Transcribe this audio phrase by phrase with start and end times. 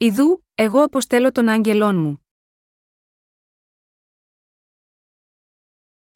[0.00, 2.26] Ιδού, εγώ αποστέλω τον άγγελόν μου.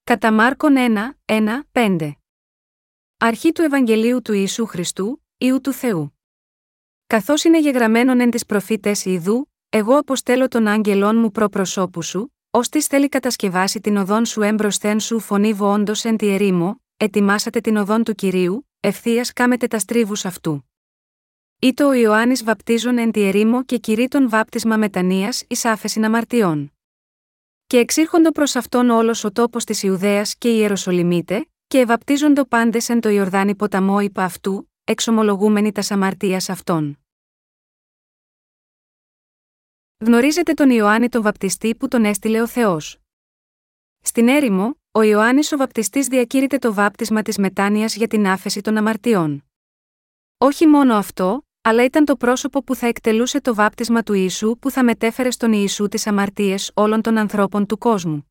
[0.05, 2.13] Κατά Μάρκον 1, 1, 5.
[3.17, 6.19] Αρχή του Ευαγγελίου του Ιησού Χριστού, Ιού του Θεού.
[7.07, 12.35] Καθώς είναι γεγραμμένον εν τις προφήτες Ιδού, εγώ αποστέλω τον άγγελόν μου προ προσώπου σου,
[12.51, 17.77] ώστε θέλει κατασκευάσει την οδόν σου έμπροσθεν σου φωνή όντω εν τη ερήμο, ετοιμάσατε την
[17.77, 20.72] οδόν του κυρίου, ευθείας κάμετε τα στρίβους αυτού.
[21.65, 26.73] Ήτο ο Ιωάννης βαπτίζον εν τη ερήμο και κηρύττων βάπτισμα μετανία εις άφεσιν αμαρτιών.
[27.67, 32.89] Και εξήρχοντο προς αυτόν όλος ο τόπος της Ιουδαίας και η Ιεροσολυμίτε, και ευαπτίζοντο πάντες
[32.89, 36.99] εν το Ιορδάνη ποταμό υπ' αυτού, εξομολογούμενοι τας αμαρτίας αυτών.
[39.99, 43.01] Γνωρίζετε τον Ιωάννη τον βαπτιστή που τον έστειλε ο Θεός.
[44.01, 48.77] Στην έρημο, ο Ιωάννης ο βαπτιστής διακήρυτε το βάπτισμα της μετάνοιας για την άφεση των
[48.77, 49.45] αμαρτιών.
[50.39, 54.71] Όχι μόνο αυτό, αλλά ήταν το πρόσωπο που θα εκτελούσε το βάπτισμα του Ιησού που
[54.71, 58.27] θα μετέφερε στον Ιησού τις αμαρτίες όλων των ανθρώπων του κόσμου.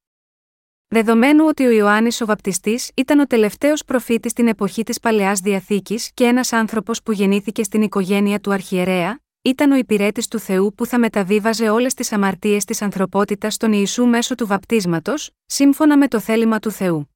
[0.87, 6.11] Δεδομένου ότι ο Ιωάννης ο Βαπτιστής ήταν ο τελευταίος προφήτης στην εποχή της Παλαιάς Διαθήκης
[6.13, 10.85] και ένας άνθρωπος που γεννήθηκε στην οικογένεια του Αρχιερέα, ήταν ο υπηρέτης του Θεού που
[10.85, 16.19] θα μεταβίβαζε όλες τις αμαρτίες της ανθρωπότητας στον Ιησού μέσω του βαπτίσματος, σύμφωνα με το
[16.19, 17.09] θέλημα του Θεού.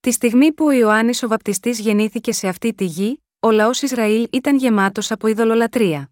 [0.00, 4.28] Τη στιγμή που ο Ιωάννης ο Βαπτιστής γεννήθηκε σε αυτή τη γη, ο λαός Ισραήλ
[4.32, 6.10] ήταν γεμάτος από ειδωλολατρεία.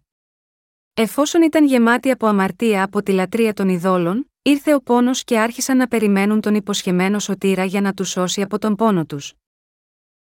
[0.93, 5.77] Εφόσον ήταν γεμάτη από αμαρτία από τη λατρεία των ειδόλων, ήρθε ο πόνος και άρχισαν
[5.77, 9.33] να περιμένουν τον υποσχεμένο σωτήρα για να τους σώσει από τον πόνο τους.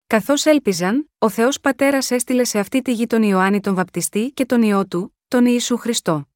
[0.07, 4.47] Καθώς έλπιζαν, ο Θεός Πατέρας έστειλε σε αυτή τη γη τον Ιωάννη τον Βαπτιστή και
[4.47, 6.29] τον ιό του, τον Ιησού Χριστό.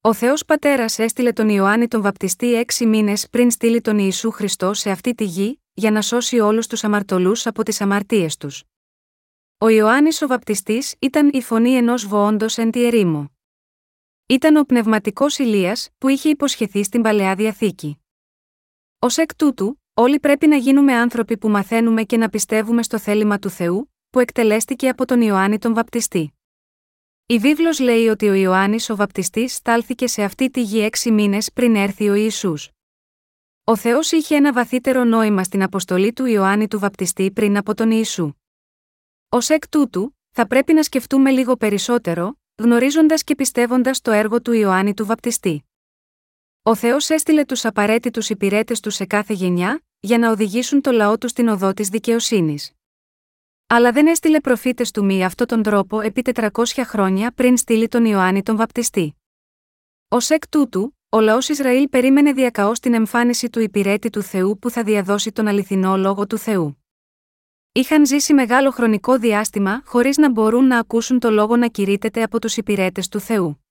[0.00, 4.74] Ο Θεός Πατέρας έστειλε τον Ιωάννη τον Βαπτιστή έξι μήνες πριν στείλει τον Ιησού Χριστό
[4.74, 8.62] σε αυτή τη γη, για να σώσει όλους τους αμαρτωλούς από τις αμαρτίες τους.
[9.60, 13.30] Ο Ιωάννης ο Βαπτιστής ήταν η φωνή ενός βοόντος εν τη ερήμο.
[14.26, 17.98] Ήταν ο πνευματικός Ηλίας που είχε υποσχεθεί στην παλαιά διαθήκη.
[18.98, 23.38] Ω εκ τούτου, όλοι πρέπει να γίνουμε άνθρωποι που μαθαίνουμε και να πιστεύουμε στο θέλημα
[23.38, 26.32] του Θεού, που εκτελέστηκε από τον Ιωάννη τον Βαπτιστή.
[27.26, 31.52] Η βίβλος λέει ότι ο Ιωάννης ο Βαπτιστής στάλθηκε σε αυτή τη γη έξι μήνες
[31.52, 32.70] πριν έρθει ο Ιησούς.
[33.64, 37.90] Ο Θεός είχε ένα βαθύτερο νόημα στην αποστολή του Ιωάννη του Βαπτιστή πριν από τον
[37.90, 38.32] Ιησού.
[39.30, 44.52] Ω εκ τούτου, θα πρέπει να σκεφτούμε λίγο περισσότερο, γνωρίζοντας και πιστεύοντας το έργο του
[44.52, 45.64] Ιωάννη του Βαπτιστή.
[46.62, 51.18] Ο Θεός έστειλε τους απαραίτητους υπηρέτες του σε κάθε γενιά, για να οδηγήσουν το λαό
[51.18, 52.72] τους στην οδό της δικαιοσύνης.
[53.66, 56.48] Αλλά δεν έστειλε προφήτες του μη αυτόν τον τρόπο επί 400
[56.84, 59.16] χρόνια πριν στείλει τον Ιωάννη τον Βαπτιστή.
[60.08, 64.70] Ω εκ τούτου, ο λαός Ισραήλ περίμενε διακαώς την εμφάνιση του υπηρέτη του Θεού που
[64.70, 66.78] θα διαδώσει τον αληθινό λόγο του Θεού
[67.78, 72.40] είχαν ζήσει μεγάλο χρονικό διάστημα χωρίς να μπορούν να ακούσουν το λόγο να κηρύτεται από
[72.40, 73.64] τους υπηρέτες του Θεού.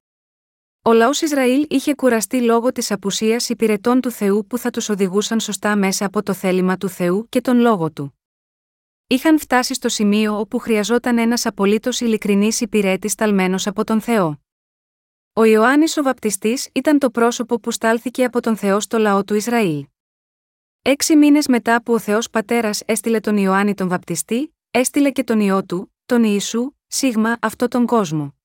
[0.81, 5.39] Ο λαός Ισραήλ είχε κουραστεί λόγω της απουσίας υπηρετών του Θεού που θα τους οδηγούσαν
[5.39, 8.19] σωστά μέσα από το θέλημα του Θεού και τον λόγο του.
[9.07, 14.39] Είχαν φτάσει στο σημείο όπου χρειαζόταν ένας απολύτως ειλικρινής υπηρέτης ταλμένο από τον Θεό.
[15.33, 19.33] Ο Ιωάννης ο Βαπτιστής ήταν το πρόσωπο που στάλθηκε από τον Θεό στο λαό του
[19.33, 19.85] Ισραήλ.
[20.81, 25.39] Έξι μήνες μετά που ο Θεός Πατέρας έστειλε τον Ιωάννη τον Βαπτιστή, έστειλε και τον
[25.39, 28.35] ιό του, τον Ιησού, σίγμα αυτό τον κόσμο.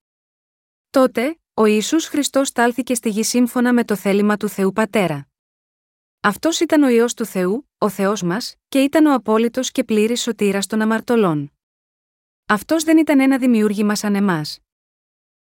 [0.91, 5.26] Τότε, ο Ισού Χριστός στάλθηκε στη γη σύμφωνα με το θέλημα του Θεού Πατέρα.
[6.20, 10.22] Αυτός ήταν ο ιό του Θεού, ο Θεός μας, και ήταν ο απόλυτος και πλήρης
[10.22, 11.53] σωτήρας των αμαρτωλών.
[12.47, 14.59] Αυτός δεν ήταν ένα δημιούργημα σαν εμάς.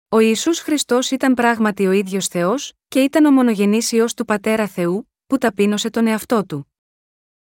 [0.10, 4.68] Ο Ισού Χριστός ήταν πράγματι ο ίδιος Θεός, και ήταν ο μονογενής ιό του Πατέρα
[4.68, 6.74] Θεού, που ταπείνωσε τον εαυτό του.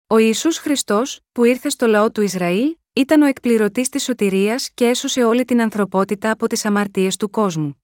[0.06, 4.86] Ο Ισού Χριστός, που ήρθε στο λαό του Ισραήλ, ήταν ο εκπληρωτής της σωτηρίας και
[4.86, 7.82] έσωσε όλη την ανθρωπότητα από τις αμαρτίες του κόσμου.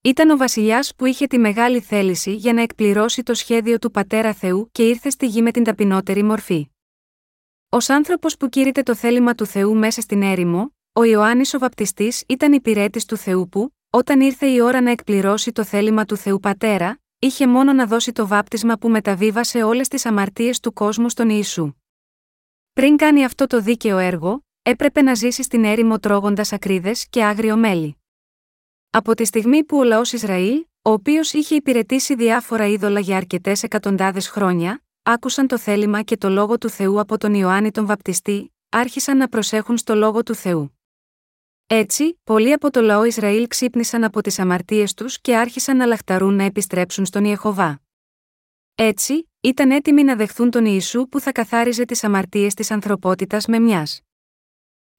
[0.00, 4.32] Ήταν ο βασιλιάς που είχε τη μεγάλη θέληση για να εκπληρώσει το σχέδιο του πατέρα
[4.32, 6.68] Θεού και ήρθε στη γη με την ταπεινότερη μορφή.
[7.68, 12.24] Ω άνθρωπος που κήρυτε το θέλημα του Θεού μέσα στην έρημο, ο Ιωάννης ο Βαπτιστής
[12.28, 16.40] ήταν υπηρέτης του Θεού που, όταν ήρθε η ώρα να εκπληρώσει το θέλημα του Θεού
[16.40, 21.28] Πατέρα, είχε μόνο να δώσει το βάπτισμα που μεταβίβασε όλες τις αμαρτίες του κόσμου στον
[21.28, 21.72] Ιησού.
[22.72, 27.56] Πριν κάνει αυτό το δίκαιο έργο, έπρεπε να ζήσει στην έρημο τρώγοντας ακρίδες και άγριο
[27.56, 27.96] μέλι.
[28.90, 33.62] Από τη στιγμή που ο λαός Ισραήλ, ο οποίος είχε υπηρετήσει διάφορα είδωλα για αρκετές
[33.62, 38.54] εκατοντάδες χρόνια, άκουσαν το θέλημα και το λόγο του Θεού από τον Ιωάννη τον Βαπτιστή,
[38.68, 40.73] άρχισαν να προσέχουν στο λόγο του Θεού.
[41.66, 46.34] Έτσι, πολλοί από το λαό Ισραήλ ξύπνησαν από τις αμαρτίες τους και άρχισαν να λαχταρούν
[46.34, 47.82] να επιστρέψουν στον Ιεχοβά.
[48.74, 53.58] Έτσι, ήταν έτοιμοι να δεχθούν τον Ιησού που θα καθάριζε τις αμαρτίες της ανθρωπότητας με
[53.58, 54.00] μιας.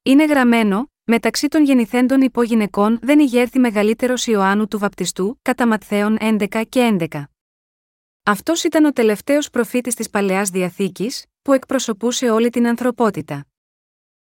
[0.02, 6.62] Είναι γραμμένο, Μεταξύ των γεννηθέντων υπογυναικών δεν ηγέρθη μεγαλύτερος Ιωάννου του Βαπτιστού, κατά Ματθαίων 11
[6.68, 7.22] και 11.
[8.22, 13.46] Αυτός ήταν ο τελευταίος προφήτης της παλαιάς διαθήκης, που εκπροσωπούσε όλη την ανθρωπότητα.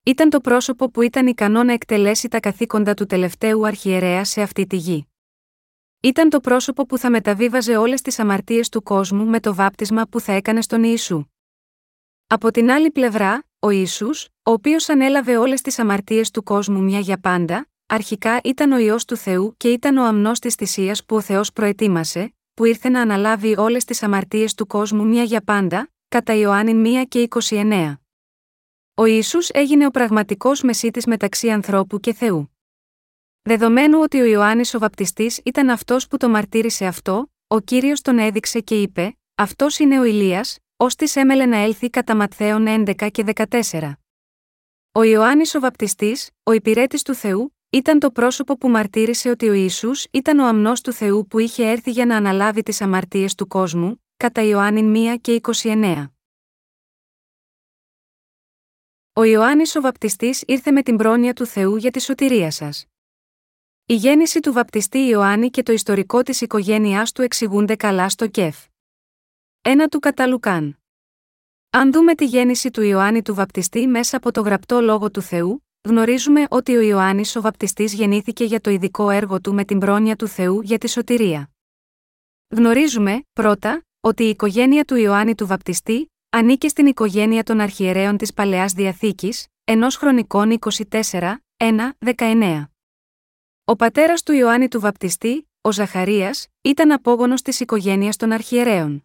[0.04, 4.68] Ήταν το πρόσωπο που ήταν ικανό να εκτελέσει τα καθήκοντα του τελευταίου αρχιερέα σε αυτή
[4.68, 5.08] τη γη.
[6.02, 10.20] Ήταν το πρόσωπο που θα μεταβίβαζε όλες τις αμαρτίες του κόσμου με το βάπτισμα που
[10.20, 11.26] θα έκανε στον Ιησού.
[12.28, 14.10] Από την άλλη πλευρά, ο Ισού,
[14.44, 18.96] ο οποίος ανέλαβε όλες τις αμαρτίες του κόσμου μια για πάντα, αρχικά ήταν ο ιό
[19.08, 23.02] του Θεού και ήταν ο αμνός της θυσίας που ο Θεός προετοίμασε, που ήρθε να
[23.02, 27.99] αναλάβει όλες τις αμαρτίες του κόσμου μια για πάντα, κατά Ιωάννη 1 και 29.
[29.00, 32.52] Ο Ιησούς έγινε ο πραγματικός μεσίτης μεταξύ ανθρώπου και Θεού.
[33.42, 38.18] Δεδομένου ότι ο Ιωάννης ο Βαπτιστής ήταν αυτός που το μαρτύρησε αυτό, ο κύριος τον
[38.18, 43.24] έδειξε και είπε: Αυτός είναι ο Ηλίας, ώστε έμελε να έλθει κατά Ματθαίων 11 και
[43.50, 43.92] 14.
[44.92, 49.54] Ο Ιωάννης ο Βαπτιστής, ο υπηρέτης του Θεού, ήταν το πρόσωπο που μαρτύρησε ότι ο
[49.54, 53.48] Ισού ήταν ο αμνός του Θεού που είχε έρθει για να αναλάβει τις αμαρτίες του
[53.48, 56.19] κόσμου, κατά Ιωάννη 1 και 29.
[59.20, 62.86] Ο Ιωάννης ο Βαπτιστής ήρθε με την πρόνοια του Θεού για τη σωτηρία σας.
[63.86, 68.66] Η γέννηση του βαπτιστή Ιωάννη και το ιστορικό της οικογένειάς του εξηγούνται καλά στο ΚΕΦ.
[69.62, 70.80] Ένα του Καταλουκάν.
[71.70, 75.66] Αν δούμε τη γέννηση του Ιωάννη του Βαπτιστή μέσα από το γραπτό λόγο του Θεού,
[75.88, 80.16] γνωρίζουμε ότι ο Ιωάννης ο Βαπτιστής γεννήθηκε για το ειδικό έργο του με την πρόνοια
[80.16, 81.50] του Θεού για τη σωτηρία.
[82.48, 88.34] Γνωρίζουμε, πρώτα, ότι η οικογένεια του Ιωάννη του Βαπτιστή ανήκε στην οικογένεια των αρχιερέων της
[88.34, 92.70] Παλαιάς Διαθήκης, ενός χρονικών 24, 1, 19.
[93.66, 99.04] Ο πατέρας του Ιωάννη του Βαπτιστή, ο Ζαχαρίας, ήταν απόγονος της οικογένειας των αρχιερέων.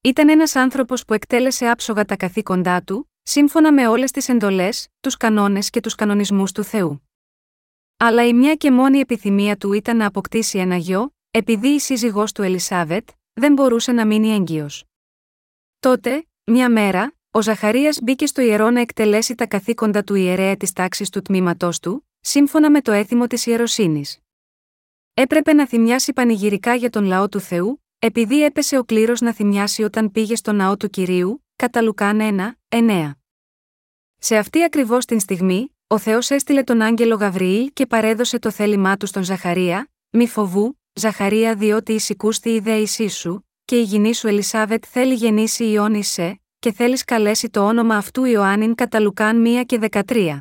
[0.00, 5.16] Ήταν ένας άνθρωπος που εκτέλεσε άψογα τα καθήκοντά του, σύμφωνα με όλες τις εντολές, τους
[5.16, 7.08] κανόνες και τους κανονισμούς του Θεού.
[7.96, 12.32] Αλλά η μια και μόνη επιθυμία του ήταν να αποκτήσει ένα γιο, επειδή η σύζυγός
[12.32, 14.84] του Ελισάβετ δεν μπορούσε να μείνει έγκυος.
[15.82, 20.72] Τότε, μια μέρα, ο Ζαχαρίας μπήκε στο ιερό να εκτελέσει τα καθήκοντα του ιερέα της
[20.72, 24.18] τάξης του τμήματός του, σύμφωνα με το έθιμο της ιεροσύνης.
[25.14, 29.82] Έπρεπε να θυμιάσει πανηγυρικά για τον λαό του Θεού, επειδή έπεσε ο κλήρος να θυμιάσει
[29.82, 33.12] όταν πήγε στο ναό του κυρίου, κατά Λουκάν 1, 9.
[34.18, 38.96] Σε αυτή ακριβώς την στιγμή, ο Θεός έστειλε τον άγγελο Γαβριήλ και παρέδωσε το θέλημά
[38.96, 44.28] του στον Ζαχαρία, μη φοβού, Ζαχαρία διότι εισηκούστη η ιδέησή σου, και η γυνή σου
[44.28, 49.62] Ελισάβετ θέλει γεννήσει Ιόνι σε, και θέλεις καλέσει το όνομα αυτού Ιωάννην κατά Λουκάν 1
[49.66, 50.38] και 13.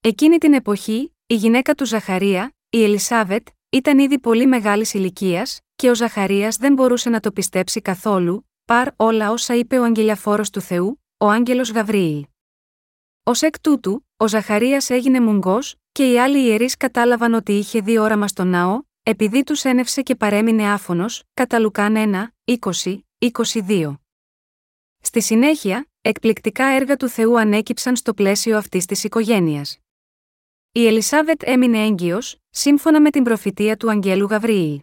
[0.00, 5.90] Εκείνη την εποχή, η γυναίκα του Ζαχαρία, η Ελισάβετ, ήταν ήδη πολύ μεγάλης ηλικίας, και
[5.90, 10.60] ο Ζαχαρίας δεν μπορούσε να το πιστέψει καθόλου, παρ όλα όσα είπε ο αγγελιαφόρος του
[10.60, 12.24] Θεού, ο άγγελος Γαβρίλ.
[13.22, 17.98] Ω εκ τούτου, ο Ζαχαρίας έγινε μουγκός, και οι άλλοι ιερείς κατάλαβαν ότι είχε δει
[17.98, 22.98] όραμα στο ναό, επειδή τους ένευσε και παρέμεινε άφωνος, κατά Λουκάν 1, 20,
[23.66, 23.94] 22.
[25.00, 29.78] Στη συνέχεια, εκπληκτικά έργα του Θεού ανέκυψαν στο πλαίσιο αυτής της οικογένειας.
[30.72, 34.80] Η Ελισάβετ έμεινε έγκυος, σύμφωνα με την προφητεία του Αγγέλου Γαβριήλ.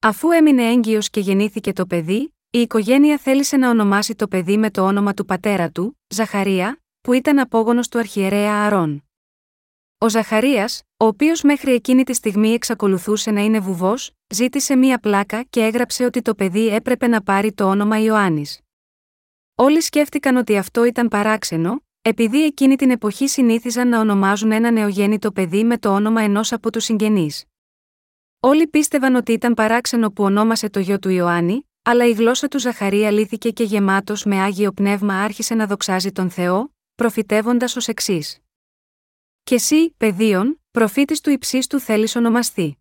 [0.00, 4.70] Αφού έμεινε έγκυος και γεννήθηκε το παιδί, η οικογένεια θέλησε να ονομάσει το παιδί με
[4.70, 9.05] το όνομα του πατέρα του, Ζαχαρία, που ήταν απόγονος του αρχιερέα Αρών.
[9.98, 15.42] Ο Ζαχαρίας, ο οποίος μέχρι εκείνη τη στιγμή εξακολουθούσε να είναι βουβός, ζήτησε μία πλάκα
[15.42, 18.60] και έγραψε ότι το παιδί έπρεπε να πάρει το όνομα Ιωάννης.
[19.54, 25.32] Όλοι σκέφτηκαν ότι αυτό ήταν παράξενο, επειδή εκείνη την εποχή συνήθιζαν να ονομάζουν ένα νεογέννητο
[25.32, 27.44] παιδί με το όνομα ενός από τους συγγενείς.
[28.40, 32.58] Όλοι πίστευαν ότι ήταν παράξενο που ονόμασε το γιο του Ιωάννη, αλλά η γλώσσα του
[32.58, 38.40] Ζαχαρία λύθηκε και γεμάτος με άγιο πνεύμα άρχισε να δοξάζει τον Θεό, προφητεύοντας ως εξής.
[39.48, 42.78] Και εσύ, παιδίον, προφήτης του υψίστου θέλεις ονομαστεί.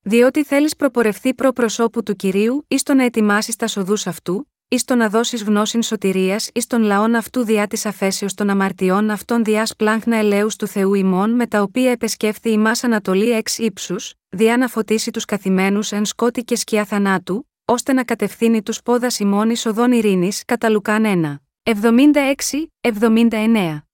[0.00, 4.78] Διότι θέλεις προπορευθεί προ προσώπου του κυρίου ή στο να ετοιμάσεις τα σοδούς αυτού, ή
[4.78, 9.44] στο να δώσεις γνώσιν σωτηρίας ή στον λαόν αυτού διά της αφέσεως των αμαρτιών αυτών
[9.44, 14.56] διάς πλάγχνα ελέους του Θεού ημών με τα οποία επεσκέφθη η Ανατολή εξ ύψους, διά
[14.56, 19.50] να φωτίσει τους καθημένους εν σκότη και σκιά θανάτου, ώστε να κατευθύνει τους πόδας ημών
[19.50, 21.40] εις οδόν ειρήνης κατά Λουκάν 1.
[21.62, 23.87] 76-79.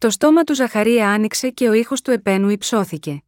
[0.00, 3.22] Το στόμα του Ζαχαρία άνοιξε και ο ήχος του επένου υψώθηκε.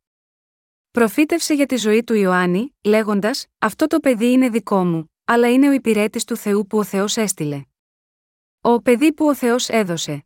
[0.91, 5.69] Προφήτευσε για τη ζωή του Ιωάννη, λέγοντας: Αυτό το παιδί είναι δικό μου, αλλά είναι
[5.69, 7.65] ο υπηρέτης του Θεού που ο Θεός έστειλε.
[8.61, 10.25] Ο παιδί που ο Θεός έδωσε.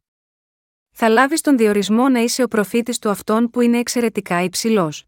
[0.90, 5.04] Θα λάβεις τον διορισμό να είσαι ο προφήτης του αυτόν που είναι εξαιρετικά υψηλός.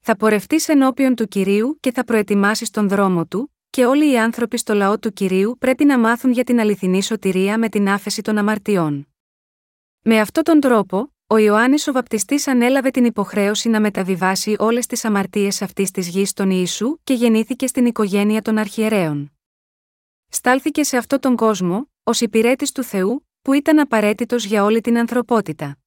[0.00, 4.56] Θα πορευτείς ενώπιον του κυρίου και θα προετοιμάσεις τον δρόμο του, και όλοι οι άνθρωποι
[4.56, 8.38] στο λαό του κυρίου πρέπει να μάθουν για την αληθινή σωτηρία με την άφεση των
[8.38, 9.08] αμαρτιών.
[10.02, 15.04] Με αυτόν τον τρόπο, ο Ιωάννης ο Βαπτιστής ανέλαβε την υποχρέωση να μεταβιβάσει όλες τις
[15.04, 19.32] αμαρτίες αυτής της γης στον Ιησού και γεννήθηκε στην οικογένεια των αρχιερέων.
[20.28, 24.98] Στάλθηκε σε αυτόν τον κόσμο, ως υπηρέτης του Θεού, που ήταν απαραίτητος για όλη την
[24.98, 25.78] ανθρωπότητα.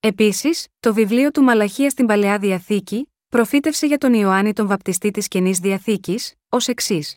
[0.00, 5.28] Επίσης, το βιβλίο του Μαλαχία στην Παλαιά Διαθήκη, προφήτευσε για τον Ιωάννη τον βαπτιστή της
[5.28, 7.16] καινής Διαθήκης, ως εξής.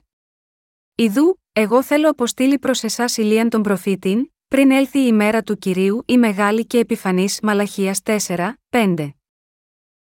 [0.95, 6.03] Ιδού, εγώ θέλω αποστείλει προς εσάς ηλίαν τον προφήτην, πριν έλθει η ημέρα του κυρίου
[6.05, 9.09] η μεγάλη και επιφανής Μαλαχίας 4, 5.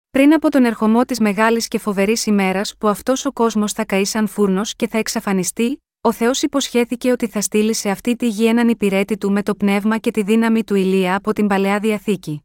[0.09, 4.05] Πριν από τον ερχομό της μεγάλης και φοβερής ημέρας που αυτός ο κόσμος θα καεί
[4.05, 8.45] σαν φούρνος και θα εξαφανιστεί, ο Θεός υποσχέθηκε ότι θα στείλει σε αυτή τη γη
[8.45, 12.43] έναν υπηρέτη του με το πνεύμα και τη δύναμη του ηλία από την παλαιά διαθήκη.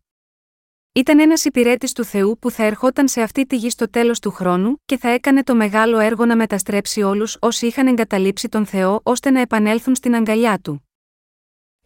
[0.92, 4.30] Ήταν ένας υπηρέτης του Θεού που θα ερχόταν σε αυτή τη γη στο τέλος του
[4.30, 9.00] χρόνου και θα έκανε το μεγάλο έργο να μεταστρέψει όλους όσοι είχαν εγκαταλείψει τον Θεό
[9.02, 10.85] ώστε να επανέλθουν στην αγκαλιά του.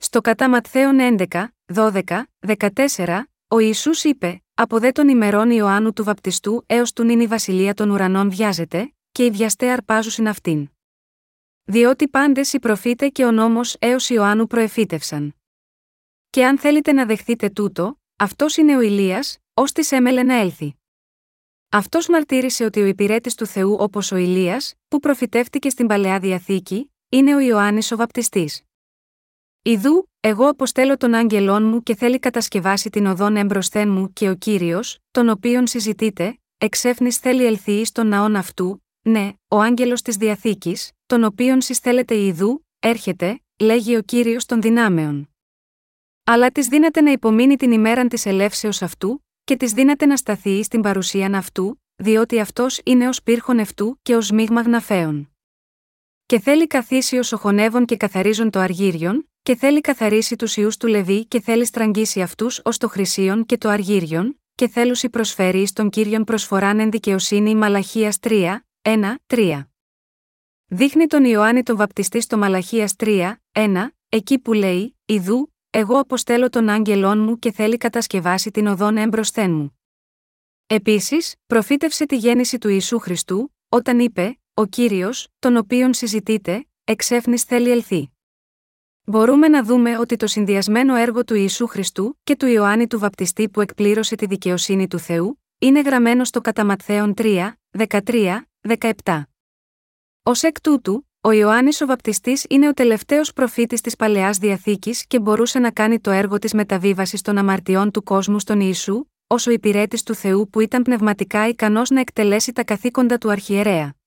[0.03, 2.03] Στο κατά Ματθαίων 11, 12,
[2.47, 7.27] 14, ο Ισού είπε: Από δε των ημερών Ιωάννου του Βαπτιστού έως του νυν η
[7.27, 10.69] βασιλεία των ουρανών βιάζεται, και οι βιαστέ αρπάζουσιν αυτήν.
[11.65, 15.35] Διότι πάντες οι προφήτε και ο νόμος έως Ιωάννου προεφήτευσαν.
[16.31, 20.75] Και αν θέλετε να δεχθείτε τούτο, αυτός είναι ο Ηλίας, ως της έμελε να έλθει.
[21.69, 26.93] Αυτός μαρτύρησε ότι ο υπηρέτης του Θεού όπως ο Ηλίας, που προφητεύτηκε στην παλαιά διαθήκη,
[27.09, 28.63] είναι ο Ιωάννης ο Βαπτιστής.
[29.63, 34.35] Ιδού, εγώ αποστέλω τον άγγελόν μου και θέλει κατασκευάσει την οδόν εμπροσθέν μου και ο
[34.35, 40.91] κύριος, τον οποίον συζητείτε, εξέφνης θέλει ελθεί στον ναόν αυτού, ναι, ο άγγελος της διαθήκης,
[41.07, 45.31] τον οποίον συστέλλεται Ιδού, έρχεται, λέγει ο κύριος των δυνάμεων.
[46.25, 50.63] Αλλά της δύναται να υπομείνει την ημέραν της ελεύσεως αυτού, και της δύναται να σταθεί
[50.63, 55.31] στην παρουσίαν αυτού, διότι αυτός είναι ω πύρχον αυτού και ω μείγμα γναφέων.
[56.27, 60.87] Και θέλει καθίσει ω οχονεύων και καθαρίζον το αργύριον, και θέλει καθαρίσει τους ιούς του
[60.87, 65.91] Λεβί και θέλει στραγγίσει αυτούς ως το χρυσίον και το αργύριον, και θέλουσι προσφέρει στον
[65.91, 69.65] κύριον προσφοράν εν δικαιοσύνη Μαλαχίας 3, 1, 3.
[70.67, 76.49] Δείχνει τον Ιωάννη τον βαπτιστή στο Μαλαχίας 3, 1, εκεί που λέει: Ιδού, εγώ αποστέλω
[76.49, 79.79] τον άγγελόν μου και θέλει κατασκευάσει την οδόν έμπροσθέν μου.
[80.67, 87.43] Επίσης, προφήτευσε τη γέννηση του Ιησού Χριστού, όταν είπε: Ο κύριος, τον οποίον συζητείτε, εξέφνης
[87.43, 88.11] θέλει ελθεί.
[89.11, 93.49] Μπορούμε να δούμε ότι το συνδυασμένο έργο του Ιησού Χριστού και του Ιωάννη του Βαπτιστή
[93.49, 97.51] που εκπλήρωσε τη δικαιοσύνη του Θεού, είναι γραμμένο στο Καταματθέον 3,
[97.89, 98.41] 13,
[98.79, 99.23] 17.
[100.23, 105.21] Ω εκ τούτου, ο Ιωάννης ο Βαπτιστής είναι ο τελευταίος προφήτης της παλαιάς διαθήκης και
[105.21, 109.51] μπορούσε να κάνει το έργο της μεταβίβασης των αμαρτιών του κόσμου στον Ιησού, ως ο
[109.51, 114.00] υπηρέτης του Θεού που ήταν πνευματικά ικανός να εκτελέσει τα καθήκοντα του αρχιερέα.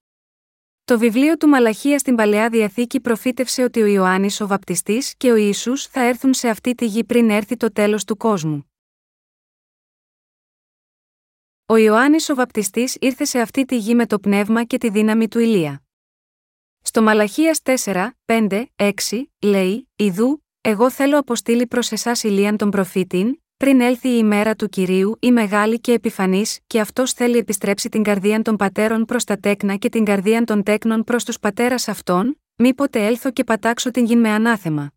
[0.93, 5.35] Το βιβλίο του Μαλαχία στην παλαιά διαθήκη προφήτευσε ότι ο Ιωάννης ο Βαπτιστής και ο
[5.35, 8.71] Ιησούς θα έρθουν σε αυτή τη γη πριν έρθει το τέλος του κόσμου.
[11.65, 15.27] Ο Ιωάννης ο Βαπτιστής ήρθε σε αυτή τη γη με το πνεύμα και τη δύναμη
[15.27, 15.83] του Ηλία.
[16.81, 18.91] Στο Μαλαχίας 4, 5, 6,
[19.41, 24.69] λέει: Ιδού, εγώ θέλω αποστείλει προς εσάς ηλίαν τον προφήτην, πριν έλθει η ημέρα του
[24.69, 29.37] κυρίου η μεγάλη και επιφανής, και αυτός θέλει επιστρέψει την καρδία των πατέρων προς τα
[29.37, 34.05] τέκνα και την καρδία των τέκνων προς τους πατέρας αυτών, μήποτε έλθω και πατάξω την
[34.05, 34.91] γη με ανάθεμα.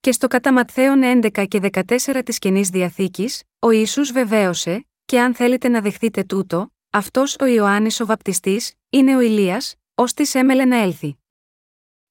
[0.00, 5.34] Και στο κατά Ματθαίων 11 και 14 της Καινής Διαθήκης, ο Ιησούς βεβαίωσε, και αν
[5.34, 10.64] θέλετε να δεχτείτε τούτο, αυτός ο Ιωάννης ο Βαπτιστής, είναι ο Ηλίας, ως της έμελε
[10.64, 11.16] να έλθει.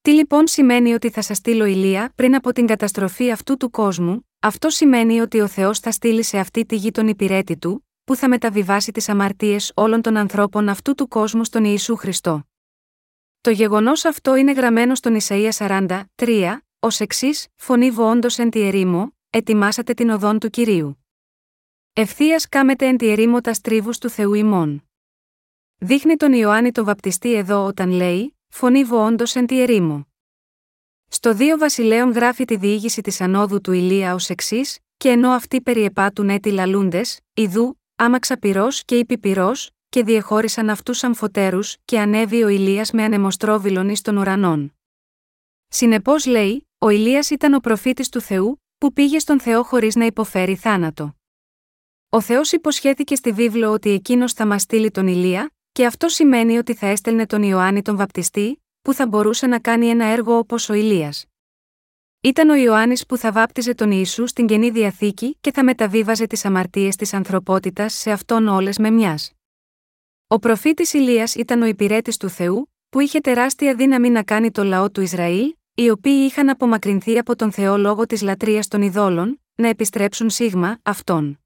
[0.01, 4.27] Τι λοιπόν σημαίνει ότι θα σας στείλω ηλία πριν από την καταστροφή αυτού του κόσμου,
[4.45, 8.15] αυτό σημαίνει ότι ο Θεός θα στείλει σε αυτή τη γη τον υπηρέτη του, που
[8.15, 12.47] θα μεταβιβάσει τις αμαρτίες όλων των ανθρώπων αυτού του κόσμου στον Ιησού Χριστό.
[13.41, 18.61] Το γεγονός αυτό είναι γραμμένο στον Ισαία 40, 3, ως εξής: Φωνή όντω εν τη
[18.61, 21.05] ερήμο, ετοιμάσατε την οδόν του κυρίου.
[21.93, 24.89] Ευθείας κάμετε εν τη ερήμο τας στρίβου του Θεού ημών.
[25.77, 30.07] Δείχνει τον Ιωάννη τον βαπτιστή εδώ όταν λέει: Φωνή όντω εν τη ερήμο.
[31.15, 35.61] Στο δύο Βασιλέων γράφει τη διήγηση της ανόδου του Ηλία ως εξής, και ενώ αυτοί
[35.61, 39.51] περιεπάτουν έτη λαλούντες, ιδού, άμαξα πυρός και υπηπυρό,
[39.89, 44.75] και διεχώρισαν αυτούς αμφωτέρου, και ανέβη ο Ηλίας με ανεμοστρόβιλον εις των ουρανών.
[45.67, 50.05] Συνεπώς λέει, ο Ηλίας ήταν ο προφήτης του Θεού, που πήγε στον Θεό χωρίς να
[50.05, 51.15] υποφέρει θάνατο.
[52.09, 56.57] Ο Θεός υποσχέθηκε στη βίβλο ότι εκείνος θα μας στείλει τον Ηλία, και αυτό σημαίνει
[56.57, 60.69] ότι θα έστελνε τον Ιωάννη τον Βαπτιστή, που θα μπορούσε να κάνει ένα έργο όπως
[60.69, 61.25] ο Ηλίας.
[62.21, 66.45] Ήταν ο Ιωάννης που θα βάπτιζε τον Ιησού στην καινή διαθήκη και θα μεταβίβαζε τις
[66.45, 69.31] αμαρτίες της ανθρωπότητας σε αυτόν όλες με μιας.
[70.27, 74.63] Ο προφήτης Ηλίας ήταν ο υπηρέτης του Θεού, που είχε τεράστια δύναμη να κάνει το
[74.63, 79.41] λαό του Ισραήλ, οι οποίοι είχαν απομακρυνθεί από τον Θεό λόγω της λατρείας των ειδόλων,
[79.55, 81.44] να επιστρέψουν σίγμα αυτόν.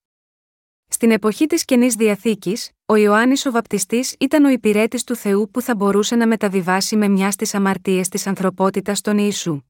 [0.99, 5.61] Στην εποχή της καινής διαθήκης, ο Ιωάννης ο Βαπτιστής ήταν ο υπηρέτης του Θεού που
[5.61, 9.61] θα μπορούσε να μεταβιβάσει με μια στις αμαρτίες της ανθρωπότητας τον Ιησού.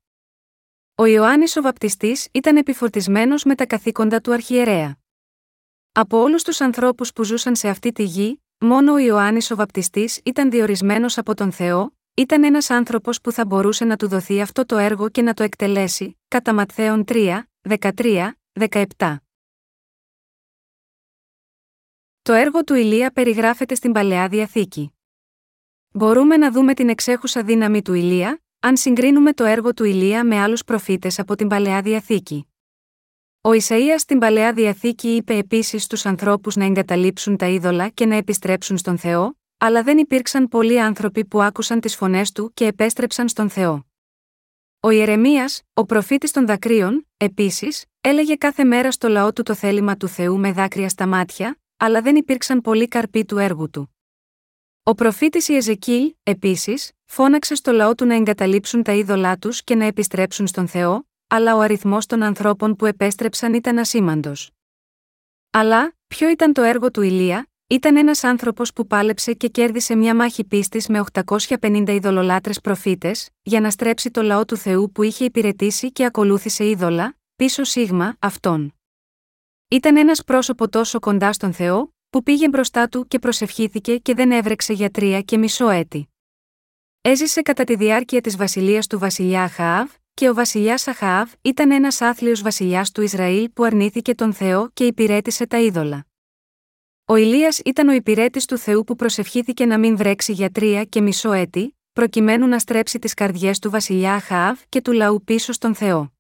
[0.96, 4.98] Ο Ιωάννης ο Βαπτιστής ήταν επιφορτισμένος με τα καθήκοντα του αρχιερέα.
[5.92, 10.20] Από όλους τους ανθρώπους που ζούσαν σε αυτή τη γη, μόνο ο Ιωάννης ο Βαπτιστής
[10.24, 14.66] ήταν διορισμένος από τον Θεό, ήταν ένας άνθρωπος που θα μπορούσε να του δοθεί αυτό
[14.66, 18.32] το έργο και να το εκτελέσει, κατά Ματθαίων 3, 13,
[18.98, 19.20] 17.
[22.30, 24.94] Το έργο του Ηλία περιγράφεται στην Παλαιά Διαθήκη.
[25.92, 30.40] Μπορούμε να δούμε την εξέχουσα δύναμη του Ηλία, αν συγκρίνουμε το έργο του Ηλία με
[30.40, 32.48] άλλους προφήτες από την Παλαιά Διαθήκη.
[33.42, 38.16] Ο Ισαΐας στην Παλαιά Διαθήκη είπε επίσης στους ανθρώπους να εγκαταλείψουν τα είδωλα και να
[38.16, 43.28] επιστρέψουν στον Θεό, αλλά δεν υπήρξαν πολλοί άνθρωποι που άκουσαν τις φωνές του και επέστρεψαν
[43.28, 43.88] στον Θεό.
[44.80, 49.98] Ο Ιερεμίας, ο προφήτης των δακρύων, επίσης, έλεγε κάθε μέρα στο λαό του το θέλημα
[49.98, 53.96] του Θεού με δάκρυα στα μάτια, αλλά δεν υπήρξαν πολλοί καρποί του έργου του.
[54.84, 59.86] Ο προφήτης Ιεζεκίλ, επίσης, φώναξε στο λαό του να εγκαταλείψουν τα είδωλά τους και να
[59.86, 64.52] επιστρέψουν στον Θεό, αλλά ο αριθμός των ανθρώπων που επέστρεψαν ήταν ασήμαντος.
[65.50, 70.16] Αλλά, ποιο ήταν το έργο του Ηλία, ήταν ένας άνθρωπος που πάλεψε και κέρδισε μια
[70.16, 75.26] μάχη πίστης με 850 ειδωλολάτρες προφήτες, για να στρέψει το λαό του Θεού που είχε
[75.26, 78.79] υπηρετήσει και ακολούθησε είδωλα, πίσω σίγμα αυτόν.
[79.72, 84.32] Ήταν ένας πρόσωπο τόσο κοντά στον Θεό, που πήγε μπροστά του και προσευχήθηκε και δεν
[84.32, 86.10] έβρεξε για τρία και μισό έτη.
[87.02, 92.02] Έζησε κατά τη διάρκεια της βασιλείας του βασιλιά Αχαάβ, και ο βασιλιάς Αχαάβ ήταν ένας
[92.02, 96.06] άθλιος βασιλιάς του Ισραήλ που αρνήθηκε τον Θεό και υπηρέτησε τα είδωλα.
[97.06, 101.02] Ο Ηλίας ήταν ο υπηρέτης του Θεού που προσευχήθηκε να μην βρέξει για τρία και
[101.02, 105.76] μισό έτη, προκειμένου να στρέψει τις καρδιές του βασιλιά Αχαάβ και του λαού πίσω στον
[105.76, 106.14] Θεό.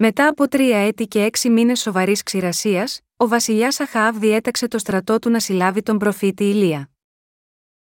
[0.00, 5.18] Μετά από τρία έτη και έξι μήνες σοβαρής ξηρασίας, ο βασιλιάς Αχαάβ διέταξε το στρατό
[5.18, 6.90] του να συλλάβει τον προφήτη Ηλία.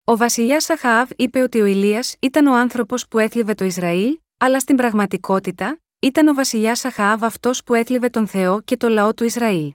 [0.03, 4.59] Ο βασιλιάς Αχαάβ είπε ότι ο Ηλίας ήταν ο άνθρωπος που έθλιβε το Ισραήλ, αλλά
[4.59, 9.23] στην πραγματικότητα, ήταν ο βασιλιάς Αχαάβ αυτός που έθλιβε τον Θεό και το λαό του
[9.23, 9.73] Ισραήλ.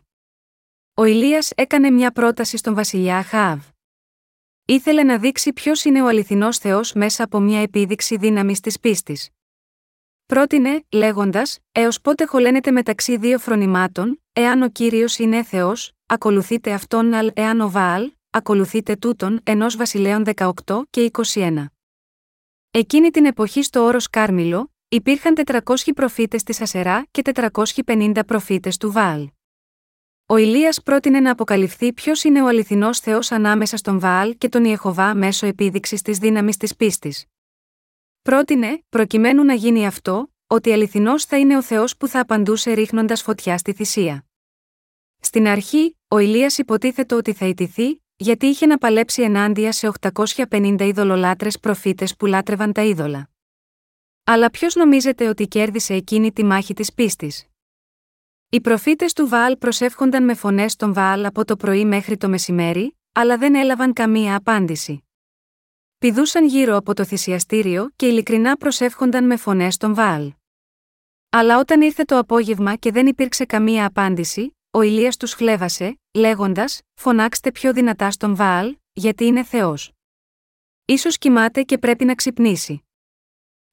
[0.95, 3.61] Ο Ηλίας έκανε μια πρόταση στον βασιλιά Αχαάβ.
[4.65, 9.29] Ήθελε να δείξει ποιος είναι ο αληθινός Θεός μέσα από μια επίδειξη δύναμης της πίστης.
[10.33, 17.15] Πρότεινε, λέγοντας, έως πότε χωλένετε μεταξύ δύο φρονημάτων, εάν ο κύριος είναι Θεός, ακολουθείτε αυτόν,
[17.15, 21.67] αλ εάν ο Βαάλ, ακολουθείτε τούτον, ενός βασιλέων 18 και 21.
[22.71, 28.93] Εκείνη την εποχή στο όρος Κάρμιλο, υπήρχαν 400 προφήτες της Ασερά και 450 προφήτες του
[28.93, 29.29] Βαάλ.
[30.27, 34.65] Ο Ηλίας πρότεινε να αποκαλυφθεί ποιος είναι ο αληθινός Θεός ανάμεσα στον Βαάλ και τον
[34.65, 37.27] Ιεχοβά μέσω επίδειξης της δύναμης της πίστης.
[38.23, 43.23] Πρότεινε, προκειμένου να γίνει αυτό, ότι αληθινός θα είναι ο Θεός που θα απαντούσε ρίχνοντας
[43.23, 44.25] φωτιά στη θυσία.
[45.21, 50.77] Στην αρχή, ο Ηλίας υποτίθεται ότι θα ιτηθεί, γιατί είχε να παλέψει ενάντια σε 850
[50.81, 53.31] ειδωλολάτρες προφήτες που λάτρευαν τα είδωλα.
[54.25, 57.47] Αλλά ποιος νομίζετε ότι κέρδισε εκείνη τη μάχη της πίστης;
[58.49, 62.97] Οι προφήτες του Βαάλ προσεύχονταν με φωνές στον Βαάλ από το πρωί μέχρι το μεσημέρι,
[63.13, 65.05] αλλά δεν έλαβαν καμία απάντηση.
[66.03, 70.33] Πηδούσαν γύρω από το θυσιαστήριο και ειλικρινά προσεύχονταν με φωνές στον Βαάλ.
[71.31, 76.81] Αλλά όταν ήρθε το απόγευμα και δεν υπήρξε καμία απάντηση, ο Ηλίας τους χλέβασε, λέγοντας:
[76.95, 79.93] Φωνάξτε πιο δυνατά στον Βαάλ, γιατί είναι Θεός.
[80.99, 82.85] σω κοιμάται και πρέπει να ξυπνήσει.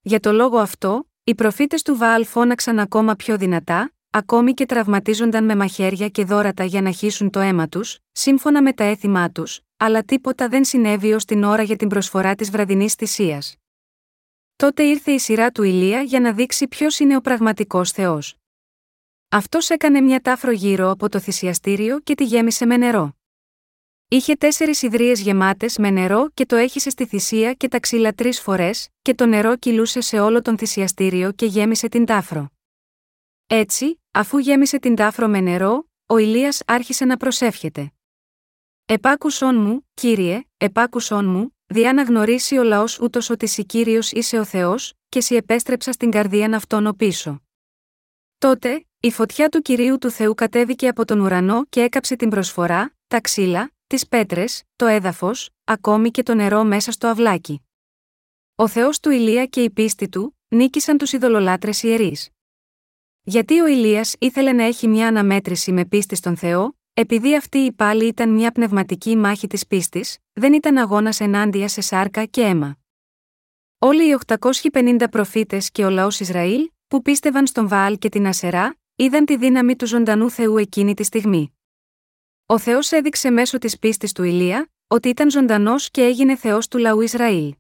[0.02, 5.46] Για το λόγο αυτό, οι προφήτες του Βαάλ φώναξαν ακόμα πιο δυνατά, ακόμη και τραυματίζονταν
[5.46, 9.62] με μαχαίρια και δόρατα για να χύσουν το αίμα τους, σύμφωνα με τα έθιμά τους,
[9.82, 13.56] αλλά τίποτα δεν συνέβη ως την ώρα για την προσφορά της βραδινής θυσίας.
[14.56, 18.36] Τότε ήρθε η σειρά του Ηλία για να δείξει ποιος είναι ο πραγματικός Θεός.
[19.30, 23.18] Αυτός έκανε μια τάφρο γύρω από το θυσιαστήριο και τη γέμισε με νερό.
[24.08, 28.42] Είχε τέσσερις ιδρύες γεμάτες με νερό και το έχισε στη θυσία και τα ξύλα τρεις
[28.42, 32.50] φορές, και το νερό κυλούσε σε όλο τον θυσιαστήριο και γέμισε την τάφρο.
[33.48, 37.92] Έτσι, αφού γέμισε την τάφρο με νερό, ο Ηλίας άρχισε να προσεύχεται.
[38.92, 44.40] Επάκουσον μου, κύριε, επάκουσον μου, διά να γνωρίσει ο λαός ούτως ότι εσύ κύριος είσαι
[44.40, 47.42] ο Θεός, και σι επέστρεψα στην καρδίαν αυτόν ο πίσω.
[48.38, 52.94] Τότε, η φωτιά του κυρίου του Θεού κατέβηκε από τον ουρανό και έκαψε την προσφορά,
[53.08, 57.62] τα ξύλα, τις πέτρες, το έδαφος, ακόμη και το νερό μέσα στο αυλάκι.
[58.56, 62.30] Ο Θεός του Ηλία και η πίστη του, νίκησαν τους ειδωλολάτρες ιερείς.
[63.22, 67.72] Γιατί ο Ηλίας ήθελε να έχει μια αναμέτρηση με πίστη στον Θεό, επειδή αυτή η
[67.72, 72.78] πάλι ήταν μια πνευματική μάχη της πίστης, δεν ήταν αγώνας ενάντια σε σάρκα και αίμα.
[73.80, 74.18] Όλοι οι
[74.72, 79.38] 850 προφήτες και ο λαός Ισραήλ, που πίστευαν στον Βαάλ και την Ασερά, είδαν τη
[79.38, 81.58] δύναμη του ζωντανού Θεού εκείνη τη στιγμή.
[82.46, 86.78] Ο Θεός έδειξε μέσω της πίστης του Ηλία, ότι ήταν ζωντανός και έγινε Θεός του
[86.78, 87.56] λαού Ισραήλ.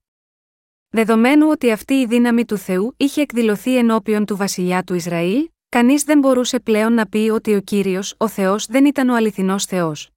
[0.89, 6.03] Δεδομένου ότι αυτή η δύναμη του Θεού είχε εκδηλωθεί ενώπιον του βασιλιά του Ισραήλ, κανείς
[6.03, 10.09] δεν μπορούσε πλέον να πει ότι ο κύριος, ο Θεός, δεν ήταν ο αληθινός Θεός.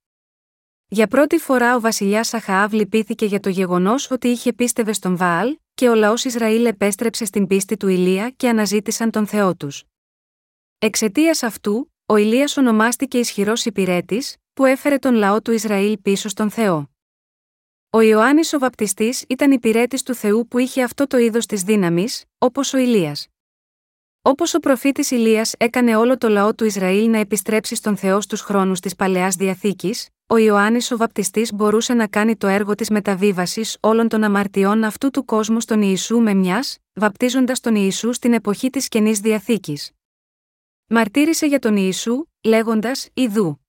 [0.87, 5.57] Για πρώτη φορά ο βασιλιάς Αχαάβ λυπήθηκε για το γεγονός ότι είχε πίστευε στον Βάαλ,
[5.73, 9.83] και ο λαός Ισραήλ επέστρεψε στην πίστη του Ηλία και αναζήτησαν τον Θεό τους.
[10.79, 16.49] Εξαιτίας αυτού, ο Ηλίας ονομάστηκε ισχυρός υπηρέτης, που έφερε τον λαό του Ισραήλ πίσω στον
[16.49, 16.89] Θεό.
[17.89, 22.23] Ο Ιωάννης ο Βαπτιστής ήταν υπηρέτης του Θεού που είχε αυτό το είδος της δύναμης,
[22.37, 23.27] όπως ο Ηλίας.
[24.25, 28.41] Όπως ο προφήτης Ηλίας έκανε όλο το λαό του Ισραήλ να επιστρέψει στον Θεό στους
[28.41, 33.77] χρόνους της παλαιάς διαθήκης, ο Ιωάννης ο Βαπτιστής μπορούσε να κάνει το έργο της μεταβίβασης
[33.79, 38.69] όλων των αμαρτιών αυτού του κόσμου στον Ιησού με μιας, βαπτίζοντας τον Ιησού στην εποχή
[38.69, 39.91] της καινής διαθήκης.
[40.87, 43.65] Μαρτύρησε για τον Ιησού, λέγοντας: Ιδού.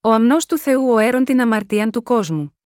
[0.00, 2.58] Ο αμνός του Θεού ο έρων την αμαρτίαν του κόσμου.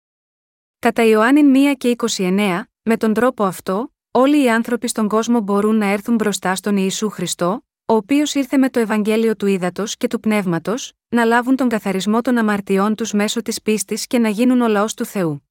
[0.79, 5.75] Κατά Ιωάννη 1 και 29, με τον τρόπο αυτό, όλοι οι άνθρωποι στον κόσμο μπορούν
[5.75, 10.07] να έρθουν μπροστά στον Ιησού Χριστό, ο οποίος ήρθε με το Ευαγγέλιο του Ήδατος και
[10.07, 14.61] του Πνεύματος, να λάβουν τον καθαρισμό των αμαρτιών τους μέσω της πίστης και να γίνουν
[14.61, 15.47] ο λαός του Θεού.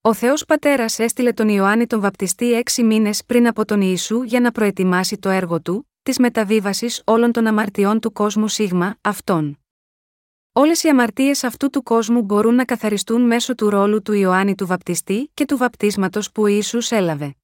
[0.00, 4.40] Ο Θεός Πατέρας έστειλε τον Ιωάννη τον Βαπτιστή έξι μήνες πριν από τον Ιησού για
[4.40, 9.58] να προετοιμάσει το έργο του, της μεταβίβασης όλων των αμαρτιών του κόσμου Σίγμα, αυτών.
[10.52, 14.66] Όλες οι αμαρτίες αυτού του κόσμου μπορούν να καθαριστούν μέσω του ρόλου του Ιωάννη του
[14.66, 17.34] Βαπτιστή και του βαπτίσματος που ο Ιησούς έλαβε.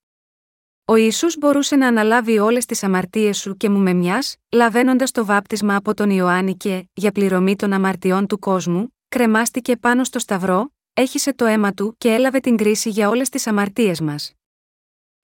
[0.91, 5.25] Ο Ιησούς μπορούσε να αναλάβει όλες τις αμαρτίες σου και μου με μιας, λαβαίνοντας το
[5.25, 10.73] βάπτισμα από τον Ιωάννη και, για πληρωμή των αμαρτιών του κόσμου, κρεμάστηκε πάνω στο Σταυρό,
[10.95, 14.33] έχισε το αίμα του και έλαβε την κρίση για όλες τις αμαρτίες μας.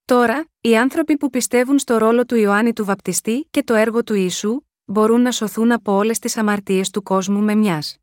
[0.04, 4.14] Τώρα, οι άνθρωποι που πιστεύουν στο ρόλο του Ιωάννη του Βαπτιστή και το έργο του
[4.14, 7.98] Ιησού, μπορούν να σωθούν από όλες τις αμαρτίες του κόσμου με μιας.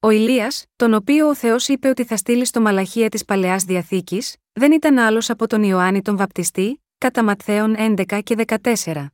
[0.00, 4.36] Ο Ηλίας, τον οποίο ο Θεός είπε ότι θα στείλει στο Μαλαχία της Παλαιάς Διαθήκης,
[4.52, 8.44] δεν ήταν άλλος από τον Ιωάννη τον Βαπτιστή, κατά Ματθαίων 11 και
[8.84, 9.06] 14.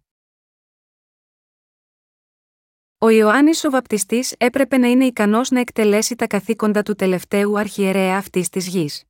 [2.99, 8.17] Ο Ιωάννης ο Βαπτιστής έπρεπε να είναι ικανός να εκτελέσει τα καθήκοντα του τελευταίου αρχιερέα
[8.17, 9.05] αυτής της γης.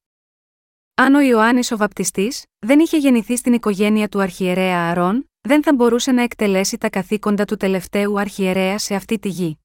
[0.94, 5.74] Αν ο Ιωάννης ο Βαπτιστής δεν είχε γεννηθεί στην οικογένεια του αρχιερέα Αρών, δεν θα
[5.74, 9.58] μπορούσε να εκτελέσει τα καθήκοντα του τελευταίου αρχιερέα σε αυτή τη γη.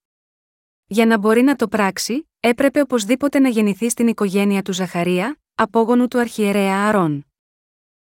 [0.85, 6.07] Για να μπορεί να το πράξει, έπρεπε οπωσδήποτε να γεννηθεί στην οικογένεια του Ζαχαρία, απόγονου
[6.07, 7.25] του αρχιερέα Αρών.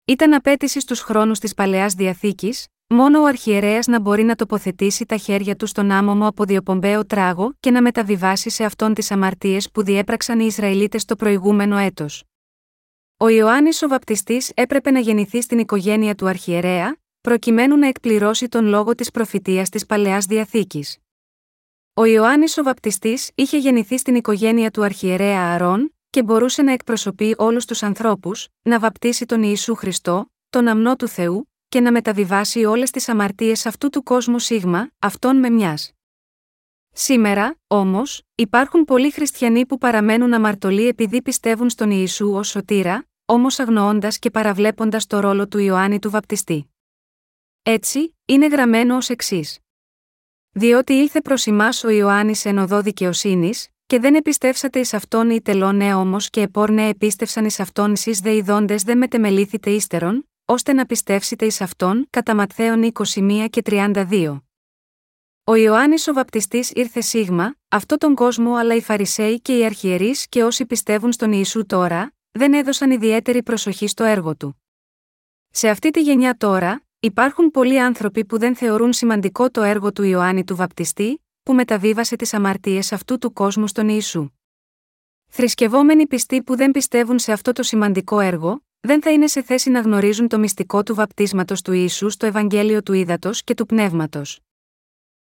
[0.05, 5.17] Ήταν απέτηση στους χρόνους της παλαιάς διαθήκης, μόνο ο αρχιερέας να μπορεί να τοποθετήσει τα
[5.17, 9.83] χέρια του στον άμωμο από διοπομπαίο τράγο και να μεταβιβάσει σε αυτόν τις αμαρτίες που
[9.83, 12.23] διέπραξαν οι Ισραηλίτες το προηγούμενο έτος.
[13.17, 18.65] Ο Ιωάννης ο Βαπτιστής έπρεπε να γεννηθεί στην οικογένεια του αρχιερέα, προκειμένου να εκπληρώσει τον
[18.65, 20.97] λόγο της προφητείας της παλαιάς διαθήκης.
[21.93, 27.35] Ο Ιωάννης ο Βαπτιστής είχε γεννηθεί στην οικογένεια του αρχιερέα Αρών και μπορούσε να εκπροσωπεί
[27.37, 32.65] όλους τους ανθρώπους, να βαπτίσει τον Ιησού Χριστό, τον αμνό του Θεού, και να μεταβιβάσει
[32.65, 35.91] όλες τις αμαρτίες αυτού του κόσμου σίγμα, αυτόν με μιας.
[36.91, 43.59] Σήμερα, όμως, υπάρχουν πολλοί χριστιανοί που παραμένουν αμαρτωλοί επειδή πιστεύουν στον Ιησού ως σωτήρα, όμως
[43.59, 46.73] αγνοώντας και παραβλέποντας το ρόλο του Ιωάννη του Βαπτιστή.
[47.63, 49.59] Έτσι, είναι γραμμένο ως εξής.
[50.51, 55.41] Διότι ήλθε προς εμά ο Ιωάννης εν οδό δικαιοσύνης, και δεν επιστεύσατε εις αυτόν οι
[55.41, 60.85] τελώνε όμως και επόρνε επίστευσαν εις αυτόν εσείς δε ειδώντες δεν μετεμελήθητε ύστερον, ώστε να
[60.85, 64.41] πιστεύσετε εις αυτόν, κατά Ματθαίων 21 και 32.
[65.43, 70.27] Ο Ιωάννης ο Βαπτιστής ήρθε σίγμα, αυτό τον κόσμο αλλά οι Φαρισαίοι και οι Αρχιερείς
[70.29, 74.63] και όσοι πιστεύουν στον Ιησού τώρα, δεν έδωσαν ιδιαίτερη προσοχή στο έργο του.
[75.49, 80.03] Σε αυτή τη γενιά τώρα, Υπάρχουν πολλοί άνθρωποι που δεν θεωρούν σημαντικό το έργο του
[80.03, 84.29] Ιωάννη του Βαπτιστή, που μεταβίβασε τις αμαρτίες αυτού του κόσμου στον Ιησού.
[85.27, 89.69] Θρησκευόμενοι πιστοί που δεν πιστεύουν σε αυτό το σημαντικό έργο, δεν θα είναι σε θέση
[89.69, 94.39] να γνωρίζουν το μυστικό του βαπτίσματος του Ιησού στο Ευαγγέλιο του Ήδατος και του Πνεύματος.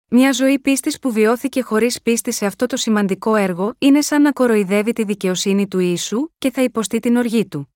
[0.09, 4.33] Μια ζωή πίστης που βιώθηκε χωρίς πίστη σε αυτό το σημαντικό έργο είναι σαν να
[4.33, 7.75] κοροϊδεύει τη δικαιοσύνη του Ιησού και θα υποστεί την οργή του.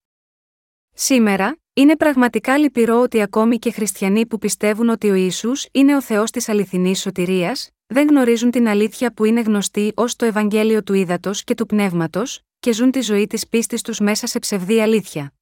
[0.92, 6.02] Σήμερα, είναι πραγματικά λυπηρό ότι ακόμη και χριστιανοί που πιστεύουν ότι ο Ισού είναι ο
[6.02, 10.94] Θεός της αληθινής σωτηρίας, δεν γνωρίζουν την αλήθεια που είναι γνωστή ως το Ευαγγέλιο του
[10.94, 15.32] Ήδατος και του Πνεύματος, και ζουν τη ζωή της πίστης τους μέσα σε ψευδή αλήθεια.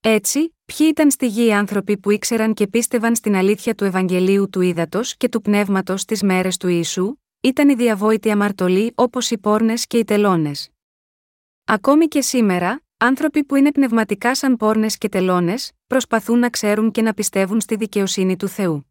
[0.00, 4.48] Έτσι, ποιοι ήταν στη γη οι άνθρωποι που ήξεραν και πίστευαν στην αλήθεια του Ευαγγελίου
[4.50, 9.38] του Ήδατος και του Πνεύματος στι μέρες του Ιησού, ήταν οι διαβόητοι αμαρτωλοί όπως οι
[9.38, 10.70] πόρνες και οι τελώνες.
[11.64, 17.02] Ακόμη και σήμερα, Άνθρωποι που είναι πνευματικά σαν πόρνες και τελώνες, προσπαθούν να ξέρουν και
[17.02, 18.89] να πιστεύουν στη δικαιοσύνη του Θεού.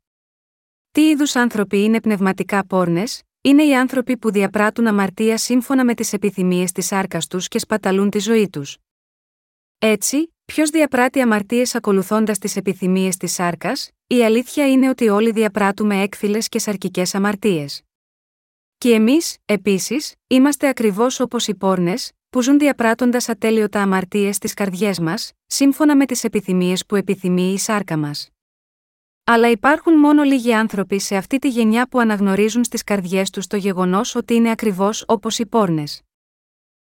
[0.99, 6.13] Τι είδους άνθρωποι είναι πνευματικά πόρνες, είναι οι άνθρωποι που διαπράττουν αμαρτία σύμφωνα με τις
[6.13, 8.77] επιθυμίες της άρκας τους και σπαταλούν τη ζωή τους.
[9.77, 16.01] Έτσι, ποιος διαπράττει αμαρτίες ακολουθώντας τις επιθυμίες της άρκας, η αλήθεια είναι ότι όλοι διαπράττουμε
[16.01, 17.81] έκφυλες και σαρκικές αμαρτίες.
[18.77, 24.99] Και εμείς, επίσης, είμαστε ακριβώς όπως οι πόρνες, που ζουν διαπράττοντας ατέλειωτα αμαρτίες στις καρδιές
[24.99, 28.29] μας, σύμφωνα με τις επιθυμίες που επιθυμεί η σάρκα μας.
[29.31, 33.57] Αλλά υπάρχουν μόνο λίγοι άνθρωποι σε αυτή τη γενιά που αναγνωρίζουν στις καρδιές τους το
[33.57, 36.01] γεγονός ότι είναι ακριβώς όπως οι πόρνες.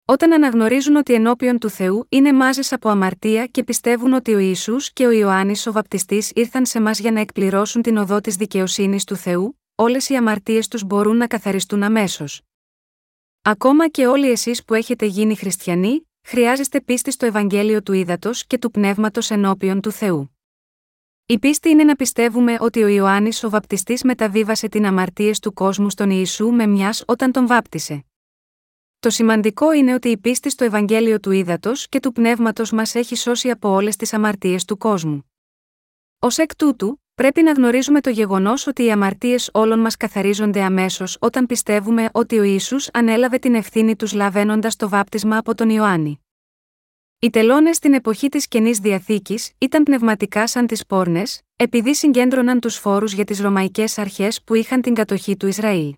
[0.04, 4.92] Όταν αναγνωρίζουν ότι ενώπιον του Θεού είναι μάζες από αμαρτία και πιστεύουν ότι ο Ιησούς
[4.92, 9.04] και ο Ιωάννης ο Βαπτιστής ήρθαν σε μας για να εκπληρώσουν την οδό της δικαιοσύνης
[9.04, 12.42] του Θεού, όλες οι αμαρτίες τους μπορούν να καθαριστούν αμέσως.
[13.42, 18.58] Ακόμα και όλοι εσείς που έχετε γίνει χριστιανοί, χρειάζεστε πίστη στο Ευαγγέλιο του Ήδατος και
[18.58, 20.37] του Πνεύματος ενώπιον του Θεού.
[21.30, 25.90] Η πίστη είναι να πιστεύουμε ότι ο Ιωάννης ο Βαπτιστής μεταβίβασε την αμαρτίες του κόσμου
[25.90, 28.04] στον Ιησού με μιας όταν τον βάπτισε.
[28.98, 33.16] Το σημαντικό είναι ότι η πίστη στο Ευαγγέλιο του Ήδατος και του Πνεύματος μας έχει
[33.16, 35.32] σώσει από όλες τις αμαρτίες του κόσμου.
[36.18, 41.16] Ω εκ τούτου, πρέπει να γνωρίζουμε το γεγονός ότι οι αμαρτίες όλων μας καθαρίζονται αμέσως
[41.20, 46.20] όταν πιστεύουμε ότι ο Ιησούς ανέλαβε την ευθύνη τους λαβαίνοντας το βάπτισμα από τον Ιωάννη.
[47.20, 52.76] Οι τελώνες στην εποχή της καινής διαθήκης ήταν πνευματικά σαν τις πόρνες, επειδή συγκέντρωναν τους
[52.76, 55.94] φόρους για τις ρωμαϊκές αρχές που είχαν την κατοχή του Ισραήλ.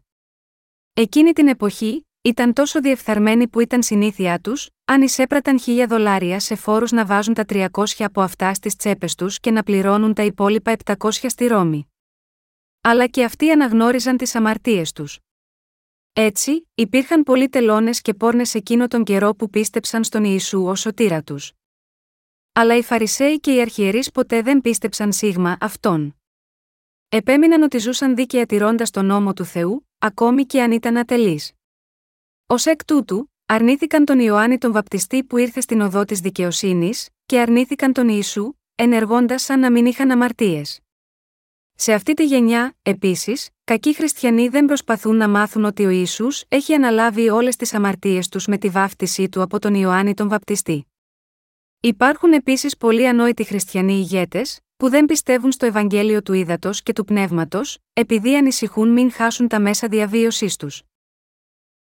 [0.94, 6.54] Εκείνη την εποχή, ήταν τόσο διεφθαρμένοι που ήταν συνήθεια τους, αν εισέπραταν χίλια δολάρια σε
[6.54, 7.66] φόρους να βάζουν τα 300
[7.98, 11.92] από αυτά στις τσέπες τους και να πληρώνουν τα υπόλοιπα 700 στη Ρώμη.
[12.80, 15.18] Αλλά και αυτοί αναγνώριζαν τις αμαρτίες τους.
[16.12, 21.22] Έτσι, υπήρχαν πολλοί τελώνες και πόρνες εκείνο τον καιρό που πίστεψαν στον Ιησού ως σωτήρα
[21.22, 21.52] τους.
[22.52, 26.16] Αλλά οι Φαρισαίοι και οι Αρχιερείς ποτέ δεν πίστεψαν σίγμα αυτόν.
[27.08, 31.52] Επέμειναν ότι ζούσαν δίκαια τηρώντας τον νόμο του Θεού, ακόμη και αν ήταν ατελείς.
[32.46, 37.40] Ω εκ τούτου, αρνήθηκαν τον Ιωάννη τον Βαπτιστή που ήρθε στην οδό της δικαιοσύνης, και
[37.40, 40.80] αρνήθηκαν τον Ιησού, ενεργώντας σαν να μην είχαν αμαρτίες.
[41.82, 46.74] Σε αυτή τη γενιά, επίσης, κακοί χριστιανοί δεν προσπαθούν να μάθουν ότι ο Ιησούς έχει
[46.74, 50.86] αναλάβει όλες τις αμαρτίες τους με τη βάφτισή του από τον Ιωάννη τον Βαπτιστή.
[51.80, 57.04] Υπάρχουν επίσης πολλοί ανόητοι χριστιανοί ηγέτες, που δεν πιστεύουν στο Ευαγγέλιο του Ήδατος και του
[57.04, 60.82] Πνεύματος, επειδή ανησυχούν μην χάσουν τα μέσα διαβίωσής τους.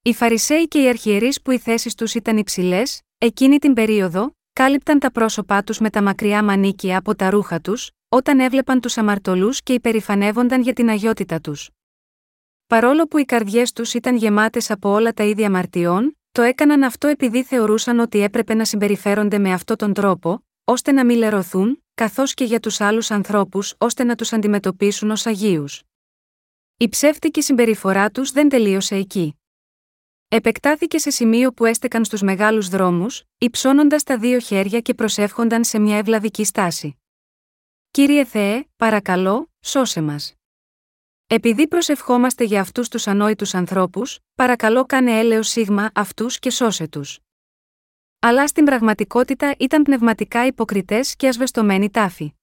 [0.02, 5.00] Οι Φαρισαίοι και οι Αρχιερείς που οι θέσεις τους ήταν υψηλές, εκείνη την περίοδο, κάλυπταν
[5.00, 9.64] τα πρόσωπά τους με τα μακριά μανίκια από τα ρούχα τους, όταν έβλεπαν τους αμαρτωλούς
[9.64, 11.70] και υπερηφανεύονταν για την αγιότητα τους.
[12.68, 17.08] Παρόλο που οι καρδιές τους ήταν γεμάτες από όλα τα ίδια αμαρτιών, το έκαναν αυτό
[17.08, 22.34] επειδή θεωρούσαν ότι έπρεπε να συμπεριφέρονται με αυτόν τον τρόπο, ώστε να μην λερωθούν, καθώς
[22.34, 25.84] και για τους άλλους ανθρώπους ώστε να τους αντιμετωπίσουν ως Αγίους.
[26.78, 29.34] Η ψεύτικη συμπεριφορά τους δεν τελείωσε εκεί.
[30.28, 35.80] Επεκτάθηκε σε σημείο που έστεκαν στους μεγάλους δρόμους, υψώνοντας τα δύο χέρια και προσεύχονταν σε
[35.80, 36.98] μια ευλαβική στάση.
[37.92, 40.34] Κύριε Θεέ, παρακαλώ, σώσε μας.
[41.28, 47.20] Επειδή προσευχόμαστε για αυτούς τους ανόητους ανθρώπους, παρακαλώ κάνε έλεος σίγμα αυτούς και σώσε τους.
[48.20, 52.34] Αλλά στην πραγματικότητα ήταν πνευματικά υποκριτές και ασβεστομένοι τάφοι.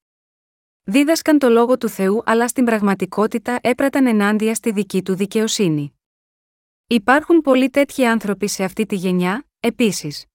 [0.83, 5.99] Δίδασκαν το λόγο του Θεού, αλλά στην πραγματικότητα έπραταν ενάντια στη δική του δικαιοσύνη.
[6.87, 10.27] Υπάρχουν πολλοί τέτοιοι άνθρωποι σε αυτή τη γενιά, επίσης.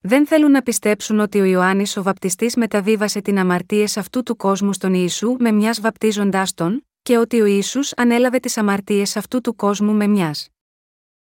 [0.00, 4.72] Δεν θέλουν να πιστέψουν ότι ο Ιωάννης ο Βαπτιστής μεταβίβασε την αμαρτίες αυτού του κόσμου
[4.72, 9.56] στον Ιησού με μιας βαπτίζοντάς τον, και ότι ο Ισού ανέλαβε τις αμαρτίες αυτού του
[9.56, 10.48] κόσμου με μιας.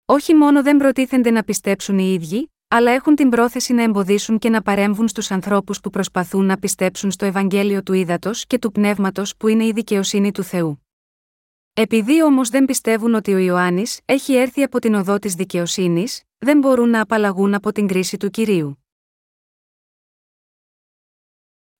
[0.06, 4.50] Όχι μόνο δεν προτίθενται να πιστέψουν οι ίδιοι, αλλά έχουν την πρόθεση να εμποδίσουν και
[4.50, 9.38] να παρέμβουν στους ανθρώπους που προσπαθούν να πιστέψουν στο Ευαγγέλιο του Ήδατος και του Πνεύματος
[9.38, 10.86] που είναι η δικαιοσύνη του Θεού.
[11.74, 16.58] Επειδή όμως δεν πιστεύουν ότι ο Ιωάννης έχει έρθει από την οδό της δικαιοσύνης, δεν
[16.58, 18.86] μπορούν να απαλλαγούν από την κρίση του κυρίου.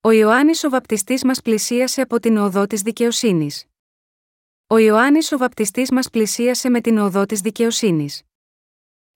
[0.00, 3.66] Ο Ιωάννης ο βαπτιστής μας πλησίασε από την οδό της δικαιοσύνης.
[4.66, 8.22] Ο Ιωάννης ο βαπτιστής μας πλησίασε με την οδό της δικαιοσύνης.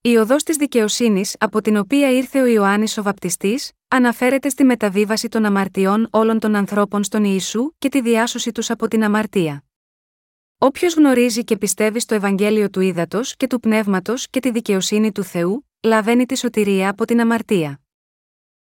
[0.01, 5.29] Η οδός της δικαιοσύνης από την οποία ήρθε ο Ιωάννης ο βαπτιστής, αναφέρεται στη μεταβίβαση
[5.29, 9.66] των αμαρτιών όλων των ανθρώπων στον Ιησού και τη διάσωση τους από την αμαρτία.
[10.59, 15.23] Όποιος γνωρίζει και πιστεύει στο Ευαγγέλιο του Ήδατος και του Πνεύματος και τη δικαιοσύνη του
[15.23, 17.81] Θεού, λαβαίνει τη σωτηρία από την αμαρτία.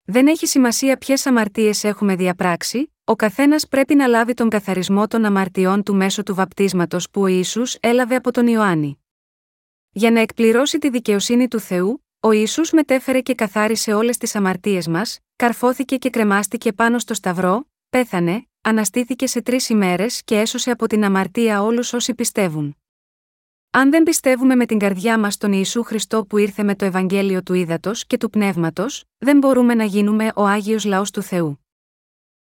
[0.05, 5.25] Δεν έχει σημασία ποιες αμαρτίες έχουμε διαπράξει, ο καθένας πρέπει να λάβει τον καθαρισμό των
[5.25, 8.99] αμαρτιών του μέσω του βαπτίσματος που ο Ισού έλαβε από τον Ιωάννη.
[9.91, 14.89] Για να εκπληρώσει τη δικαιοσύνη του Θεού, ο Ισού μετέφερε και καθάρισε όλες τις αμαρτίες
[14.89, 20.87] μας, καρφώθηκε και κρεμάστηκε πάνω στο Σταυρό, πέθανε, αναστήθηκε σε τρεις ημέρες και έσωσε από
[20.87, 22.77] την αμαρτία όλους όσοι πιστεύουν.
[23.71, 27.43] Αν δεν πιστεύουμε με την καρδιά μας τον Ιησού Χριστό που ήρθε με το Ευαγγέλιο
[27.43, 31.67] του Ήδατος και του Πνεύματος, δεν μπορούμε να γίνουμε ο άγιος λαός του Θεού.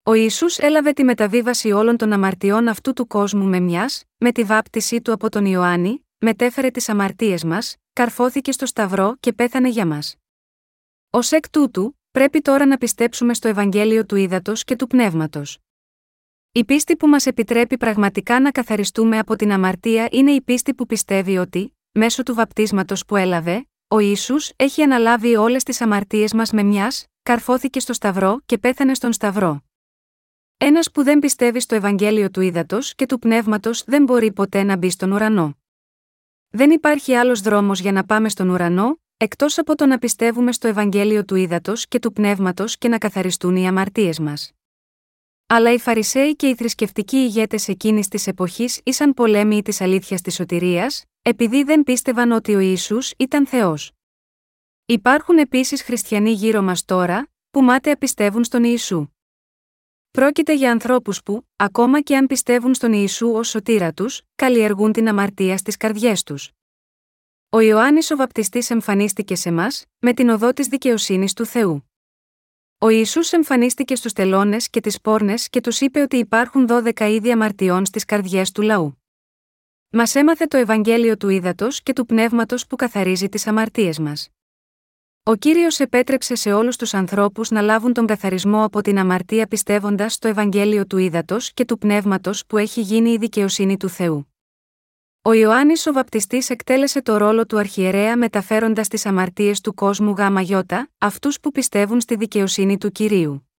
[0.02, 4.44] Ο Ιησούς έλαβε τη μεταβίβαση όλων των αμαρτιών αυτού του κόσμου με μιας, με τη
[4.44, 9.86] βάπτισή του από τον Ιωάννη, μετέφερε τις αμαρτίες μας, καρφώθηκε στο Σταυρό και πέθανε για
[9.86, 10.16] μας.
[11.10, 15.58] Ω εκ τούτου, πρέπει τώρα να πιστέψουμε στο Ευαγγέλιο του Ήδατος και του Πνεύματος.
[16.52, 20.86] Η πίστη που μας επιτρέπει πραγματικά να καθαριστούμε από την αμαρτία είναι η πίστη που
[20.86, 26.52] πιστεύει ότι, μέσω του βαπτίσματος που έλαβε, ο ίσου έχει αναλάβει όλες τις αμαρτίες μας
[26.52, 29.62] με μιας, καρφώθηκε στο Σταυρό και πέθανε στον Σταυρό.
[30.56, 34.76] Ένας που δεν πιστεύει στο Ευαγγέλιο του Ήδατος και του Πνεύματος δεν μπορεί ποτέ να
[34.76, 35.58] μπει στον ουρανό.
[36.48, 40.68] Δεν υπάρχει άλλος δρόμος για να πάμε στον ουρανό, εκτός από το να πιστεύουμε στο
[40.68, 44.52] Ευαγγέλιο του Ήδατος και του Πνεύματος και να καθαριστούν οι αμαρτίες μας.
[45.52, 50.34] Αλλά οι Φαρισαίοι και οι θρησκευτικοί ηγέτες εκείνης της εποχής ήσαν πολέμοι της αλήθειας της
[50.34, 53.92] σωτηρίας, επειδή δεν πίστευαν ότι ο Ιησούς ήταν Θεός.
[54.86, 59.06] Υπάρχουν επίσης χριστιανοί γύρω μας τώρα, που μάταια πιστεύουν στον Ιησού.
[60.10, 65.08] Πρόκειται για ανθρώπους που, ακόμα και αν πιστεύουν στον Ιησού ως σωτήρα τους, καλλιεργούν την
[65.08, 66.50] αμαρτία στις καρδιές τους.
[67.50, 71.89] Ο Ιωάννης ο Βαπτιστής εμφανίστηκε σε μας, με την οδό της δικαιοσύνης του Θεού.
[72.82, 77.30] Ο Ιησούς εμφανίστηκε στους τελώνες και τις πόρνες και τους είπε ότι υπάρχουν δώδεκα είδη
[77.30, 79.02] αμαρτιών στις καρδιές του λαού.
[79.90, 84.28] Μας έμαθε το Ευαγγέλιο του ύδατο και του πνεύματος που καθαρίζει τις αμαρτίες μας.
[85.22, 90.12] Ο κύριος επέτρεψε σε όλους τους ανθρώπους να λάβουν τον καθαρισμό από την αμαρτία πιστεύοντας
[90.14, 94.29] στο Ευαγγέλιο του ύδατο και του πνεύματος που έχει γίνει η δικαιοσύνη του Θεού.
[95.22, 100.40] Ο Ιωάννης ο Βαπτιστής εκτέλεσε το ρόλο του αρχιερέα μεταφέροντας τις αμαρτίες του κόσμου γάμα
[100.40, 103.50] γιώτα, αυτούς που πιστεύουν στη δικαιοσύνη του κυρίου.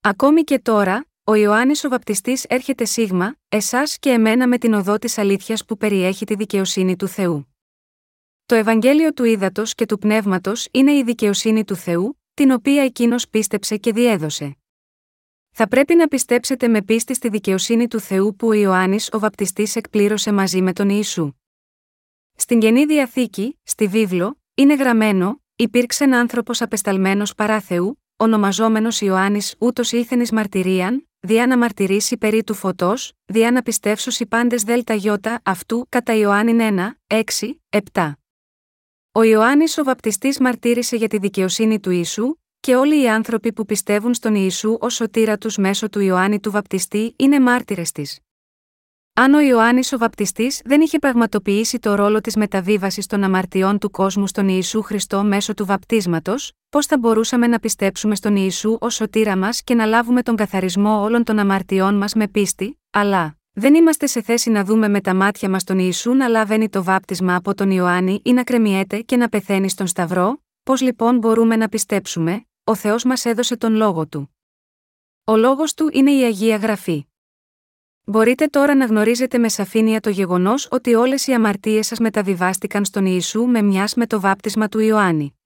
[0.00, 4.98] Ακόμη και τώρα, ο Ιωάννης ο Βαπτιστής έρχεται σίγμα, εσάς και εμένα με την οδό
[4.98, 7.54] της αλήθειας που περιέχει τη δικαιοσύνη του Θεού.
[8.46, 13.28] Το Ευαγγέλιο του Ήδατος και του Πνεύματος είναι η δικαιοσύνη του Θεού, την οποία εκείνος
[13.28, 14.56] πίστεψε και διέδωσε.
[15.54, 19.76] Θα πρέπει να πιστέψετε με πίστη στη δικαιοσύνη του Θεού που ο Ιωάννης ο Βαπτιστής
[19.76, 21.32] εκπλήρωσε μαζί με τον Ιησού.
[22.34, 29.54] Στην καινή διαθήκη, στη βίβλο, είναι γραμμένο: Υπήρξε ένα άνθρωπος απεσταλμένος παρά Θεού, ονομαζόμενος Ιωάννης
[29.58, 33.62] ούτως ήθενης μαρτυρίαν, διά να μαρτυρήσει περί του φωτός, διά να
[34.18, 37.22] οι πάντες δέλτα γιώτα αυτού κατά Ιωάννη 1, 6,
[37.92, 38.12] 7.
[39.12, 43.64] Ο Ιωάννης ο Βαπτιστής μαρτύρησε για τη δικαιοσύνη του Ιησού, και όλοι οι άνθρωποι που
[43.64, 48.18] πιστεύουν στον Ιησού ως σωτήρα τους μέσω του Ιωάννη του Βαπτιστή είναι μάρτυρες της.
[49.14, 53.90] Αν ο Ιωάννης ο Βαπτιστής δεν είχε πραγματοποιήσει το ρόλο της μεταβίβασης των αμαρτιών του
[53.90, 58.94] κόσμου στον Ιησού Χριστό μέσω του βαπτίσματος, πώς θα μπορούσαμε να πιστέψουμε στον Ιησού ως
[58.94, 63.74] σωτήρα μας και να λάβουμε τον καθαρισμό όλων των αμαρτιών μας με πίστη, αλλά δεν
[63.74, 67.34] είμαστε σε θέση να δούμε με τα μάτια μας τον Ιησού να λαβαίνει το βάπτισμα
[67.34, 71.68] από τον Ιωάννη ή να κρεμιέται και να πεθαίνει στον Σταυρό, πώς λοιπόν μπορούμε να
[71.68, 74.36] πιστέψουμε, ο Θεός μας έδωσε τον λόγο του.
[75.24, 77.06] Ο λόγος του είναι η Αγία Γραφή.
[78.04, 83.06] Μπορείτε τώρα να γνωρίζετε με σαφήνεια το γεγονός ότι όλες οι αμαρτίες σας μεταβιβάστηκαν στον
[83.06, 85.38] Ιησού με μιας με το βάπτισμα του Ιωάννη.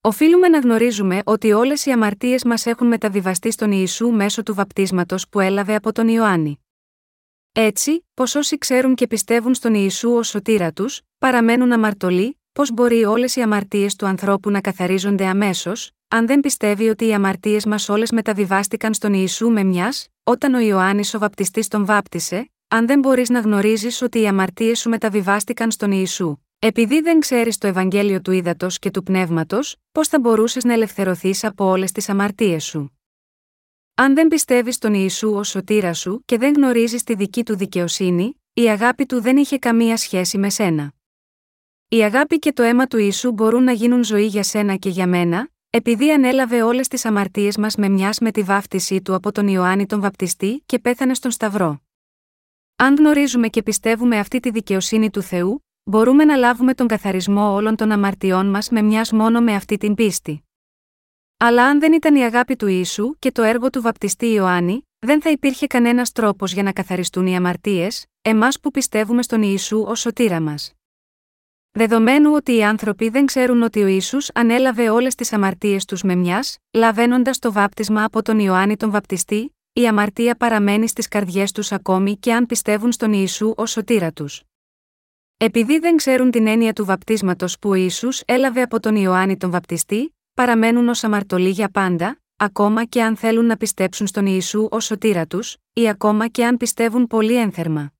[0.00, 5.28] Οφείλουμε να γνωρίζουμε ότι όλες οι αμαρτίες μας έχουν μεταβιβαστεί στον Ιησού μέσω του βαπτίσματος
[5.28, 6.60] που έλαβε από τον Ιωάννη.
[7.52, 13.04] Έτσι, πως όσοι ξέρουν και πιστεύουν στον Ιησού ως σωτήρα τους, παραμένουν αμαρτωλοί, πώς μπορεί
[13.04, 17.88] όλες οι αμαρτίες του ανθρώπου να καθαρίζονται αμέσως, αν δεν πιστεύει ότι οι αμαρτίες μας
[17.88, 22.98] όλες μεταβιβάστηκαν στον Ιησού με μιας, όταν ο Ιωάννης ο βαπτιστής τον βάπτισε, αν δεν
[22.98, 28.20] μπορείς να γνωρίζεις ότι οι αμαρτίες σου μεταβιβάστηκαν στον Ιησού, επειδή δεν ξέρεις το Ευαγγέλιο
[28.20, 32.98] του ύδατο και του πνεύματος, πώς θα μπορούσες να ελευθερωθείς από όλες τις αμαρτίες σου;
[33.94, 38.40] Αν δεν πιστεύεις στον Ιησού ως σωτήρα σου και δεν γνωρίζεις τη δική του δικαιοσύνη,
[38.52, 40.95] η αγάπη του δεν είχε καμία σχέση με σένα.
[41.88, 45.06] Η αγάπη και το αίμα του Ιησού μπορούν να γίνουν ζωή για σένα και για
[45.06, 49.48] μένα, επειδή ανέλαβε όλες τις αμαρτίες μας με μιας με τη βάφτισή του από τον
[49.48, 51.80] Ιωάννη τον Βαπτιστή και πέθανε στον Σταυρό.
[52.76, 57.76] Αν γνωρίζουμε και πιστεύουμε αυτή τη δικαιοσύνη του Θεού, μπορούμε να λάβουμε τον καθαρισμό όλων
[57.76, 60.44] των αμαρτιών μας με μιας μόνο με αυτή την πίστη.
[61.36, 65.22] Αλλά αν δεν ήταν η αγάπη του Ιησού και το έργο του Βαπτιστή Ιωάννη, δεν
[65.22, 70.00] θα υπήρχε κανένας τρόπος για να καθαριστούν οι αμαρτίες, εμάς που πιστεύουμε στον Ιησού ως
[70.00, 70.70] σωτήρα μας.
[71.76, 76.14] Δεδομένου ότι οι άνθρωποι δεν ξέρουν ότι ο Ισού ανέλαβε όλες τις αμαρτίες τους με
[76.14, 81.72] μιας, λαβαίνοντας το βάπτισμα από τον Ιωάννη τον Βαπτιστή, η αμαρτία παραμένει στις καρδιές τους
[81.72, 84.42] ακόμη και αν πιστεύουν στον Ιησού ως σωτήρα τους.
[85.36, 89.50] Επειδή δεν ξέρουν την έννοια του βαπτίσματος που ο Ισού έλαβε από τον Ιωάννη τον
[89.50, 94.84] Βαπτιστή, παραμένουν ως αμαρτωλοί για πάντα, ακόμα και αν θέλουν να πιστέψουν στον Ιησού ως
[94.84, 97.92] σωτήρα τους, ή ακόμα και αν πιστεύουν πολύ ένθερμα.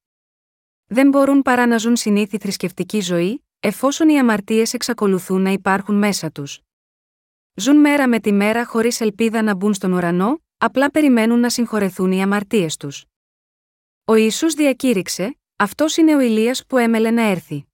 [0.86, 6.30] Δεν μπορούν παρά να ζουν συνήθι θρησκευτική ζωή, εφόσον οι αμαρτίες εξακολουθούν να υπάρχουν μέσα
[6.30, 6.60] τους.
[7.54, 12.12] Ζουν μέρα με τη μέρα χωρίς ελπίδα να μπουν στον ουρανό, απλά περιμένουν να συγχωρεθούν
[12.12, 13.04] οι αμαρτίες τους.
[14.04, 17.66] Ο Ιησούς διακήρυξε: Αυτός είναι ο Ηλίας που έμελε να έρθει.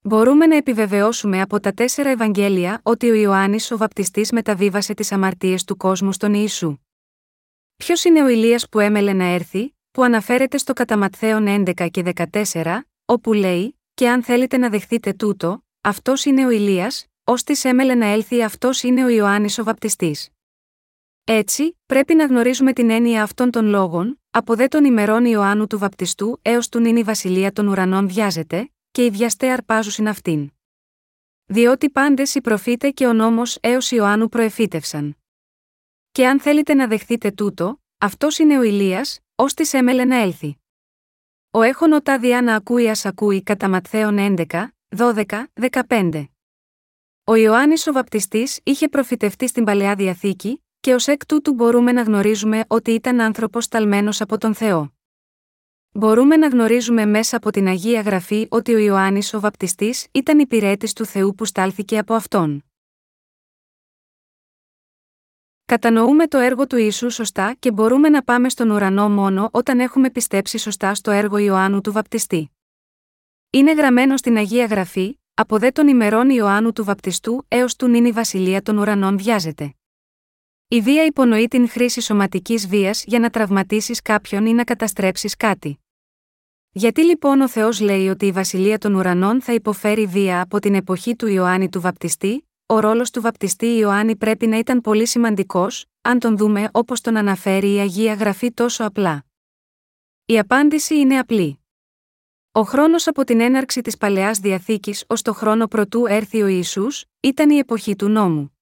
[0.00, 5.64] Μπορούμε να επιβεβαιώσουμε από τα τέσσερα Ευαγγέλια ότι ο Ιωάννης ο βαπτιστής μεταβίβασε τις αμαρτίες
[5.64, 6.76] του κόσμου στον Ιησού.
[7.76, 12.12] Ποιος είναι ο Ηλίας που έμελε να έρθει, που αναφέρεται στο κατά 11 και
[12.52, 17.64] 14, όπου λέει: Και αν θέλετε να δεχθείτε τούτο, αυτός είναι ο Ηλίας, ως της
[17.64, 20.28] έμελε να έλθει αυτός είναι ο Ιωάννης ο βαπτιστής.
[21.24, 25.78] Έτσι, πρέπει να γνωρίζουμε την έννοια αυτών των λόγων, από δε των ημερών Ιωάννου του
[25.78, 30.50] βαπτιστού έως του νυν η βασιλεία των ουρανών βιάζεται, και οι βιαστέ αρπάζουσιν αυτήν.
[31.46, 35.16] Διότι πάντες οι προφήτες και ο νόμος έως Ιωάννου προεφήτευσαν.
[36.12, 40.58] Και αν θέλετε να δεχθείτε τούτο, αυτός είναι ο Ηλίας, ως της έμελε να έλθει.
[41.50, 44.44] Ο έχων οτά διά να ακούει ας ακούει κατά Ματθαίων 11,
[44.96, 45.24] 12,
[45.88, 46.24] 15.
[47.24, 52.02] Ο Ιωάννης ο βαπτιστής είχε προφητευτεί στην Παλαιά Διαθήκη, και ως εκ τούτου μπορούμε να
[52.02, 54.92] γνωρίζουμε ότι ήταν άνθρωπος ταλμένος από τον Θεό.
[55.92, 60.92] Μπορούμε να γνωρίζουμε μέσα από την Αγία Γραφή ότι ο Ιωάννης ο Βαπτιστής ήταν υπηρέτης
[60.92, 62.67] του Θεού που στάλθηκε από αυτόν.
[65.68, 70.10] Κατανοούμε το έργο του Ιησού σωστά και μπορούμε να πάμε στον ουρανό μόνο όταν έχουμε
[70.10, 72.50] πιστέψει σωστά στο έργο Ιωάννου του Βαπτιστή.
[73.50, 78.04] Είναι γραμμένο στην Αγία Γραφή, από δε των ημερών Ιωάννου του Βαπτιστού έως του νυν
[78.04, 79.74] η βασιλεία των ουρανών βιάζεται.
[80.68, 85.78] Η βία υπονοεί την χρήση σωματικής βίας για να τραυματίσεις κάποιον ή να καταστρέψεις κάτι.
[86.70, 90.74] Γιατί λοιπόν ο Θεός λέει ότι η βασιλεία των ουρανών θα υποφέρει βία από την
[90.74, 95.86] εποχή του Ιωάννη του Βαπτιστή, ο ρόλος του Βαπτιστή Ιωάννη πρέπει να ήταν πολύ σημαντικός,
[96.00, 99.24] αν τον δούμε όπως τον αναφέρει η Αγία Γραφή τόσο απλά.
[100.24, 101.60] Η απάντηση είναι απλή.
[102.52, 107.04] Ο χρόνος από την έναρξη της παλαιάς διαθήκης ως το χρόνο προτού έρθει ο Ιησούς,
[107.20, 108.58] ήταν η εποχή του νόμου.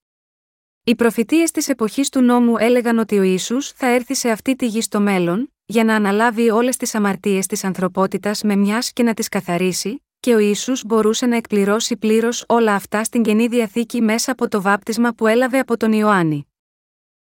[0.85, 4.67] Οι προφητείες της εποχής του νόμου έλεγαν ότι ο Ισού θα έρθει σε αυτή τη
[4.67, 9.15] γη στο μέλλον, για να αναλάβει όλες τις αμαρτίες της ανθρωπότητας με μιας και να
[9.15, 14.33] τις καθαρίσει, και ο Ισού μπορούσε να εκπληρώσει πλήρως όλα αυτά στην καινή διαθήκη μέσα
[14.33, 16.47] από το βάπτισμα που έλαβε από τον Ιωάννη.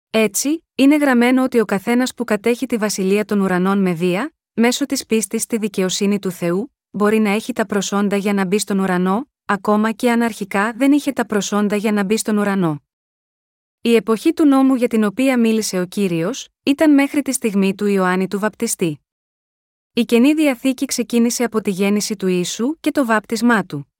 [0.09, 4.85] Έτσι, είναι γραμμένο ότι ο καθένας που κατέχει τη βασιλεία των ουρανών με βία, μέσω
[4.85, 8.79] της πίστης στη δικαιοσύνη του Θεού, μπορεί να έχει τα προσόντα για να μπει στον
[8.79, 12.83] ουρανό, ακόμα και αν αρχικά δεν είχε τα προσόντα για να μπει στον ουρανό.
[13.81, 17.85] Η εποχή του νόμου για την οποία μίλησε ο κύριος, ήταν μέχρι τη στιγμή του
[17.85, 19.04] Ιωάννη του Βαπτιστή.
[19.97, 23.93] Η καινή διαθήκη ξεκίνησε από τη γέννηση του Ιησού και το βάπτισμά του.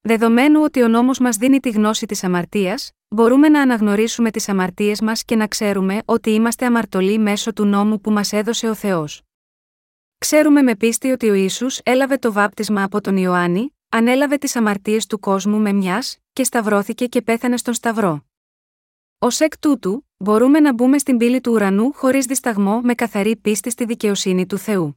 [0.00, 5.00] Δεδομένου ότι ο νόμος μας δίνει τη γνώση της αμαρτίας, μπορούμε να αναγνωρίσουμε τις αμαρτίες
[5.00, 9.22] μας και να ξέρουμε ότι είμαστε αμαρτωλοί μέσω του νόμου που μας έδωσε ο Θεός.
[10.18, 15.06] Ξέρουμε με πίστη ότι ο Ισού έλαβε το βάπτισμα από τον Ιωάννη, ανέλαβε τις αμαρτίες
[15.06, 18.24] του κόσμου με μιας, και σταυρώθηκε και πέθανε στον Σταυρό.
[19.18, 23.70] Ω εκ τούτου, μπορούμε να μπούμε στην πύλη του ουρανού χωρίς δισταγμό με καθαρή πίστη
[23.70, 24.96] στη δικαιοσύνη του Θεού.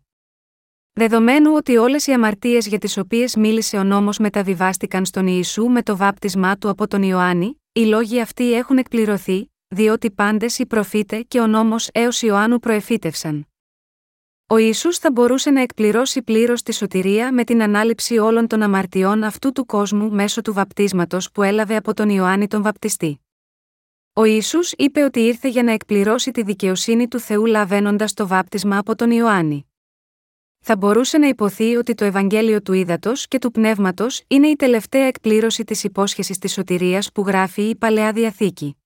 [0.99, 5.83] Δεδομένου ότι όλες οι αμαρτίες για τις οποίες μίλησε ο νόμος μεταβιβάστηκαν στον Ιησού με
[5.83, 11.21] το βάπτισμά του από τον Ιωάννη, οι λόγοι αυτοί έχουν εκπληρωθεί, διότι πάντες οι προφήτε
[11.21, 13.47] και ο νόμος έως Ιωάννου προεφήτευσαν.
[14.47, 19.23] Ο Ιησούς θα μπορούσε να εκπληρώσει πλήρως τη σωτηρία με την ανάληψη όλων των αμαρτιών
[19.23, 23.25] αυτού του κόσμου μέσω του βαπτίσματος που έλαβε από τον Ιωάννη τον Βαπτιστή.
[24.13, 28.77] Ο Ισού είπε ότι ήρθε για να εκπληρώσει τη δικαιοσύνη του Θεού λαβαίνοντας το βάπτισμα
[28.77, 29.68] από τον Ιωάννη.
[30.61, 35.05] Θα μπορούσε να υποθεί ότι το Ευαγγέλιο του Ήδατος και του Πνεύματος είναι η τελευταία
[35.05, 38.77] εκπλήρωση της υπόσχεσης της σωτηρίας που γράφει η Παλαιά Διαθήκη.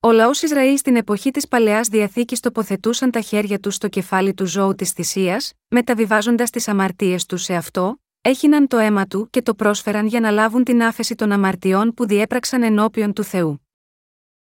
[0.00, 4.46] Ο λαός Ισραήλ στην εποχή της Παλαιάς Διαθήκης τοποθετούσαν τα χέρια τους στο κεφάλι του
[4.46, 9.54] ζώου της θυσίας, μεταβιβάζοντας τις αμαρτίες τους σε αυτό, έχιναν το αίμα του και το
[9.54, 13.66] πρόσφεραν για να λάβουν την άφεση των αμαρτιών που διέπραξαν ενώπιον του Θεού.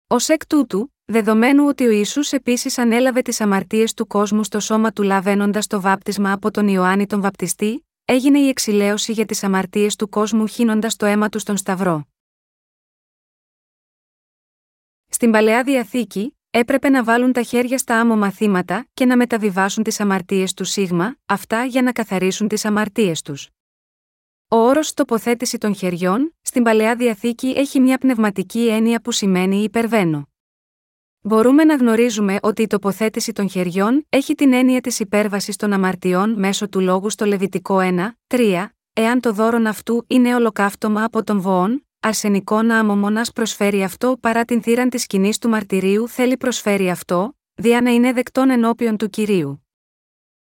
[0.06, 4.92] Ω εκ τούτου, δεδομένου ότι ο Ισού επίσης ανέλαβε τις αμαρτίες του κόσμου στο σώμα
[4.92, 9.96] του λαβαίνοντας το βάπτισμα από τον Ιωάννη τον Βαπτιστή, έγινε η εξηλαίωση για τις αμαρτίες
[9.96, 12.04] του κόσμου χύνοντας το αίμα του στον Σταυρό.
[15.08, 20.00] Στην παλαιά διαθήκη, έπρεπε να βάλουν τα χέρια στα άμμο μαθήματα και να μεταβιβάσουν τις
[20.00, 23.48] αμαρτίες του Σίγμα, αυτά για να καθαρίσουν τις αμαρτίες τους.
[24.48, 30.29] Ο όρος τοποθέτηση των χεριών, στην παλαιά διαθήκη έχει μια πνευματική έννοια που σημαίνει υπερβαίνω.
[31.22, 36.38] Μπορούμε να γνωρίζουμε ότι η τοποθέτηση των χεριών έχει την έννοια της υπέρβασης των αμαρτιών
[36.38, 41.40] μέσω του λόγου στο Λεβιτικό 1, 3, εάν το δώρον αυτού είναι ολοκαύτωμα από τον
[41.40, 46.90] βοόν, αρσενικό άμμο μονά προσφέρει αυτό παρά την θύραν της σκηνής του μαρτυρίου θέλει προσφέρει
[46.90, 49.66] αυτό, δια να είναι δεκτόν ενώπιον του κυρίου.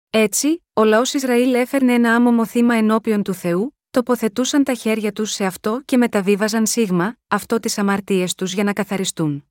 [0.10, 5.32] Έτσι, ο λαός Ισραήλ έφερνε ένα άμμομο θύμα ενώπιον του Θεού, τοποθετούσαν τα χέρια τους
[5.32, 9.44] σε αυτό και μεταβίβαζαν σίγμα, αυτό τις αμαρτίες τους για να καθαριστούν.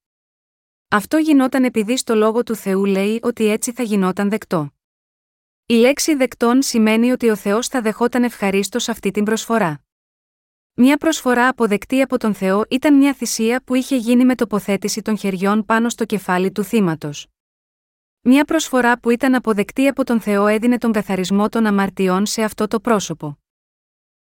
[0.89, 4.73] Αυτό γινόταν επειδή στο λόγο του Θεού λέει ότι έτσι θα γινόταν δεκτό.
[5.67, 9.85] Η λέξη δεκτών σημαίνει ότι ο Θεός θα δεχόταν ευχαρίστως αυτή την προσφορά.
[10.75, 15.19] Μια προσφορά αποδεκτή από τον Θεό ήταν μια θυσία που είχε γίνει με τοποθέτηση των
[15.19, 17.27] χεριών πάνω στο κεφάλι του θύματος.
[18.21, 22.67] Μια προσφορά που ήταν αποδεκτή από τον Θεό έδινε τον καθαρισμό των αμαρτιών σε αυτό
[22.67, 23.39] το πρόσωπο.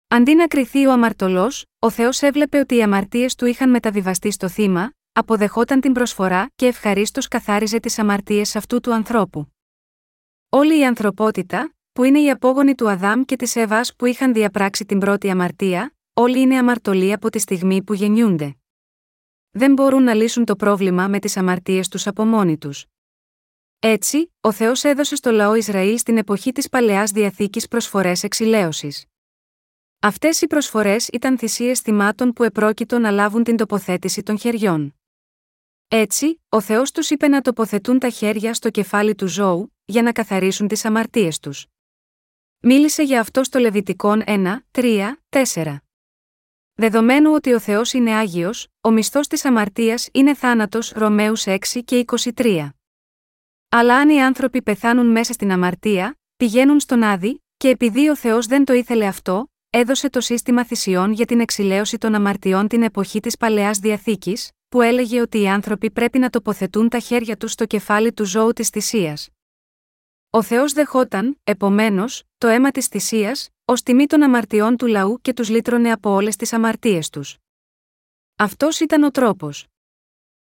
[0.09, 4.48] Αντί να κρυθεί ο αμαρτωλός, ο Θεός έβλεπε ότι οι αμαρτίες του είχαν μεταβιβαστεί στο
[4.48, 9.52] θύμα, αποδεχόταν την προσφορά και ευχαρίστως καθάριζε τις αμαρτίες αυτού του ανθρώπου.
[10.48, 14.84] Όλη η ανθρωπότητα, που είναι οι απόγονοι του Αδάμ και της Εύας που είχαν διαπράξει
[14.84, 18.56] την πρώτη αμαρτία, όλοι είναι αμαρτωλοί από τη στιγμή που γεννιούνται.
[19.50, 22.86] Δεν μπορούν να λύσουν το πρόβλημα με τις αμαρτίες τους από μόνοι τους.
[23.78, 29.04] Έτσι, ο Θεός έδωσε στο λαό Ισραήλ στην εποχή της παλαιάς διαθήκης προσφορές εξηλαίωσης.
[30.00, 34.94] Αυτές οι προσφορές ήταν θυσίες θυμάτων που επρόκειτο να λάβουν την τοποθέτηση των χεριών.
[35.89, 40.12] Έτσι, ο Θεός τους είπε να τοποθετούν τα χέρια στο κεφάλι του ζώου, για να
[40.12, 41.66] καθαρίσουν τις αμαρτίες τους.
[42.61, 45.76] Μίλησε για αυτό στο Λεβιτικόν 1, 3, 4.
[46.74, 52.05] Δεδομένου ότι ο Θεός είναι Άγιος, ο μισθός της αμαρτίας είναι θάνατος Ρωμαίους 6 και
[52.35, 52.68] 23.
[53.68, 58.47] Αλλά αν οι άνθρωποι πεθάνουν μέσα στην αμαρτία, πηγαίνουν στον Άδη, και επειδή ο Θεός
[58.47, 63.20] δεν το ήθελε αυτό, έδωσε το σύστημα θυσιών για την εξηλαίωση των αμαρτιών την εποχή
[63.20, 67.66] της παλαιάς διαθήκης, που έλεγε ότι οι άνθρωποι πρέπει να τοποθετούν τα χέρια τους στο
[67.66, 69.28] κεφάλι του ζώου της θυσίας.
[70.30, 75.32] Ο Θεός δεχόταν, επομένως, το αίμα της θυσίας, ως τιμή των αμαρτιών του λαού και
[75.32, 77.36] τους λύτρωνε από όλες τις αμαρτίες τους.
[78.36, 79.66] Αυτός ήταν ο τρόπος.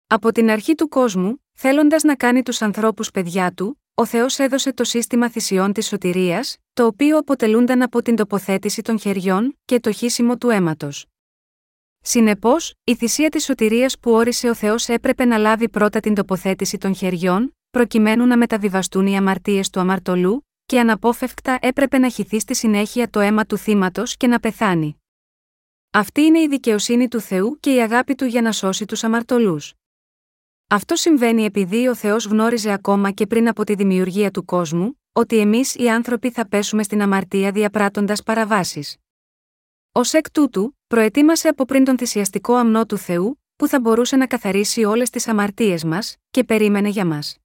[0.06, 4.72] Από την αρχή του κόσμου, θέλοντας να κάνει τους ανθρώπους παιδιά του, ο Θεός έδωσε
[4.72, 9.92] το σύστημα θυσιών της σωτηρίας, το οποίο αποτελούνταν από την τοποθέτηση των χεριών και το
[9.92, 11.11] χύσιμο του αίματος.
[12.04, 16.78] Συνεπώς, η θυσία της σωτηρίας που όρισε ο Θεός έπρεπε να λάβει πρώτα την τοποθέτηση
[16.78, 22.54] των χεριών, προκειμένου να μεταβιβαστούν οι αμαρτίες του αμαρτωλού, και αναπόφευκτα έπρεπε να χυθεί στη
[22.54, 24.96] συνέχεια το αίμα του θύματος και να πεθάνει.
[25.90, 29.74] Αυτή είναι η δικαιοσύνη του Θεού και η αγάπη του για να σώσει τους αμαρτωλούς.
[30.68, 35.38] Αυτό συμβαίνει επειδή ο Θεός γνώριζε ακόμα και πριν από τη δημιουργία του κόσμου, ότι
[35.38, 38.96] εμείς οι άνθρωποι θα πέσουμε στην αμαρτία διαπράττοντας παραβάσεις.
[39.92, 44.26] Ω εκ τούτου, προετοίμασε από πριν τον θυσιαστικό αμνό του Θεού, που θα μπορούσε να
[44.26, 47.38] καθαρίσει όλες τις αμαρτίες μας, και περίμενε για μας.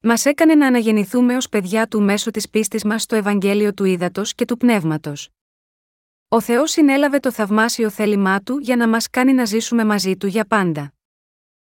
[0.00, 4.34] Μας έκανε να αναγεννηθούμε ως παιδιά του μέσω της πίστης μας στο Ευαγγέλιο του Ήδατος
[4.34, 5.30] και του Πνεύματος.
[6.28, 10.26] Ο Θεός συνέλαβε το θαυμάσιο θέλημά του για να μας κάνει να ζήσουμε μαζί του
[10.26, 10.92] για πάντα.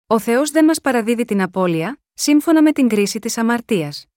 [0.07, 4.10] Ο Θεός δεν μας παραδίδει την απώλεια, σύμφωνα με την κρίση της αμαρτίας.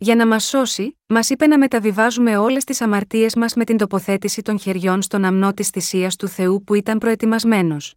[0.00, 4.42] Για να μας σώσει, μας είπε να μεταβιβάζουμε όλες τις αμαρτίες μας με την τοποθέτηση
[4.42, 7.94] των χεριών στον αμνό της θυσίας του Θεού που ήταν προετοιμασμένος.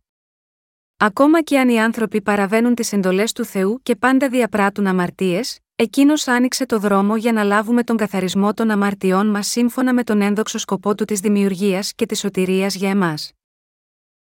[0.97, 6.27] Ακόμα και αν οι άνθρωποι παραβαίνουν τις εντολές του Θεού και πάντα διαπράττουν αμαρτίες, εκείνος
[6.27, 10.57] άνοιξε το δρόμο για να λάβουμε τον καθαρισμό των αμαρτιών μας σύμφωνα με τον ένδοξο
[10.57, 13.31] σκοπό του της δημιουργίας και της σωτηρίας για εμάς.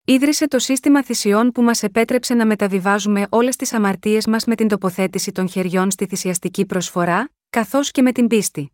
[0.05, 4.67] Ίδρυσε το σύστημα θυσιών που μας επέτρεψε να μεταβιβάζουμε όλες τις αμαρτίες μας με την
[4.67, 8.71] τοποθέτηση των χεριών στη θυσιαστική προσφορά, καθώς και με την πίστη.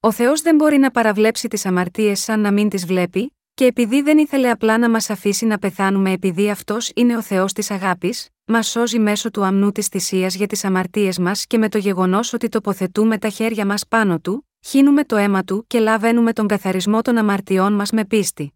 [0.00, 4.02] Ο Θεός δεν μπορεί να παραβλέψει τις αμαρτίες σαν να μην τις βλέπει, και επειδή
[4.02, 8.28] δεν ήθελε απλά να μας αφήσει να πεθάνουμε επειδή αυτός είναι ο Θεός της αγάπης,
[8.44, 12.32] μας σώζει μέσω του αμνού της θυσίας για τις αμαρτίες μας και με το γεγονός
[12.32, 17.02] ότι τοποθετούμε τα χέρια μας πάνω του, χύνουμε το αίμα του και λαβαίνουμε τον καθαρισμό
[17.02, 18.54] των αμαρτιών μας με πίστη.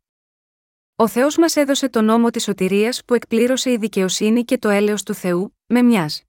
[0.97, 5.03] Ο Θεός μας έδωσε τον νόμο της σωτηρίας που εκπλήρωσε η δικαιοσύνη και το έλεος
[5.03, 6.28] του Θεού, με μιας.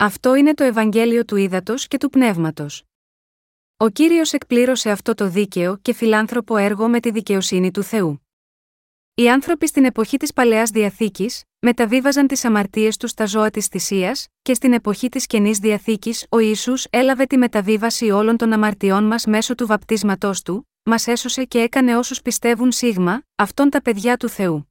[0.00, 2.84] Αυτό είναι το Ευαγγέλιο του Ήδατος και του Πνεύματος.
[3.76, 8.26] Ο κύριος εκπλήρωσε αυτό το δίκαιο και φιλάνθρωπο έργο με τη δικαιοσύνη του Θεού.
[9.14, 14.26] Οι άνθρωποι στην εποχή της Παλαιάς Διαθήκης μεταβίβαζαν τις αμαρτίες τους στα ζώα της θυσίας,
[14.42, 19.26] και στην εποχή της Καινής Διαθήκης ο Ισού έλαβε τη μεταβίβαση όλων των αμαρτιών μας
[19.26, 24.28] μέσω του βαπτίσματός του, μας έσωσε και έκανε όσους πιστεύουν σίγμα, αυτόν τα παιδιά του
[24.28, 24.67] Θεού.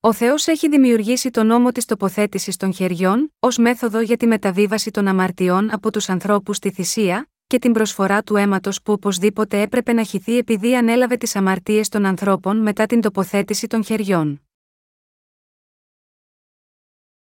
[0.00, 4.90] Ο Θεός έχει δημιουργήσει τον νόμο της τοποθέτησης των χεριών, ως μέθοδο για τη μεταβίβαση
[4.90, 9.92] των αμαρτιών από τους ανθρώπους στη θυσία, και την προσφορά του αίματος που οπωσδήποτε έπρεπε
[9.92, 14.42] να χυθεί επειδή ανέλαβε τις αμαρτίες των ανθρώπων μετά την τοποθέτηση των χεριών.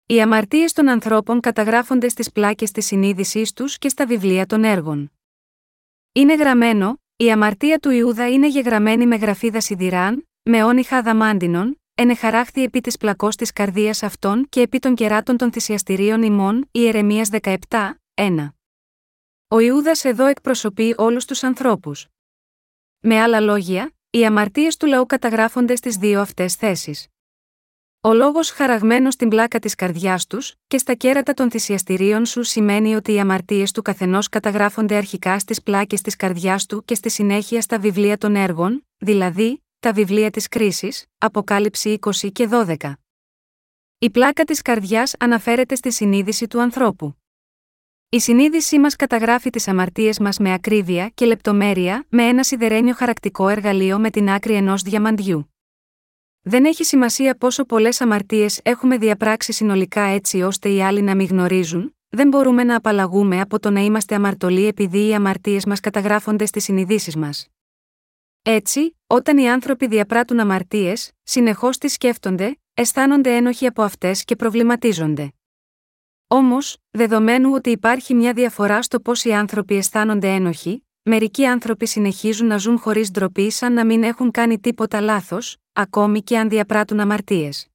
[0.07, 5.13] Οι αμαρτίες των ανθρώπων καταγράφονται στις πλάκες της συνείδησής τους και στα βιβλία των έργων.
[6.13, 12.63] Είναι γραμμένο, η αμαρτία του Ιούδα είναι γεγραμμένη με γραφίδα σιδηράν, με όνυχα αδαμάντινον, ενεχαράχθη
[12.63, 17.57] επί της πλακός της καρδίας αυτών και επί των κεράτων των θυσιαστηρίων ημών, Ιερεμίας 17,
[18.15, 18.55] 1.
[19.49, 22.07] Ο Ιούδας εδώ εκπροσωπεί όλους τους ανθρώπους.
[23.01, 27.07] Με άλλα λόγια, οι αμαρτίες του λαού καταγράφονται στις δύο αυτές θέσεις.
[28.01, 32.95] Ο λόγος χαραγμένος στην πλάκα της καρδιάς τους και στα κέρατα των θυσιαστηρίων σου σημαίνει
[32.95, 37.61] ότι οι αμαρτίες του καθενός καταγράφονται αρχικά στις πλάκες της καρδιάς του και στη συνέχεια
[37.61, 42.93] στα βιβλία των έργων, δηλαδή, τα βιβλία της κρίσης, Αποκάλυψη 20 και 12.
[43.99, 47.17] Η πλάκα της καρδιάς αναφέρεται στη συνείδηση του ανθρώπου.
[48.09, 53.49] Η συνείδησή μας καταγράφει τις αμαρτίες μας με ακρίβεια και λεπτομέρεια με ένα σιδερένιο χαρακτικό
[53.49, 55.53] εργαλείο με την άκρη ενός διαμαντιού.
[56.43, 61.27] Δεν έχει σημασία πόσο πολλές αμαρτίες έχουμε διαπράξει συνολικά έτσι ώστε οι άλλοι να μην
[61.27, 66.47] γνωρίζουν, δεν μπορούμε να απαλλαγούμε από το να είμαστε αμαρτωλοί επειδή οι αμαρτίες μας καταγράφονται
[66.47, 67.47] στις συνειδήσεις μας.
[68.45, 75.33] Έτσι, όταν οι άνθρωποι διαπράττουν αμαρτίες, συνεχώς τις σκέφτονται, αισθάνονται ένοχοι από αυτές και προβληματίζονται.
[76.27, 82.47] Όμως, δεδομένου ότι υπάρχει μια διαφορά στο πώς οι άνθρωποι αισθάνονται ένοχοι, μερικοί άνθρωποι συνεχίζουν
[82.47, 87.01] να ζουν χωρίς ντροπή σαν να μην έχουν κάνει τίποτα λάθος, ακόμη και αν διαπράττουν
[87.01, 87.69] αμαρτίες.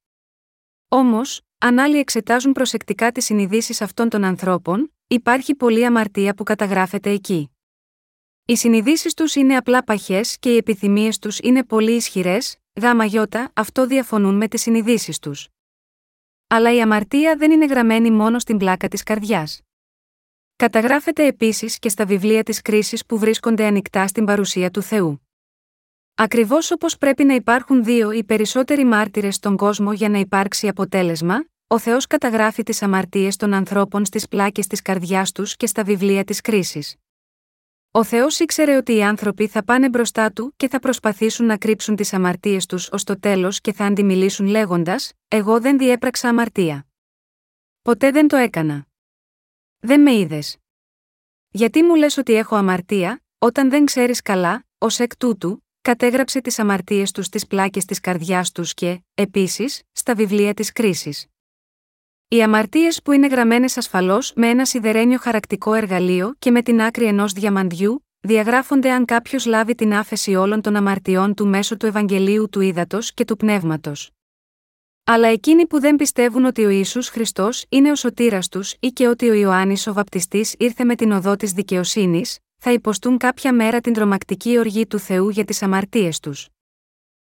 [0.88, 7.10] Όμως, αν άλλοι εξετάζουν προσεκτικά τις συνειδήσεις αυτών των ανθρώπων, υπάρχει πολλή αμαρτία που καταγράφεται
[7.10, 7.50] εκεί.
[8.50, 13.50] Οι συνειδήσεις τους είναι απλά παχές και οι επιθυμίες τους είναι πολύ ισχυρές, γάμα γιώτα,
[13.54, 15.48] αυτό διαφωνούν με τις συνειδήσεις τους.
[16.46, 19.60] Αλλά η αμαρτία δεν είναι γραμμένη μόνο στην πλάκα της καρδιάς.
[20.56, 25.28] Καταγράφεται επίσης και στα βιβλία της κρίσης που βρίσκονται ανοιχτά στην παρουσία του Θεού.
[26.14, 31.44] Ακριβώς όπως πρέπει να υπάρχουν δύο ή περισσότεροι μάρτυρες στον κόσμο για να υπάρξει αποτέλεσμα,
[31.66, 36.24] ο Θεός καταγράφει τις αμαρτίες των ανθρώπων στις πλάκες της καρδιάς τους και στα βιβλία
[36.24, 36.96] της κρίσης.
[37.90, 41.96] Ο Θεός ήξερε ότι οι άνθρωποι θα πάνε μπροστά του και θα προσπαθήσουν να κρύψουν
[41.96, 46.86] τις αμαρτίες τους ως το τέλος και θα αντιμιλήσουν λέγοντας: Εγώ δεν διέπραξα αμαρτία.
[47.82, 48.86] Ποτέ δεν το έκανα.
[49.78, 50.56] Δεν με είδες.
[51.50, 56.58] Γιατί μου λες ότι έχω αμαρτία, όταν δεν ξέρεις καλά, ως εκ τούτου, κατέγραψε τις
[56.58, 61.26] αμαρτίες τους στις πλάκες της καρδιάς τους και, επίσης, στα βιβλία της κρίσης.
[62.30, 67.04] Οι αμαρτίες που είναι γραμμένες ασφαλώς με ένα σιδερένιο χαρακτικό εργαλείο και με την άκρη
[67.04, 72.48] ενός διαμαντιού, διαγράφονται αν κάποιος λάβει την άφεση όλων των αμαρτιών του μέσω του Ευαγγελίου
[72.48, 74.10] του Ήδατος και του Πνεύματος.
[75.04, 79.08] Αλλά εκείνοι που δεν πιστεύουν ότι ο Ιησούς Χριστός είναι ο σωτήρας τους ή και
[79.08, 83.80] ότι ο Ιωάννης ο Βαπτιστής ήρθε με την οδό της δικαιοσύνης, θα υποστούν κάποια μέρα
[83.80, 86.48] την τρομακτική οργή του Θεού για τις αμαρτίες τους.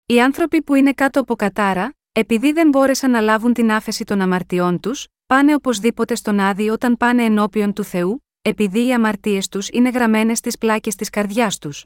[0.06, 4.22] Οι άνθρωποι που είναι κάτω από κατάρα, επειδή δεν μπόρεσαν να λάβουν την άφεση των
[4.22, 9.70] αμαρτιών τους, πάνε οπωσδήποτε στον άδει όταν πάνε ενώπιον του Θεού, επειδή οι αμαρτίες τους
[9.70, 11.86] είναι γραμμένες στις πλάκες της καρδιάς τους.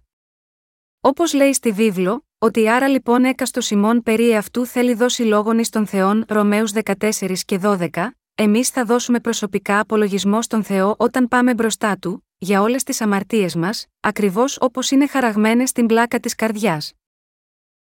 [1.01, 5.69] Όπως λέει στη βίβλο, ότι άρα λοιπόν έκαστο Σιμών περί αυτού θέλει δώσει λόγον εις
[5.69, 7.89] τον Θεόν Ρωμαίους 14 και 12,
[8.35, 13.55] εμείς θα δώσουμε προσωπικά απολογισμό στον Θεό όταν πάμε μπροστά του, για όλες τις αμαρτίες
[13.55, 16.93] μας, ακριβώς όπως είναι χαραγμένες στην πλάκα της καρδιάς.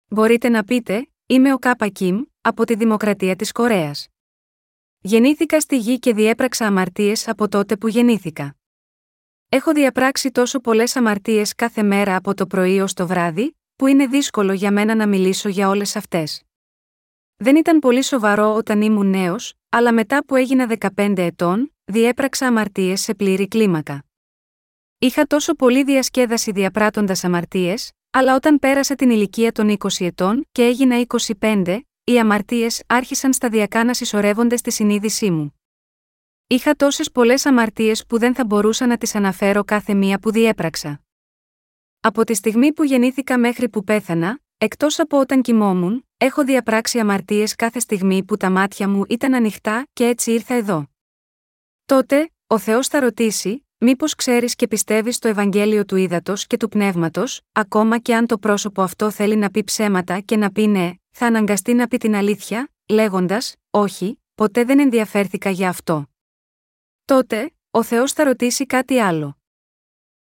[0.07, 4.07] Μπορείτε να πείτε, Είμαι ο Κάπα Κιμ, από τη Δημοκρατία της Κορέας.
[4.99, 8.55] Γεννήθηκα στη γη και διέπραξα αμαρτίες από τότε που γεννήθηκα.
[9.49, 14.07] Έχω διαπράξει τόσο πολλές αμαρτίες κάθε μέρα από το πρωί ως το βράδυ, που είναι
[14.07, 16.41] δύσκολο για μένα να μιλήσω για όλες αυτές.
[17.35, 23.01] Δεν ήταν πολύ σοβαρό όταν ήμουν νέος, αλλά μετά που έγινα 15 ετών, διέπραξα αμαρτίες
[23.01, 24.05] σε πλήρη κλίμακα.
[24.97, 30.63] Είχα τόσο πολύ διασκέδαση διαπράττοντας αμαρτίες, αλλά όταν πέρασα την ηλικία των 20 ετών και
[30.63, 31.05] έγινα
[31.39, 35.59] 25, οι αμαρτίες άρχισαν σταδιακά να συσσωρεύονται στη συνείδησή μου.
[36.47, 41.01] Είχα τόσες πολλές αμαρτίες που δεν θα μπορούσα να τις αναφέρω κάθε μία που διέπραξα.
[41.99, 47.55] Από τη στιγμή που γεννήθηκα μέχρι που πέθανα, εκτός από όταν κοιμόμουν, έχω διαπράξει αμαρτίες
[47.55, 50.87] κάθε στιγμή που τα μάτια μου ήταν ανοιχτά και έτσι ήρθα εδώ.
[51.85, 56.69] Τότε, ο Θεός θα ρωτήσει, Μήπως ξέρεις και πιστεύεις στο Ευαγγέλιο του ύδατο και του
[56.69, 60.91] πνεύματος, ακόμα και αν το πρόσωπο αυτό θέλει να πει ψέματα και να πει ναι,
[61.17, 66.07] θα αναγκαστεί να πει την αλήθεια, λέγοντας, Όχι, ποτέ δεν ενδιαφέρθηκα για αυτό.
[67.05, 69.37] Τότε, ο Θεός θα ρωτήσει κάτι άλλο.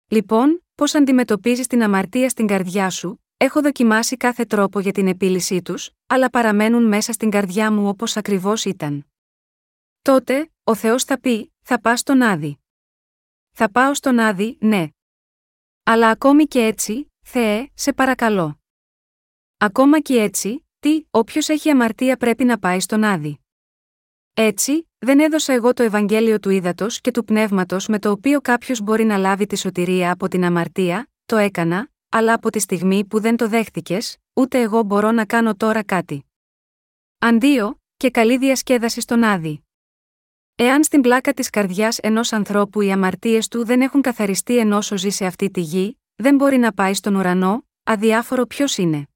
[0.07, 5.63] Λοιπόν, πώς αντιμετωπίζεις την αμαρτία στην καρδιά σου, έχω δοκιμάσει κάθε τρόπο για την επίλυσή
[5.63, 9.07] τους, αλλά παραμένουν μέσα στην καρδιά μου όπως ακριβώς ήταν.
[10.03, 12.59] Τότε, ο Θεός θα πει: Θα πας στον Άδη.
[13.51, 14.89] Θα πάω στον Άδη, ναι.
[15.83, 18.61] Αλλά ακόμη και έτσι, Θεέ, σε παρακαλώ.
[19.57, 23.41] Ακόμα και έτσι, τι, όποιος έχει αμαρτία πρέπει να πάει στον Άδη.
[24.35, 28.81] Έτσι, δεν έδωσα εγώ το Ευαγγέλιο του ύδατο και του πνεύματος με το οποίο κάποιος
[28.81, 33.21] μπορεί να λάβει τη σωτηρία από την αμαρτία, το έκανα, αλλά από τη στιγμή που
[33.21, 36.25] δεν το δέχτηκες, ούτε εγώ μπορώ να κάνω τώρα κάτι.
[37.19, 39.65] Αντίο, και καλή διασκέδαση στον Άδη.
[40.55, 45.11] Εάν στην πλάκα της καρδιάς ενός ανθρώπου οι αμαρτίες του δεν έχουν καθαριστεί ενώ ζει
[45.11, 49.09] σε αυτή τη γη, δεν μπορεί να πάει στον ουρανό, αδιάφορο ποιος είναι.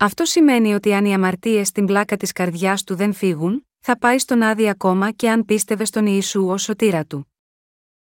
[0.00, 4.18] Αυτό σημαίνει ότι αν οι αμαρτίες στην πλάκα της καρδιάς του δεν φύγουν, θα πάει
[4.18, 7.32] στον άδει ακόμα και αν πίστευε στον Ιησού ως σωτήρα του.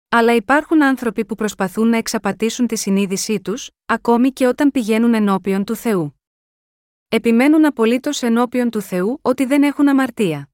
[0.08, 5.64] Αλλά υπάρχουν άνθρωποι που προσπαθούν να εξαπατήσουν τη συνείδησή τους, ακόμη και όταν πηγαίνουν ενώπιον
[5.64, 6.20] του Θεού.
[7.08, 10.50] Επιμένουν απολύτως ενώπιον του Θεού ότι δεν έχουν αμαρτία.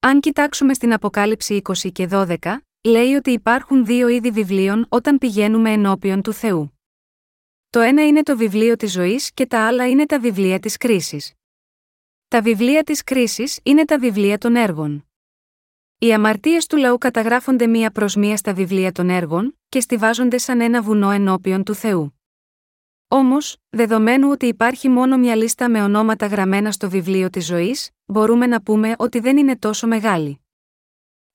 [0.00, 2.36] Αν κοιτάξουμε στην Αποκάλυψη 20 και 12,
[2.84, 6.77] λέει ότι υπάρχουν δύο είδη βιβλίων όταν πηγαίνουμε ενώπιον του Θεού.
[7.70, 11.32] Το ένα είναι το βιβλίο της ζωής και τα άλλα είναι τα βιβλία της κρίσης.
[12.28, 15.08] Τα βιβλία της κρίσης είναι τα βιβλία των έργων.
[15.98, 20.60] Οι αμαρτίες του λαού καταγράφονται μία προς μία στα βιβλία των έργων και στηβάζονται σαν
[20.60, 22.20] ένα βουνό ενώπιον του Θεού.
[23.08, 28.46] Όμως, δεδομένου ότι υπάρχει μόνο μια λίστα με ονόματα γραμμένα στο βιβλίο της ζωής, μπορούμε
[28.46, 30.40] να πούμε ότι δεν είναι τόσο μεγάλη.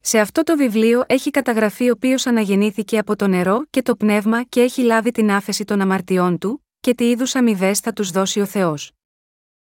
[0.06, 4.44] Σε αυτό το βιβλίο έχει καταγραφεί ο οποίος αναγεννήθηκε από το νερό και το πνεύμα
[4.44, 8.40] και έχει λάβει την άφεση των αμαρτιών του, και τι είδους αμοιβές θα τους δώσει
[8.40, 8.92] ο Θεός.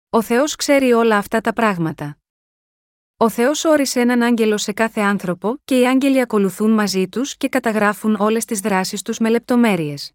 [0.10, 2.18] Ο Θεός ξέρει όλα αυτά τα πράγματα.
[3.18, 7.50] Ο Θεός όρισε έναν άγγελο σε κάθε άνθρωπο και οι άγγελοι ακολουθούν μαζί τους και
[7.50, 10.14] καταγράφουν όλες τις δράσεις τους με λεπτομέρειες.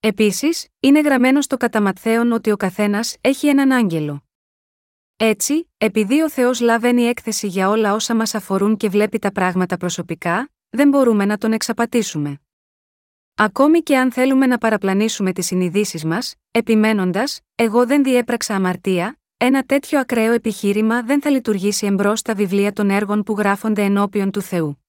[0.00, 4.24] Επίσης, είναι γραμμένο στο καταματθέον ότι ο καθένας έχει έναν άγγελο.
[5.22, 9.76] Έτσι, επειδή ο Θεός λαβαίνει έκθεση για όλα όσα μας αφορούν και βλέπει τα πράγματα
[9.76, 12.40] προσωπικά, δεν μπορούμε να τον εξαπατήσουμε.
[13.34, 19.62] Ακόμη και αν θέλουμε να παραπλανήσουμε τις συνειδήσεις μας, επιμένοντας, Εγώ δεν διέπραξα αμαρτία, ένα
[19.62, 24.40] τέτοιο ακραίο επιχείρημα δεν θα λειτουργήσει εμπρός στα βιβλία των έργων που γράφονται ενώπιον του
[24.40, 24.84] Θεού.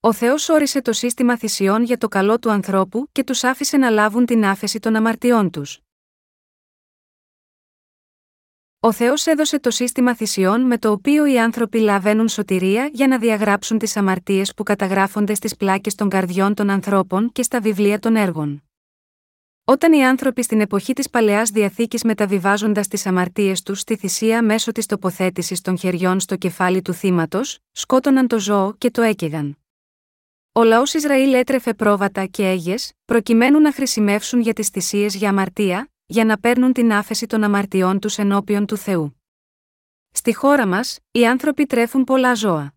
[0.00, 3.90] Ο Θεός όρισε το σύστημα θυσιών για το καλό του ανθρώπου και τους άφησε να
[3.90, 5.80] λάβουν την άφεση των αμαρτιών τους.
[8.80, 13.18] Ο Θεός έδωσε το σύστημα θυσιών με το οποίο οι άνθρωποι λαβαίνουν σωτηρία για να
[13.18, 18.16] διαγράψουν τις αμαρτίες που καταγράφονται στις πλάκες των καρδιών των ανθρώπων και στα βιβλία των
[18.16, 18.62] έργων.
[19.64, 24.72] Όταν οι άνθρωποι στην εποχή της παλαιάς διαθήκης μεταβιβάζοντας τις αμαρτίες τους στη θυσία μέσω
[24.72, 29.58] της τοποθέτησης των χεριών στο κεφάλι του θύματος, σκότωναν το ζώο και το έκαιγαν.
[30.52, 32.74] Ο λαός Ισραήλ έτρεφε πρόβατα και έγε,
[33.04, 37.98] προκειμένου να χρησιμεύσουν για τις θυσίες για αμαρτία, για να παίρνουν την άφεση των αμαρτιών
[37.98, 39.22] τους ενώπιον του Θεού.
[40.10, 42.74] Στη χώρα μας, οι άνθρωποι τρέφουν πολλά ζώα.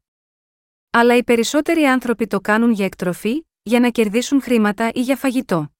[0.89, 5.73] Αλλά οι περισσότεροι άνθρωποι το κάνουν για εκτροφή, για να κερδίσουν χρήματα ή για φαγητό.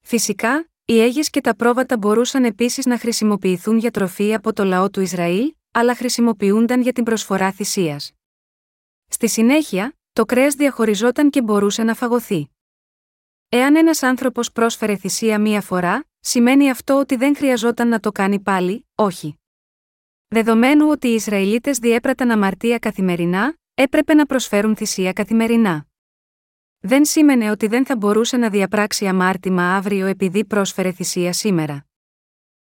[0.00, 4.90] Φυσικά, οι έγε και τα πρόβατα μπορούσαν επίσης να χρησιμοποιηθούν για τροφή από το λαό
[4.90, 8.12] του Ισραήλ, αλλά χρησιμοποιούνταν για την προσφορά θυσίας.
[9.06, 12.50] Στη συνέχεια, το κρέας διαχωριζόταν και μπορούσε να φαγωθεί.
[13.48, 18.40] Εάν ένας άνθρωπος πρόσφερε θυσία μία φορά, σημαίνει αυτό ότι δεν χρειαζόταν να το κάνει
[18.40, 19.38] πάλι, όχι.
[20.28, 25.86] Δεδομένου ότι οι Ισραηλίτες διέπραταν αμαρτία καθημερινά, έπρεπε να προσφέρουν θυσία καθημερινά.
[26.80, 31.86] Δεν σήμαινε ότι δεν θα μπορούσε να διαπράξει αμάρτημα αύριο επειδή πρόσφερε θυσία σήμερα.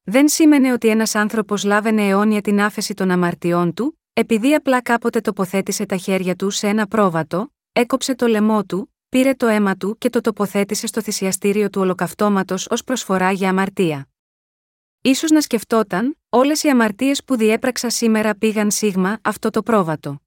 [0.02, 5.20] Δεν σήμαινε ότι ένας άνθρωπος λάβαινε αιώνια την άφεση των αμαρτιών του, επειδή απλά κάποτε
[5.20, 9.98] τοποθέτησε τα χέρια του σε ένα πρόβατο, έκοψε το λαιμό του, πήρε το αίμα του
[9.98, 14.08] και το τοποθέτησε στο θυσιαστήριο του ολοκαυτώματος ως προσφορά για αμαρτία.
[15.00, 20.22] Ίσως να σκεφτόταν, όλες οι αμαρτίες που διέπραξα σήμερα πήγαν σίγμα αυτό το πρόβατο.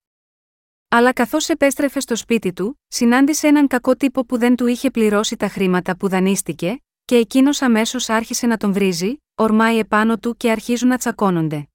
[0.88, 5.35] Αλλά καθώς επέστρεφε στο σπίτι του, συνάντησε έναν κακό τύπο που δεν του είχε πληρώσει
[5.35, 10.51] τα χρήματα που δανείστηκε, και εκείνος αμέσως άρχισε να τον βρίζει, ορμάει επάνω του και
[10.51, 11.69] αρχίζουν να τσακώνονται.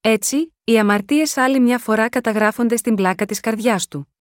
[0.00, 4.15] Έτσι, οι αμαρτίες άλλη μια φορά καταγράφονται στην πλάκα της καρδιάς του.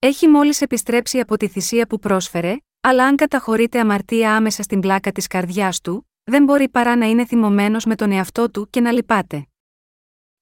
[0.00, 5.12] Έχει μόλις επιστρέψει από τη θυσία που πρόσφερε, αλλά αν καταχωρείται αμαρτία άμεσα στην πλάκα
[5.12, 8.92] της καρδιάς του, δεν μπορεί παρά να είναι θυμωμένος με τον εαυτό του και να
[8.92, 9.46] λυπάται.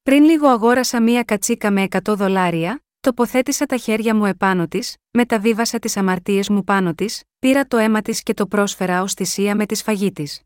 [0.03, 5.79] Πριν λίγο αγόρασα μία κατσίκα με 100 δολάρια, τοποθέτησα τα χέρια μου επάνω της, μεταβίβασα
[5.79, 9.65] τις αμαρτίες μου πάνω της, πήρα το αίμα της και το πρόσφερα ως θυσία με
[9.65, 10.41] τη σφαγή της.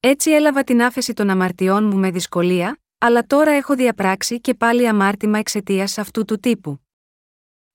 [0.00, 4.88] Έτσι έλαβα την άφεση των αμαρτιών μου με δυσκολία, αλλά τώρα έχω διαπράξει και πάλι
[4.88, 6.80] αμάρτημα εξαιτίας αυτού του τύπου.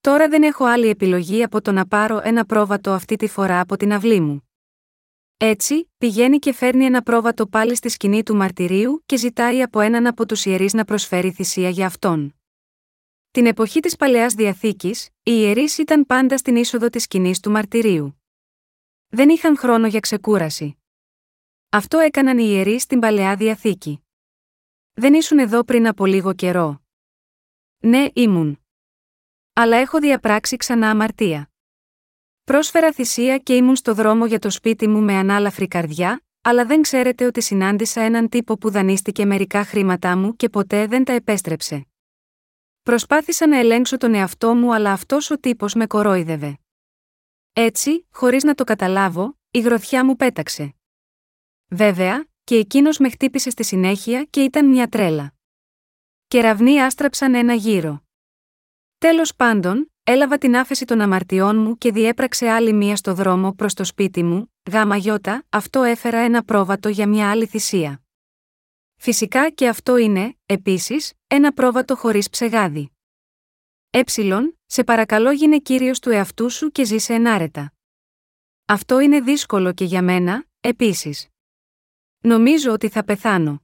[0.06, 3.78] Τώρα δεν έχω άλλη επιλογή από το να πάρω ένα πρόβατο αυτή τη φορά από
[3.78, 4.50] την αυλή μου.
[5.38, 10.08] Έτσι, πηγαίνει και φέρνει ένα πρόβατο πάλι στη σκηνή του μαρτυρίου και ζητάει από έναν
[10.08, 12.36] από τους ιερείς να προσφέρει θυσία για αυτόν.
[13.32, 18.22] Την εποχή της παλαιάς διαθήκης, οι ιερείς ήταν πάντα στην είσοδο της σκηνής του μαρτυρίου.
[19.08, 20.78] Δεν είχαν χρόνο για ξεκούραση.
[21.70, 24.04] Αυτό έκαναν οι ιερείς στην παλαιά διαθήκη.
[24.94, 26.82] Δεν ήσουν εδώ πριν από λίγο καιρό.
[27.80, 28.60] Ναι, ήμουν.
[29.58, 31.50] Αλλά έχω διαπράξει ξανά αμαρτία.
[32.44, 36.82] Πρόσφερα θυσία και ήμουν στο δρόμο για το σπίτι μου με ανάλαφρη καρδιά, αλλά δεν
[36.82, 41.88] ξέρετε ότι συνάντησα έναν τύπο που δανείστηκε μερικά χρήματά μου και ποτέ δεν τα επέστρεψε.
[42.84, 46.60] Προσπάθησα να ελέγξω τον εαυτό μου, αλλά αυτός ο τύπος με κορόιδευε.
[47.54, 50.76] Έτσι, χωρίς να το καταλάβω, η γροθιά μου πέταξε.
[51.68, 55.34] Βέβαια, και εκείνος με χτύπησε στη συνέχεια και ήταν μια τρέλα.
[56.28, 58.05] Κεραυνοί άστραψαν ένα γύρο.
[58.98, 63.74] Τέλος πάντων, έλαβα την άφεση των αμαρτιών μου και διέπραξε άλλη μία στο δρόμο προς
[63.74, 68.04] το σπίτι μου, γάμα γιώτα, αυτό έφερα ένα πρόβατο για μια άλλη θυσία.
[68.96, 72.92] Φυσικά και αυτό είναι, επίσης, ένα πρόβατο χωρίς ψεγάδι.
[73.90, 77.74] Έψιλον, σε παρακαλώ γίνε κύριος του εαυτού σου και ζήσε ενάρετα.
[78.66, 81.28] Αυτό είναι δύσκολο και για μένα, επίσης.
[82.20, 83.64] Νομίζω ότι θα πεθάνω.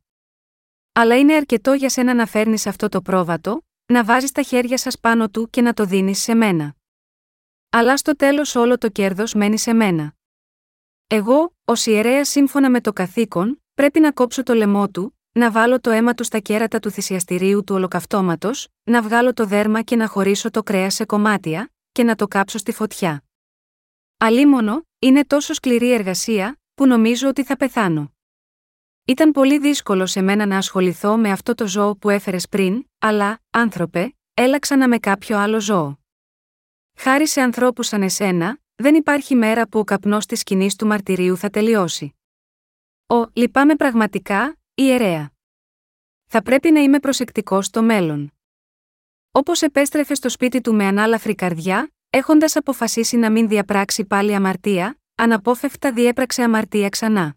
[0.91, 4.99] Αλλά είναι αρκετό για σένα να φέρνεις αυτό το πρόβατο, να βάζεις τα χέρια σας
[4.99, 6.75] πάνω του και να το δίνεις σε μένα.
[7.69, 10.13] Αλλά στο τέλος όλο το κέρδος μένει σε μένα.
[11.07, 15.79] Εγώ, ως ιερέα σύμφωνα με το καθήκον, πρέπει να κόψω το λαιμό του, να βάλω
[15.79, 20.07] το αίμα του στα κέρατα του θυσιαστηρίου του ολοκαυτώματος, να βγάλω το δέρμα και να
[20.07, 23.23] χωρίσω το κρέας σε κομμάτια, και να το κάψω στη φωτιά.
[24.17, 28.13] Αλίμονο, είναι τόσο σκληρή εργασία, που νομίζω ότι θα πεθάνω.
[29.05, 33.39] Ήταν πολύ δύσκολο σε μένα να ασχοληθώ με αυτό το ζώο που έφερες πριν, αλλά,
[33.49, 35.99] άνθρωπε, έλαξα να με κάποιο άλλο ζώο.
[36.97, 41.37] Χάρη σε ανθρώπους σαν εσένα, δεν υπάρχει μέρα που ο καπνός της σκηνής του μαρτυρίου
[41.37, 42.15] θα τελειώσει.
[43.07, 45.31] Ο, λυπάμαι πραγματικά, ιερέα.
[46.25, 48.33] Θα πρέπει να είμαι προσεκτικός στο μέλλον.
[49.31, 54.99] Όπως επέστρεφε στο σπίτι του με ανάλαφρη καρδιά, έχοντας αποφασίσει να μην διαπράξει πάλι αμαρτία,
[55.15, 57.35] αναπόφευκτα διέπραξε αμαρτία ξανά.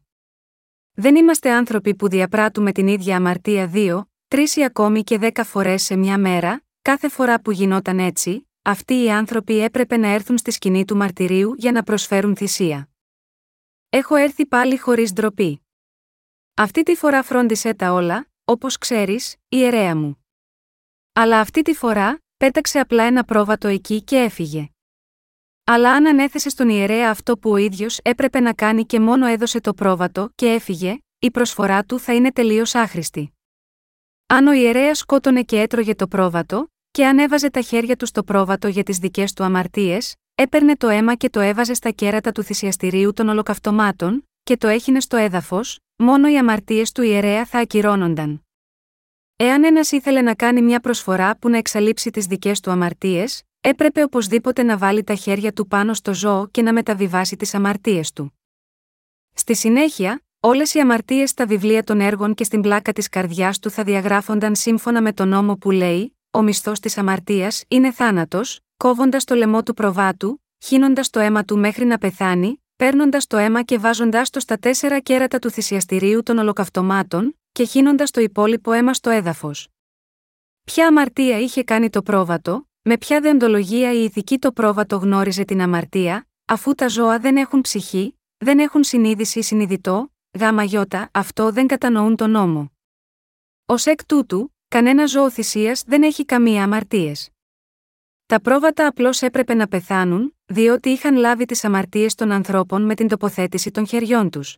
[0.96, 5.82] Δεν είμαστε άνθρωποι που διαπράττουμε την ίδια αμαρτία δύο, τρεις ή ακόμη και δέκα φορές
[5.82, 10.50] σε μια μέρα, κάθε φορά που γινόταν έτσι, αυτοί οι άνθρωποι έπρεπε να έρθουν στη
[10.50, 12.88] σκηνή του μαρτυρίου για να προσφέρουν θυσία.
[13.88, 15.66] Έχω έρθει πάλι χωρίς ντροπή.
[16.54, 20.24] Αυτή τη φορά φρόντισε τα όλα, όπως ξέρεις, ιερέα μου.
[21.12, 24.73] Αλλά αυτή τη φορά, πέταξε απλά ένα πρόβατο εκεί και έφυγε.
[25.66, 29.60] Αλλά αν ανέθεσε στον ιερέα αυτό που ο ίδιος έπρεπε να κάνει και μόνο έδωσε
[29.60, 33.32] το πρόβατο και έφυγε, η προσφορά του θα είναι τελείως άχρηστη.
[34.26, 38.24] Αν ο ιερέας σκότωνε και έτρωγε το πρόβατο, και αν έβαζε τα χέρια του στο
[38.24, 42.42] πρόβατο για τις δικές του αμαρτίες, έπαιρνε το αίμα και το έβαζε στα κέρατα του
[42.42, 48.44] θυσιαστηρίου των ολοκαυτωμάτων, και το έχινε στο έδαφος, μόνο οι αμαρτίες του ιερέα θα ακυρώνονταν.
[49.36, 54.02] Εάν ένας ήθελε να κάνει μια προσφορά που να εξαλείψει τις δικές του αμαρτίες, έπρεπε
[54.02, 58.38] οπωσδήποτε να βάλει τα χέρια του πάνω στο ζώο και να μεταβιβάσει τις αμαρτίες του.
[59.34, 63.70] Στη συνέχεια, όλες οι αμαρτίες στα βιβλία των έργων και στην πλάκα της καρδιάς του
[63.70, 69.24] θα διαγράφονταν σύμφωνα με τον νόμο που λέει: Ο μισθός της αμαρτίας είναι θάνατος, κόβοντας
[69.24, 73.78] το λαιμό του προβάτου, χύνοντας το αίμα του μέχρι να πεθάνει, παίρνοντας το αίμα και
[73.78, 79.10] βάζοντάς το στα τέσσερα κέρατα του θυσιαστηρίου των ολοκαυτωμάτων, και χύνοντας το υπόλοιπο αίμα στο
[79.10, 79.68] έδαφος.
[80.64, 85.60] Ποια αμαρτία είχε κάνει το πρόβατο, με ποια δεοντολογία η ηθική το πρόβατο γνώριζε την
[85.60, 91.50] αμαρτία, αφού τα ζώα δεν έχουν ψυχή, δεν έχουν συνείδηση ή συνειδητό, γάμα γιώτα, αυτό
[91.52, 92.72] δεν κατανοούν τον νόμο.
[93.66, 97.30] Ω εκ τούτου, κανένα ζώο θυσίας δεν έχει καμία αμαρτίες.
[98.26, 103.08] Τα πρόβατα απλώς έπρεπε να πεθάνουν, διότι είχαν λάβει τις αμαρτίες των ανθρώπων με την
[103.08, 104.56] τοποθέτηση των χεριών τους.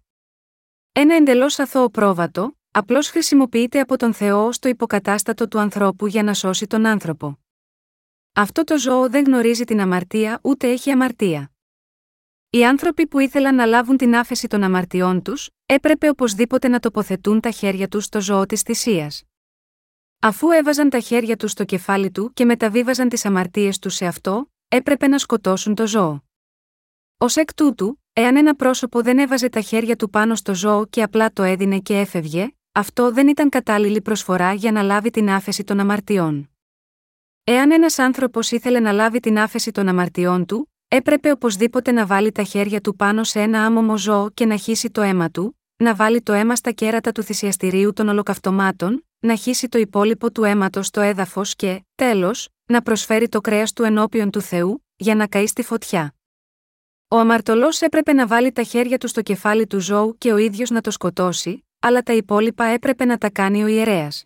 [0.92, 6.34] Ένα εντελώς αθώο πρόβατο, απλώς χρησιμοποιείται από τον Θεό στο υποκατάστατο του ανθρώπου για να
[6.34, 7.38] σώσει τον άνθρωπο.
[8.39, 11.51] Αυτό το ζώο δεν γνωρίζει την αμαρτία ούτε έχει αμαρτία.
[12.51, 17.41] Οι άνθρωποι που ήθελαν να λάβουν την άφεση των αμαρτιών τους, έπρεπε οπωσδήποτε να τοποθετούν
[17.41, 19.22] τα χέρια τους στο ζώο της θυσίας.
[20.20, 24.53] Αφού έβαζαν τα χέρια τους στο κεφάλι του και μεταβίβαζαν τις αμαρτίες τους σε αυτό,
[24.68, 26.24] έπρεπε να σκοτώσουν το ζώο.
[27.18, 31.03] Ω εκ τούτου, εάν ένα πρόσωπο δεν έβαζε τα χέρια του πάνω στο ζώο και
[31.03, 35.64] απλά το έδινε και έφευγε, αυτό δεν ήταν κατάλληλη προσφορά για να λάβει την άφεση
[35.64, 36.51] των αμαρτιών.
[37.49, 42.32] Εάν ένας άνθρωπος ήθελε να λάβει την άφεση των αμαρτιών του, έπρεπε οπωσδήποτε να βάλει
[42.32, 45.94] τα χέρια του πάνω σε ένα άμομο ζώο και να χύσει το αίμα του, να
[45.94, 50.86] βάλει το αίμα στα κέρατα του θυσιαστηρίου των ολοκαυτωμάτων, να χύσει το υπόλοιπο του αίματος
[50.86, 55.47] στο έδαφος και, τέλος, να προσφέρει το κρέας του ενώπιον του Θεού, για να καεί
[55.47, 56.14] στη φωτιά.
[57.09, 60.70] Ο αμαρτωλός έπρεπε να βάλει τα χέρια του στο κεφάλι του ζώου και ο ίδιος
[60.70, 64.24] να το σκοτώσει, αλλά τα υπόλοιπα έπρεπε να τα κάνει ο ιερέας.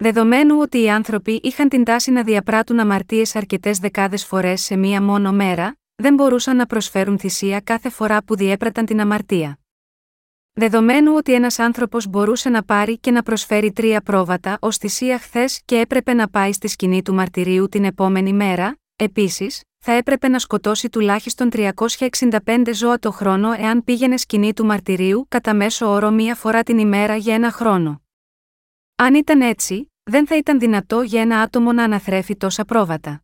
[0.00, 5.02] Δεδομένου ότι οι άνθρωποι είχαν την τάση να διαπράττουν αμαρτίες αρκετές δεκάδες φορές σε μία
[5.02, 9.58] μόνο μέρα, δεν μπορούσαν να προσφέρουν θυσία κάθε φορά που διέπραταν την αμαρτία.
[10.52, 15.60] Δεδομένου ότι ένας άνθρωπος μπορούσε να πάρει και να προσφέρει τρία πρόβατα ως θυσία χθες
[15.64, 20.38] και έπρεπε να πάει στη σκηνή του μαρτυρίου την επόμενη μέρα, Επίσης, θα έπρεπε να
[20.38, 26.34] σκοτώσει τουλάχιστον 365 ζώα το χρόνο εάν πήγαινε σκηνή του μαρτυρίου κατά μέσο όρο μία
[26.34, 28.02] φορά την ημέρα για ένα χρόνο.
[29.00, 33.22] Αν ήταν έτσι, δεν θα ήταν δυνατό για ένα άτομο να αναθρέφει τόσα πρόβατα.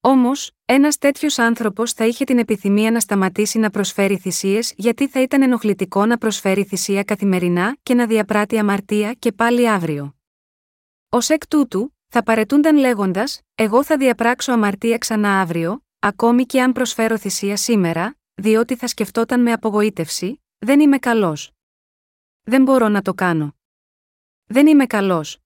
[0.00, 5.22] Όμως, ένας τέτοιος άνθρωπος θα είχε την επιθυμία να σταματήσει να προσφέρει θυσίες γιατί θα
[5.22, 10.16] ήταν ενοχλητικό να προσφέρει θυσία καθημερινά και να διαπράττει αμαρτία και πάλι αύριο.
[11.08, 16.72] Ω εκ τούτου, θα παρετούνταν λέγοντας: Εγώ θα διαπράξω αμαρτία ξανά αύριο, ακόμη και αν
[16.72, 21.50] προσφέρω θυσία σήμερα, διότι θα σκεφτόταν με απογοήτευση: Δεν είμαι καλός.
[22.42, 23.54] Δεν μπορώ να το κάνω.
[24.46, 25.38] Δεν είμαι καλός.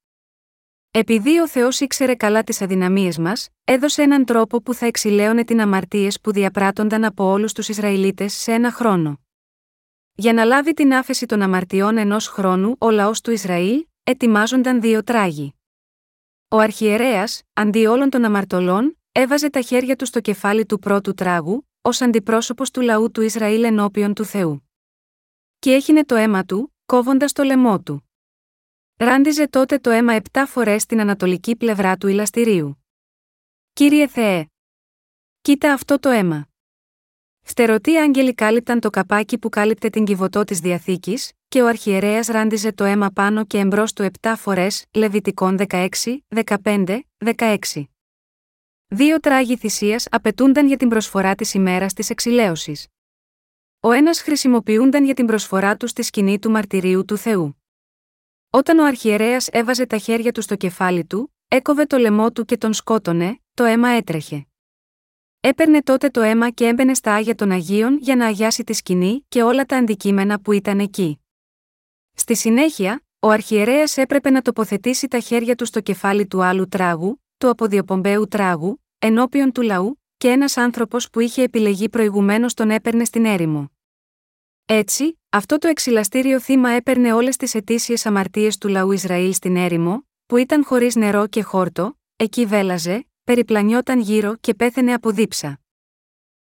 [0.90, 5.60] Επειδή ο Θεός ήξερε καλά τις αδυναμίες μας, έδωσε έναν τρόπο που θα εξηλαίωνε την
[5.60, 9.20] αμαρτίες που διαπράττονταν από όλους τους Ισραηλίτες σε ένα χρόνο.
[10.14, 15.04] Για να λάβει την άφεση των αμαρτιών ενός χρόνου, ο λαός του Ισραήλ ετοιμάζονταν δύο
[15.04, 15.54] τράγοι.
[16.48, 21.68] Ο αρχιερέας, αντί όλων των αμαρτωλών, έβαζε τα χέρια του στο κεφάλι του πρώτου τράγου,
[21.82, 24.70] ως αντιπρόσωπος του λαού του Ισραήλ ενώπιον του Θεού.
[25.58, 28.07] Και έχινε το αίμα του, κόβοντας το λαιμό του.
[29.00, 32.84] Ράντιζε τότε το αίμα επτά φορές στην ανατολική πλευρά του ηλαστηρίου.
[33.72, 34.46] Κύριε Θεέ!
[35.40, 36.48] Κοίτα αυτό το αίμα.
[37.40, 42.72] Φτερωτοί άγγελοι κάλυπταν το καπάκι που κάλυπτε την κυβωτό της διαθήκης, και ο αρχιερέας ράντιζε
[42.72, 45.88] το αίμα πάνω και εμπρός του επτά φορές, Λεβιτικών 16,
[46.28, 47.84] 15, 16.
[48.86, 52.86] Δύο τράγοι θυσίας απαιτούνταν για την προσφορά της ημέρας της εξηλαίωσης.
[53.80, 57.57] Ο ένας χρησιμοποιούνταν για την προσφορά του στη σκηνή του μαρτυρίου του Θεού.
[58.50, 62.56] Όταν ο αρχιερέας έβαζε τα χέρια του στο κεφάλι του, έκοβε το λαιμό του και
[62.56, 64.46] τον σκότωνε, το αίμα έτρεχε.
[65.40, 69.24] Έπαιρνε τότε το αίμα και έμπαινε στα άγια των Αγίων για να αγιάσει τη σκηνή
[69.28, 71.20] και όλα τα αντικείμενα που ήταν εκεί.
[72.14, 77.22] Στη συνέχεια, ο αρχιερέας έπρεπε να τοποθετήσει τα χέρια του στο κεφάλι του άλλου τράγου,
[77.38, 83.04] του αποδιοπομπαίου τράγου, ενώπιον του λαού, και ένας άνθρωπος που είχε επιλεγεί προηγουμένως τον έπαιρνε
[83.04, 83.70] στην έρημο.
[84.64, 90.06] Έτσι, αυτό το εξυλαστήριο θύμα έπαιρνε όλες τις ετήσιε αμαρτίες του λαού Ισραήλ στην έρημο,
[90.26, 95.60] που ήταν χωρίς νερό και χόρτο, εκεί βέλαζε, περιπλανιόταν γύρω και πέθαινε από δίψα.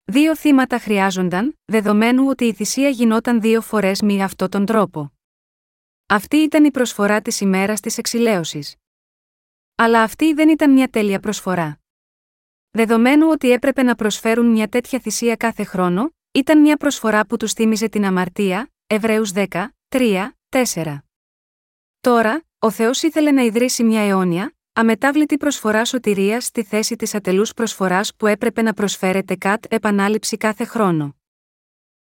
[0.04, 5.12] Δύο θύματα χρειάζονταν, δεδομένου ότι η θυσία γινόταν δύο φορές με αυτόν τον τρόπο.
[6.06, 8.76] Αυτή ήταν η προσφορά της ημέρας της εξηλαίωσης.
[9.74, 11.80] Αλλά αυτή δεν ήταν μια τέλεια προσφορά.
[12.70, 17.52] Δεδομένου ότι έπρεπε να προσφέρουν μια τέτοια θυσία κάθε χρόνο, ήταν μια προσφορά που τους
[17.52, 19.46] θύμιζε την αμαρτία, Εβραίους 10,
[19.88, 20.98] 3, 4.
[22.00, 27.54] Τώρα, ο Θεός ήθελε να ιδρύσει μια αιώνια, αμετάβλητη προσφορά σωτηρίας στη θέση της ατελούς
[27.54, 31.16] προσφοράς που έπρεπε να προσφέρεται κατ' επανάληψη κάθε χρόνο.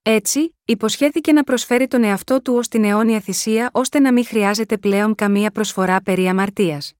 [0.01, 4.77] Έτσι, υποσχέθηκε να προσφέρει τον εαυτό του ως την αιώνια θυσία ώστε να μην χρειάζεται
[4.77, 6.93] πλέον καμία προσφορά περί αμαρτίας.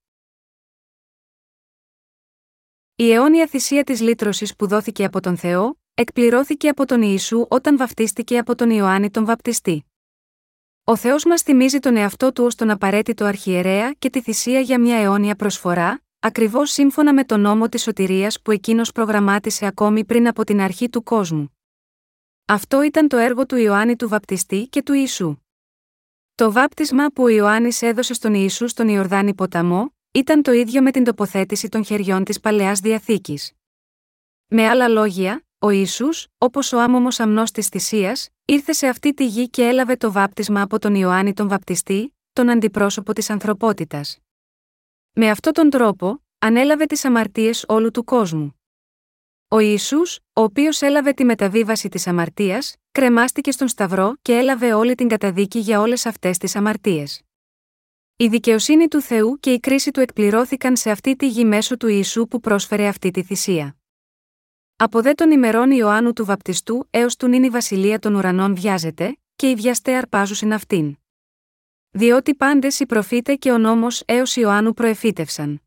[2.96, 7.76] Η αιώνια θυσία της λύτρωσης που δόθηκε από τον Θεό, εκπληρώθηκε από τον Ιησού όταν
[7.76, 9.84] βαφτίστηκε από τον Ιωάννη τον Βαπτιστή.
[10.84, 14.80] Ο Θεός μας θυμίζει τον εαυτό του ως τον απαραίτητο αρχιερέα και τη θυσία για
[14.80, 20.28] μια αιώνια προσφορά, ακριβώς σύμφωνα με τον νόμο της σωτηρίας που εκείνος προγραμμάτισε ακόμη πριν
[20.28, 21.58] από την αρχή του κόσμου.
[22.44, 25.36] Αυτό ήταν το έργο του Ιωάννη του Βαπτιστή και του Ιησού.
[26.34, 30.90] Το βάπτισμα που ο Ιωάννης έδωσε στον Ιησού στον Ιορδάνη ποταμό, ήταν το ίδιο με
[30.90, 33.52] την τοποθέτηση των χεριών της παλαιάς διαθήκης.
[34.46, 36.08] Με άλλα λόγια, ο Ισού,
[36.38, 40.62] όπως ο άμομο αμνός της θυσίας, ήρθε σε αυτή τη γη και έλαβε το βάπτισμα
[40.62, 44.18] από τον Ιωάννη τον Βαπτιστή, τον αντιπρόσωπο της ανθρωπότητας.
[45.12, 48.60] Με αυτόν τον τρόπο, ανέλαβε τις αμαρτίες όλου του κόσμου.
[49.48, 50.00] Ο Ισού,
[50.32, 55.58] ο οποίος έλαβε τη μεταβίβαση της αμαρτίας, κρεμάστηκε στον Σταυρό και έλαβε όλη την καταδίκη
[55.58, 57.22] για όλες αυτές τις αμαρτίες.
[58.16, 61.88] Η δικαιοσύνη του Θεού και η κρίση του εκπληρώθηκαν σε αυτή τη γη μέσω του
[61.88, 63.76] Ιησού που πρόσφερε αυτή τη θυσία.
[64.76, 69.18] Από δε των ημερών Ιωάννου του Βαπτιστού έως του νυν η βασιλεία των ουρανών βιάζεται,
[69.36, 70.96] και οι βιαστέ αρπάζουσιν αυτήν.
[71.90, 75.62] Διότι πάντες οι προφήτε και ο νόμος έως Ιωάννου προεφήτευσαν.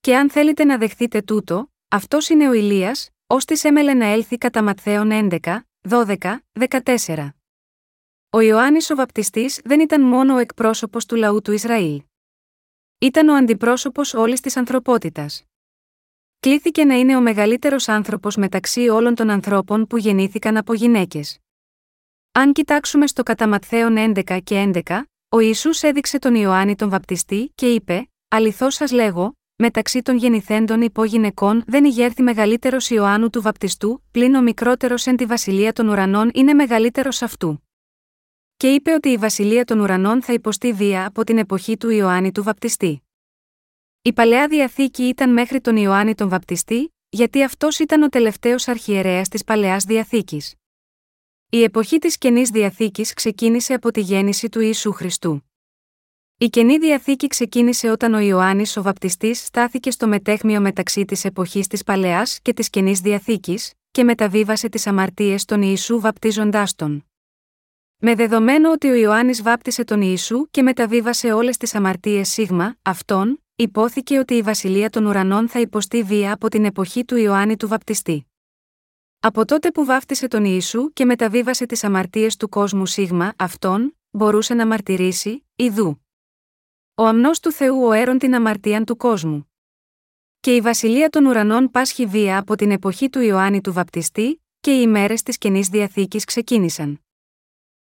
[0.00, 4.38] Και αν θέλετε να δεχθείτε τούτο, αυτός είναι ο Ηλίας, ως της έμελε να έλθει
[4.38, 7.34] κατά Ματθαίων 11, 12, 14.
[8.30, 12.02] Ο Ιωάννης ο Βαπτιστής δεν ήταν μόνο ο εκπρόσωπος του λαού του Ισραήλ.
[12.98, 15.47] Ήταν ο αντιπρόσωπος όλης της ανθρωπότητας.
[16.40, 21.38] Κλήθηκε να είναι ο μεγαλύτερος άνθρωπος μεταξύ όλων των ανθρώπων που γεννήθηκαν από γυναίκες.
[22.32, 27.52] Αν κοιτάξουμε στο κατά Ματθαίων 11 και 11, ο Ισού έδειξε τον Ιωάννη τον Βαπτιστή
[27.54, 34.02] και είπε: Αληθώς σας λέγω, μεταξύ των γεννηθέντων υπόγυναικών δεν ηγέρθη μεγαλύτερος Ιωάννου του Βαπτιστού,
[34.10, 37.68] πλην ο μικρότερος εν τη βασιλεία των ουρανών είναι μεγαλύτερος αυτού.
[38.56, 42.32] Και είπε ότι η βασιλεία των ουρανών θα υποστεί βία από την εποχή του Ιωάννη
[42.32, 43.07] του Βαπτιστή.
[44.08, 49.28] Η παλαιά διαθήκη ήταν μέχρι τον Ιωάννη τον Βαπτιστή, γιατί αυτός ήταν ο τελευταίος αρχιερέας
[49.28, 50.54] της παλαιάς διαθήκης.
[51.50, 55.50] Η εποχή της καινής διαθήκης ξεκίνησε από τη γέννηση του Ιησού Χριστού.
[56.38, 61.66] Η καινή διαθήκη ξεκίνησε όταν ο Ιωάννης ο Βαπτιστής στάθηκε στο μετέχμιο μεταξύ της εποχής
[61.66, 67.06] της Παλαιάς και της καινής διαθήκης, και μεταβίβασε τις αμαρτίες των Ιησού βαπτίζοντάς τον.
[67.98, 73.42] Με δεδομένο ότι ο Ιωάννης βάπτισε τον Ιησού και μεταβίβασε όλες τις αμαρτίες σίγμα, αυτόν,
[73.60, 77.68] υπόθηκε ότι η βασιλεία των ουρανών θα υποστεί βία από την εποχή του Ιωάννη του
[77.68, 78.26] Βαπτιστή.
[79.20, 84.54] Από τότε που βάφτισε τον Ιησού και μεταβίβασε τις αμαρτίες του κόσμου σίγμα, αυτόν, μπορούσε
[84.54, 86.06] να μαρτυρήσει, ιδού.
[86.94, 89.52] Ο αμνός του Θεού ο έρων την αμαρτίαν του κόσμου.
[90.40, 94.76] Και η βασιλεία των ουρανών πάσχει βία από την εποχή του Ιωάννη του Βαπτιστή, και
[94.76, 97.02] οι ημέρε της καινής διαθήκης ξεκίνησαν.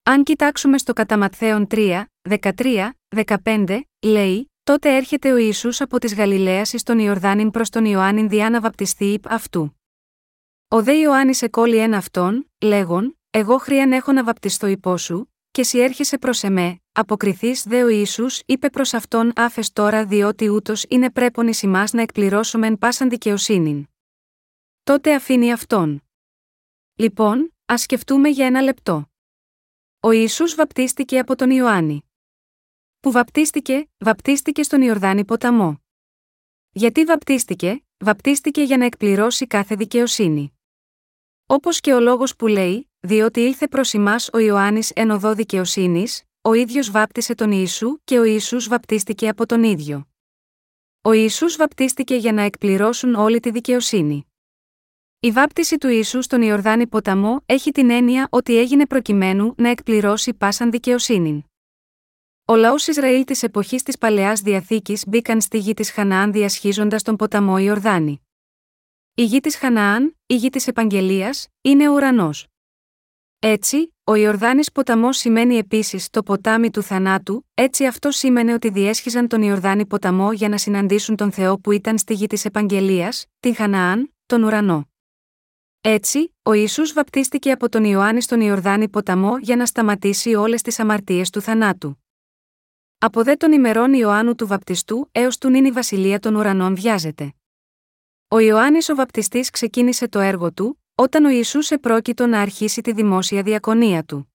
[0.03, 2.91] Αν κοιτάξουμε στο κατά 3, 13,
[3.45, 8.29] 15, λέει, τότε έρχεται ο Ιησούς από της Γαλιλαίας εις τον Ιορδάνην προς τον Ιωάννην
[8.29, 9.77] διάνα βαπτιστή υπ αυτού.
[10.69, 15.63] Ο δε Ιωάννης εκόλει ένα αυτόν, λέγον, εγώ χρίαν έχω να βαπτιστώ υπό σου, και
[15.63, 20.85] σι έρχεσαι προς εμέ, αποκριθείς δε ο Ιησούς είπε προς αυτόν άφες τώρα διότι ούτως
[20.89, 23.87] είναι πρέπον εις να εκπληρώσουμε πάσαν δικαιοσύνην.
[24.83, 26.03] Τότε αφήνει αυτόν.
[26.95, 29.11] Λοιπόν, ας σκεφτούμε για ένα λεπτό.
[30.01, 32.12] Ο Ιησούς βαπτίστηκε από τον Ιωάννη.
[33.03, 35.81] Που βαπτίστηκε, βαπτίστηκε στον Ιορδάνη ποταμό.
[36.71, 40.53] Γιατί βαπτίστηκε, βαπτίστηκε για να εκπληρώσει κάθε δικαιοσύνη.
[41.47, 46.23] Όπως και ο λόγος που λέει, διότι ήλθε προς εμά ο Ιωάννης εν οδό δικαιοσύνης,
[46.41, 50.09] ο ίδιος βάπτισε τον Ιησού και ο Ιησούς βαπτίστηκε από τον ίδιο.
[51.03, 54.27] Ο Ιησούς βαπτίστηκε για να εκπληρώσουν όλη τη δικαιοσύνη.
[55.21, 60.35] Η βάπτιση του Ιησού στον Ιορδάνη ποταμό έχει την έννοια ότι έγινε προκειμένου να εκπληρώσει
[60.35, 61.47] πάσαν δικαιοσύνη.
[62.45, 67.17] Ο λαός Ισραήλ της εποχής της Παλαιάς Διαθήκης μπήκαν στη γη της Χαναάν διασχίζοντας τον
[67.17, 68.23] ποταμό Ιορδάνη.
[69.15, 72.47] Η γη της Χαναάν, η γη της Επαγγελίας, είναι ο ουρανός.
[73.39, 79.29] Έτσι, ο Ιορδάνης ποταμός σημαίνει επίσης το ποτάμι του θανάτου, έτσι αυτό σήμαινε ότι διέσχιζαν
[79.29, 83.55] τον Ιορδάνη ποταμό για να συναντήσουν τον Θεό που ήταν στη γη της Επαγγελίας, την
[83.55, 84.91] Χαναάν, τον ουρανό.
[85.81, 90.79] Έτσι, ο Ιησούς βαπτίστηκε από τον Ιωάννη στον Ιορδάνη ποταμό για να σταματήσει όλες τις
[90.79, 92.02] αμαρτίες του θανάτου.
[93.05, 97.35] Από δε των ημερών Ιωάννου του Βαπτιστού έως του νυν η βασιλεία των ουρανών βιάζεται.
[98.29, 102.93] Ο Ιωάννης ο Βαπτιστής ξεκίνησε το έργο του, όταν ο Ιησούς επρόκειτο να αρχίσει τη
[102.93, 104.33] δημόσια διακονία του.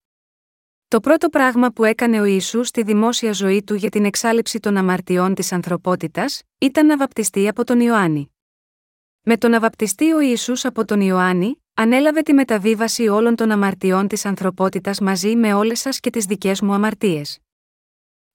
[0.87, 4.77] Το πρώτο πράγμα που έκανε ο Ιησούς στη δημόσια ζωή του για την εξάλληψη των
[4.77, 8.35] αμαρτιών της ανθρωπότητας, ήταν να βαπτιστεί από τον Ιωάννη.
[9.21, 14.07] Με τον να βαπτιστεί ο Ιησούς από τον Ιωάννη, ανέλαβε τη μεταβίβαση όλων των αμαρτιών
[14.07, 17.39] της ανθρωπότητας μαζί με όλες σας και τις δικές μου αμαρτίες.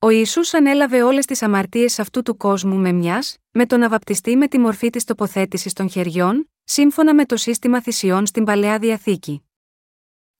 [0.04, 4.36] Ο Ιησούς ανέλαβε όλες τις αμαρτίες αυτού του κόσμου με μιας, με τον να βαπτιστεί
[4.36, 9.42] με τη μορφή της τοποθέτησης των χεριών, σύμφωνα με το σύστημα θυσιών στην παλαιά διαθήκη.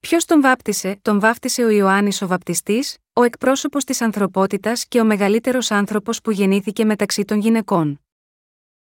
[0.01, 5.05] Ποιος τον βάπτισε, τον βάφτισε ο Ιωάννης ο Βαπτιστής, ο εκπρόσωπος της ανθρωπότητας και ο
[5.05, 8.01] μεγαλύτερος άνθρωπος που γεννήθηκε μεταξύ των γυναικών.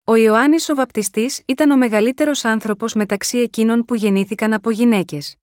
[0.03, 5.36] Ο Ιωάννης ο Βαπτιστής ήταν ο μεγαλύτερος άνθρωπος μεταξύ εκείνων που γεννήθηκαν από γυναίκες.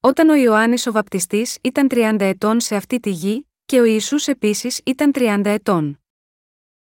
[0.00, 4.26] Όταν ο Ιωάννης ο Βαπτιστής ήταν 30 ετών σε αυτή τη γη, και ο Ιησούς
[4.26, 6.00] επίσης ήταν 30 ετών.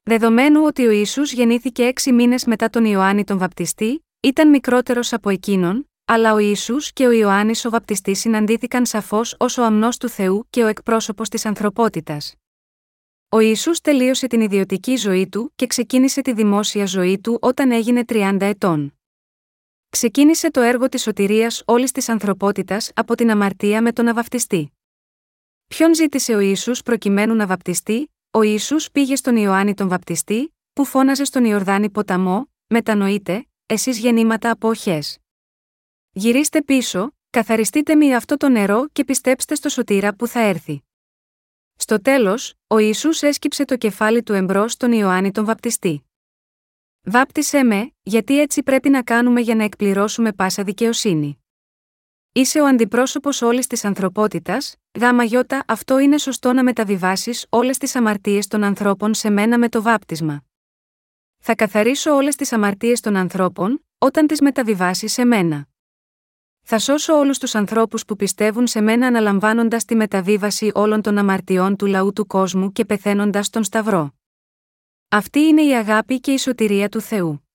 [0.03, 5.31] Δεδομένου ότι ο Ιησούς γεννήθηκε έξι μήνες μετά τον Ιωάννη τον Βαπτιστή, ήταν μικρότερος από
[5.31, 10.09] εκείνον, αλλά ο Ιησούς και ο Ιωάννης ο Βαπτιστής συναντήθηκαν σαφώς ως ο αμνός του
[10.09, 12.35] Θεού και ο εκπρόσωπος της ανθρωπότητας.
[13.29, 18.03] Ο Ιησούς τελείωσε την ιδιωτική ζωή του και ξεκίνησε τη δημόσια ζωή του όταν έγινε
[18.09, 18.99] 30 ετών.
[19.89, 24.73] Ξεκίνησε το έργο της σωτηρίας όλης της ανθρωπότητας από την αμαρτία με τον να βαπτιστεί.
[25.75, 30.85] Ποιον ζήτησε ο Ιησούς προκειμένου να βαπτιστεί, ο Ιησούς πήγε στον Ιωάννη τον βαπτιστή, που
[30.85, 35.19] φώναζε στον Ιορδάνη ποταμό, μετανοείτε, εσείς γεννήματα από οχές.
[36.11, 40.83] Γυρίστε πίσω, καθαριστείτε με αυτό το νερό και πιστέψτε στο σωτήρα που θα έρθει.
[41.77, 46.05] Στο τέλος, ο Ιησούς έσκυψε το κεφάλι του εμπρός στον Ιωάννη τον βαπτιστή.
[47.03, 51.40] Βάπτισέ με, γιατί έτσι πρέπει να κάνουμε για να εκπληρώσουμε πάσα δικαιοσύνη.
[52.33, 57.97] Είσαι ο αντιπρόσωπος όλης της ανθρωπότητας, γάμα γιώτα, αυτό είναι σωστό να μεταβιβάσεις όλες τις
[57.97, 60.45] αμαρτίες των ανθρώπων σε μένα με το βάπτισμα.
[61.39, 65.67] Θα καθαρίσω όλες τις αμαρτίες των ανθρώπων, όταν τις μεταβιβάσει σε μένα.
[66.63, 71.77] Θα σώσω όλους τους ανθρώπους που πιστεύουν σε μένα αναλαμβάνοντας τη μεταβίβαση όλων των αμαρτιών
[71.77, 74.15] του λαού του κόσμου και πεθαίνοντας τον Σταυρό.
[75.09, 77.50] Αυτή είναι η αγάπη και η σωτηρία του Θεού.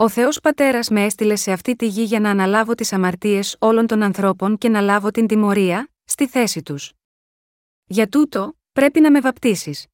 [0.00, 3.86] Ο Θεός Πατέρας με έστειλε σε αυτή τη γη για να αναλάβω τις αμαρτίες όλων
[3.86, 6.92] των ανθρώπων και να λάβω την τιμωρία, στη θέση τους.
[7.84, 9.86] Για τούτο, πρέπει να με βαπτίσεις.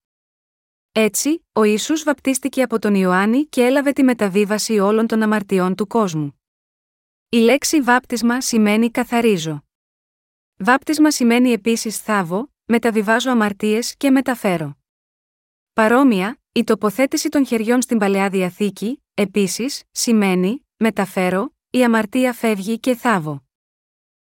[0.92, 5.86] Έτσι, ο Ιησούς βαπτίστηκε από τον Ιωάννη και έλαβε τη μεταβίβαση όλων των αμαρτιών του
[5.86, 6.40] κόσμου.
[7.28, 9.64] Η λέξη βάπτισμα σημαίνει καθαρίζω.
[10.56, 14.76] Βάπτισμα σημαίνει επίσης θάβω, μεταβιβάζω αμαρτίες και μεταφέρω.
[15.72, 22.94] Παρόμοια, η τοποθέτηση των χεριών στην παλαιά διαθήκη, επίσης, σημαίνει μεταφέρω, η αμαρτία φεύγει και
[22.94, 23.46] θάβω.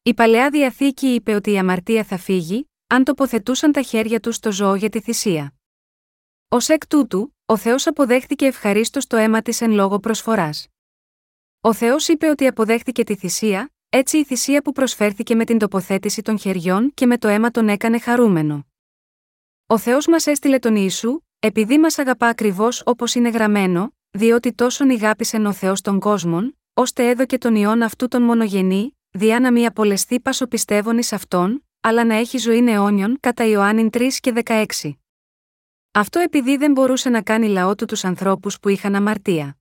[0.03, 4.51] Η παλαιά διαθήκη είπε ότι η αμαρτία θα φύγει, αν τοποθετούσαν τα χέρια τους στο
[4.51, 5.53] ζώο για τη θυσία.
[6.47, 10.67] Ω εκ τούτου, ο Θεός αποδέχτηκε ευχαρίστως το αίμα της εν λόγω προσφοράς.
[11.61, 16.21] Ο Θεός είπε ότι αποδέχτηκε τη θυσία, έτσι η θυσία που προσφέρθηκε με την τοποθέτηση
[16.21, 18.65] των χεριών και με το αίμα τον έκανε χαρούμενο.
[19.67, 24.89] Ο Θεός μας έστειλε τον Ιησού, επειδή μας αγαπά ακριβώς όπως είναι γραμμένο, διότι τόσον
[24.89, 29.65] αγάπησε ο Θεός των κόσμων, ώστε έδωκε τον ιόν αυτού τον μονογενή, διά να μη
[29.65, 34.65] απολεστεί πασοπιστεύων εις αυτόν, αλλά να έχει ζωή αιώνιον κατά Ιωάννην 3 και 16.
[35.91, 39.57] Αυτό επειδή δεν μπορούσε να κάνει λαό του τους ανθρώπους που είχαν αμαρτία.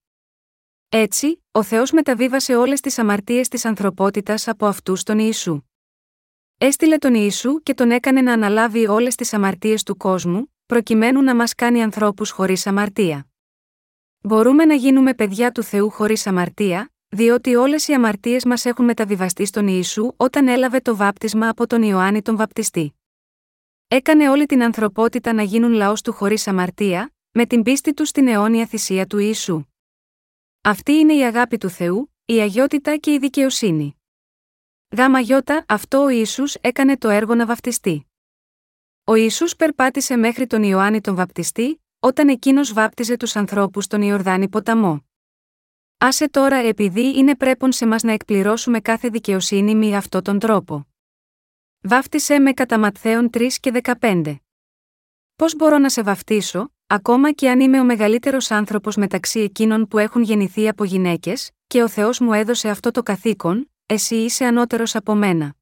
[0.89, 5.63] Έτσι, ο Θεός μεταβίβασε όλες τις αμαρτίες της ανθρωπότητας από αυτούς τον Ιησού.
[6.59, 11.35] Έστειλε τον Ιησού και τον έκανε να αναλάβει όλες τις αμαρτίες του κόσμου, προκειμένου να
[11.35, 13.30] μας κάνει ανθρώπους χωρίς αμαρτία.
[14.23, 19.45] Μπορούμε να γίνουμε παιδιά του Θεού χωρίς αμαρτία, διότι όλες οι αμαρτίες μας έχουν μεταβιβαστεί
[19.45, 22.95] στον Ιησού όταν έλαβε το βάπτισμα από τον Ιωάννη τον Βαπτιστή.
[23.89, 28.29] Έκανε όλη την ανθρωπότητα να γίνουν λαός του χωρίς αμαρτία, με την πίστη του στην
[28.29, 29.65] αιώνια θυσία του Ιησού.
[30.61, 33.97] Αυτή είναι η αγάπη του Θεού, η αγιότητα και η δικαιοσύνη.
[34.97, 38.07] Γάμα γιώτα, αυτό ο Ιησούς έκανε το έργο να βαπτιστεί.
[39.05, 44.49] Ο Ιησούς περπάτησε μέχρι τον Ιωάννη τον βαπτιστή, όταν εκείνος βάπτιζε τους ανθρώπους στον Ιορδάνη
[44.49, 45.05] ποταμό.
[45.99, 50.87] Άσε τώρα επειδή είναι πρέπον σε μας να εκπληρώσουμε κάθε δικαιοσύνη με αυτόν τον τρόπο.
[51.81, 54.37] Βάφτισε με κατά Ματθαίων 3 και 15.
[55.37, 59.99] Πώς μπορώ να σε βαφτίσω, ακόμα και αν είμαι ο μεγαλύτερος άνθρωπος μεταξύ εκείνων που
[59.99, 64.95] έχουν γεννηθεί από γυναίκες, και ο Θεός μου έδωσε αυτό το καθήκον, εσύ είσαι ανώτερος
[64.95, 65.55] από μένα.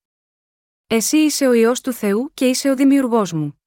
[0.87, 3.58] Εσύ είσαι ο ιό του Θεού και είσαι ο δημιουργός μου.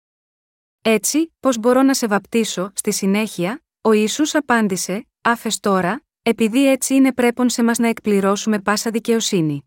[0.83, 6.95] Έτσι, πώς μπορώ να σε βαπτίσω, στη συνέχεια, ο Ιησούς απάντησε, άφες τώρα, επειδή έτσι
[6.95, 9.65] είναι πρέπον σε μας να εκπληρώσουμε πάσα δικαιοσύνη.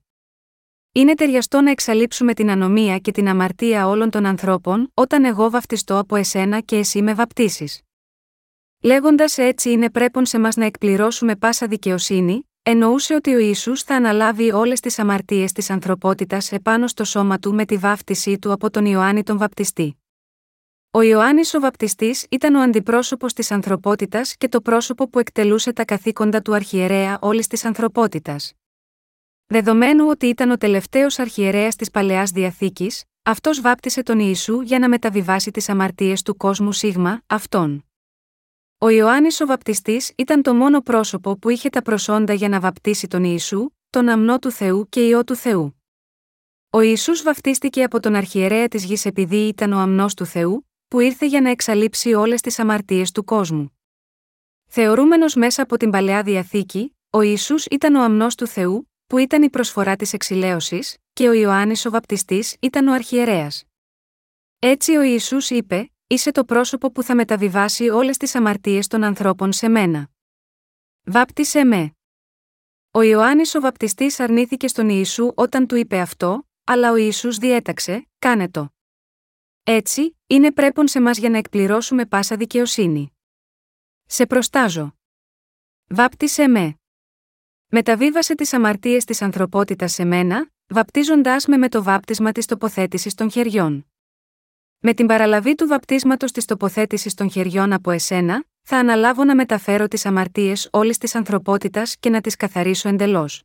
[0.93, 5.99] Είναι ταιριαστό να εξαλείψουμε την ανομία και την αμαρτία όλων των ανθρώπων, όταν εγώ βαφτιστώ
[5.99, 7.81] από εσένα και εσύ με βαπτίσεις.
[8.82, 13.95] Λέγοντας έτσι είναι πρέπον σε μας να εκπληρώσουμε πάσα δικαιοσύνη, εννοούσε ότι ο Ιησούς θα
[13.95, 18.70] αναλάβει όλες τις αμαρτίες της ανθρωπότητας επάνω στο σώμα του με τη βάφτισή του από
[18.70, 20.03] τον Ιωάννη τον Βαπτιστή.
[20.97, 25.85] Ο Ιωάννης ο Βαπτιστής ήταν ο αντιπρόσωπος της ανθρωπότητας και το πρόσωπο που εκτελούσε τα
[25.85, 28.53] καθήκοντα του αρχιερέα όλης της ανθρωπότητας.
[29.47, 34.89] Δεδομένου ότι ήταν ο τελευταίος αρχιερέας της παλαιάς διαθήκης, αυτός βάπτισε τον Ιησού για να
[34.89, 37.85] μεταβιβάσει τις αμαρτίες του κόσμου Σίγμα, αυτόν.
[38.79, 43.07] Ο Ιωάννης ο Βαπτιστής ήταν το μόνο πρόσωπο που είχε τα προσόντα για να βαπτίσει
[43.07, 45.83] τον Ιησού, τον αμνό του Θεού και ιό του Θεού.
[46.71, 51.01] Ο Ιησούς βαφτίστηκε από τον αρχιερέα της γης επειδή ήταν ο αμνός του Θεού, που
[51.01, 53.79] ήρθε για να εξαλείψει όλες τις αμαρτίες του κόσμου.
[54.66, 59.43] Θεωρούμενος μέσα από την παλαιά διαθήκη, ο Ιησούς ήταν ο αμνός του Θεού, που ήταν
[59.43, 63.65] η προσφορά της εξηλαίωσης, και ο Ιωάννης ο Βαπτιστής ήταν ο αρχιερέας.
[64.59, 69.53] Έτσι ο Ιησούς είπε: Είσαι το πρόσωπο που θα μεταβιβάσει όλες τις αμαρτίες των ανθρώπων
[69.53, 70.09] σε μένα.
[71.05, 71.95] Βάπτισε με.
[72.91, 78.09] Ο Ιωάννης ο Βαπτιστής αρνήθηκε στον Ιησού όταν του είπε αυτό, αλλά ο Ιησούς διέταξε:
[78.19, 78.74] Κάνε το.
[79.66, 83.12] Έτσι, είναι πρέπον σε μας για να εκπληρώσουμε πάσα δικαιοσύνη.
[84.07, 84.97] Σε προστάζω.
[85.86, 86.74] Βάπτισε με.
[87.66, 93.31] Μεταβίβασε τις αμαρτίες της ανθρωπότητας σε μένα, βαπτίζοντάς με με το βάπτισμα της τοποθέτησης των
[93.31, 93.86] χεριών.
[94.78, 99.89] Με την παραλαβή του βαπτίσματος της τοποθέτησης των χεριών από εσένα, θα αναλάβω να μεταφέρω
[99.89, 103.43] τις αμαρτίες όλης της ανθρωπότητας και να τις καθαρίσω εντελώς.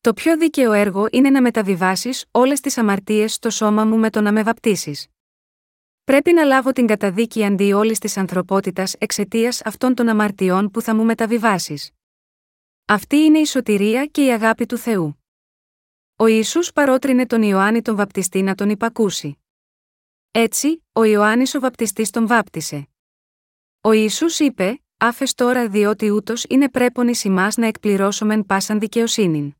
[0.00, 4.20] Το πιο δίκαιο έργο είναι να μεταβιβάσεις όλες τις αμαρτίες στο σώμα μου με το
[4.20, 5.06] να με βαπτίσεις.
[6.06, 10.94] Πρέπει να λάβω την καταδίκη αντί όλης της ανθρωπότητας εξαιτίας αυτών των αμαρτιών που θα
[10.94, 11.90] μου μεταβιβάσεις.
[12.84, 15.24] Αυτή είναι η σωτηρία και η αγάπη του Θεού.
[16.16, 19.38] Ο Ιησούς παρότρινε τον Ιωάννη τον βαπτιστή να τον υπακούσει.
[20.30, 22.88] Έτσι, ο Ιωάννης ο βαπτιστής τον βάπτισε.
[23.80, 29.54] Ο Ιησούς είπε, άφες τώρα διότι ούτως είναι πρέπον εις ημάς να εκπληρώσομεν πάσαν δικαιοσύνην.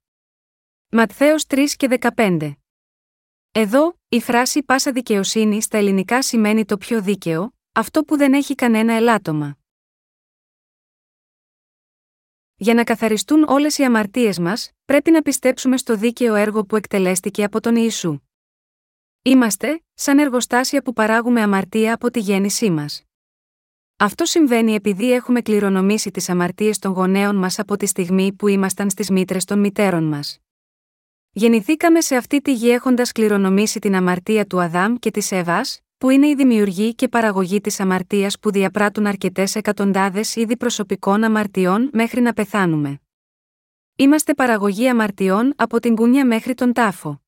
[0.88, 2.56] Ματθαίος 3 και 15
[3.58, 8.54] Εδώ, η φράση πάσα δικαιοσύνη στα ελληνικά σημαίνει το πιο δίκαιο, αυτό που δεν έχει
[8.54, 9.58] κανένα ελάττωμα.
[12.56, 17.44] Για να καθαριστούν όλες οι αμαρτίες μας, πρέπει να πιστέψουμε στο δίκαιο έργο που εκτελέστηκε
[17.44, 18.18] από τον Ιησού.
[19.22, 23.02] Είμαστε, σαν εργοστάσια που παράγουμε αμαρτία από τη γέννησή μας.
[23.96, 28.90] Αυτό συμβαίνει επειδή έχουμε κληρονομήσει τις αμαρτίες των γονέων μας από τη στιγμή που ήμασταν
[28.90, 30.40] στις μήτρες των μητέρων μας.
[31.38, 36.10] Γεννηθήκαμε σε αυτή τη γη έχοντας κληρονομήσει την αμαρτία του Αδάμ και της Εύας, που
[36.10, 42.20] είναι η δημιουργή και παραγωγή της αμαρτίας που διαπράττουν αρκετές εκατοντάδες είδη προσωπικών αμαρτιών μέχρι
[42.20, 43.00] να πεθάνουμε.
[43.96, 47.22] Είμαστε παραγωγή αμαρτιών από την κουνιά μέχρι τον τάφο.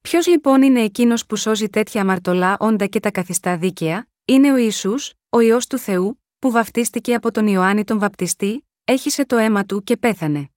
[0.00, 4.56] Ποιος λοιπόν είναι εκείνος που σώζει τέτοια αμαρτωλά όντα και τα καθιστά δίκαια, είναι ο
[4.56, 9.64] Ιησούς, ο ιό του Θεού, που βαφτίστηκε από τον Ιωάννη τον Βαπτιστή, έχισε το αίμα
[9.64, 10.50] του και πέθανε.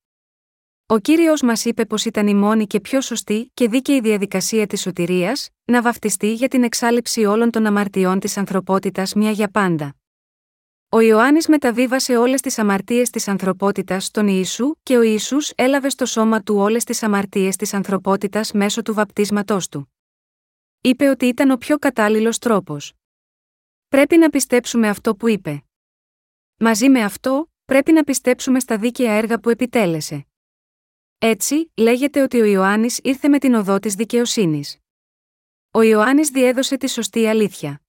[0.91, 4.82] Ο κύριος μας είπε πως ήταν η μόνη και πιο σωστή και δίκαιη διαδικασία της
[4.82, 9.95] σωτηρίας, να βαφτιστεί για την εξάλληψη όλων των αμαρτιών της ανθρωπότητας μια για πάντα.
[10.90, 16.06] Ο Ιωάννης μεταβίβασε όλες τις αμαρτίες της ανθρωπότητας στον Ιησού και ο Ιησούς έλαβε στο
[16.06, 19.94] σώμα του όλες τις αμαρτίες της ανθρωπότητας μέσω του βαπτίσματός του.
[20.82, 22.94] Είπε ότι ήταν ο πιο κατάλληλος τρόπος.
[23.88, 25.64] Πρέπει να πιστέψουμε αυτό που είπε.
[26.57, 30.24] Μαζί με αυτό, πρέπει να πιστέψουμε στα δίκαια έργα που επιτέλεσε.
[31.22, 34.78] Έτσι, λέγεται ότι ο Ιωάννης ήρθε με την οδό της δικαιοσύνης.
[35.72, 37.82] Ο Ιωάννης διέδωσε τη σωστή αλήθεια.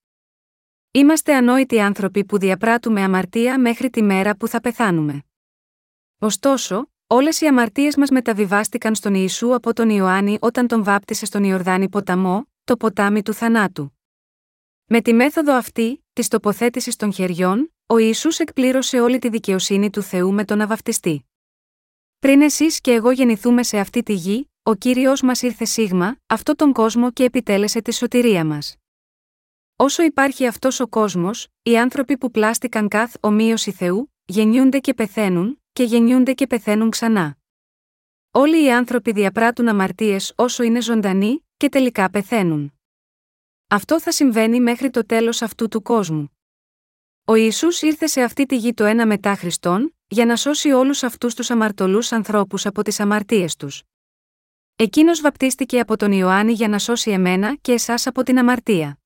[0.90, 5.24] Είμαστε ανόητοι άνθρωποι που διαπράττουμε αμαρτία μέχρι τη μέρα που θα πεθάνουμε.
[6.18, 11.44] Ωστόσο, όλες οι αμαρτίες μας μεταβιβάστηκαν στον Ιησού από τον Ιωάννη όταν τον βάπτισε στον
[11.44, 13.98] Ιορδάνη ποταμό, το ποτάμι του θανάτου.
[14.84, 20.02] Με τη μέθοδο αυτή, της τοποθέτησης των χεριών, ο Ιησούς εκπλήρωσε όλη τη δικαιοσύνη του
[20.02, 20.66] Θεού με τον να
[22.20, 26.54] πριν εσείς και εγώ γεννηθούμε σε αυτή τη γη, ο κύριος μας ήρθε σίγμα, αυτό
[26.54, 28.76] τον κόσμο και επιτέλεσε τη σωτηρία μας.
[29.76, 35.62] Όσο υπάρχει αυτός ο κόσμος, οι άνθρωποι που πλάστηκαν καθ ομοίωση Θεού, γεννιούνται και πεθαίνουν,
[35.72, 37.36] και γεννιούνται και πεθαίνουν ξανά.
[38.30, 42.72] Όλοι οι άνθρωποι διαπράττουν αμαρτίες όσο είναι ζωντανοί, και τελικά πεθαίνουν.
[43.68, 46.30] Αυτό θα συμβαίνει μέχρι το τέλος αυτού του κόσμου.
[47.24, 51.02] Ο Ιησούς ήρθε σε αυτή τη γη το ένα μετά Χριστόν, για να σώσει όλους
[51.02, 53.82] αυτούς τους αμαρτωλούς ανθρώπους από τις αμαρτίες τους.
[54.76, 58.98] Εκείνος βαπτίστηκε από τον Ιωάννη για να σώσει εμένα και εσάς από την αμαρτία.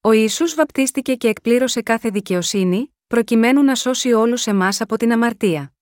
[0.00, 5.72] Ο Ιησούς βαπτίστηκε και εκπλήρωσε κάθε δικαιοσύνη, προκειμένου να σώσει όλους εμάς από την αμαρτία.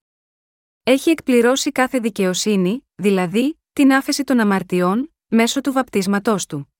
[0.83, 6.73] Έχει εκπληρώσει κάθε δικαιοσύνη, δηλαδή, την άφεση των αμαρτιών, μέσω του βαπτίσματός του.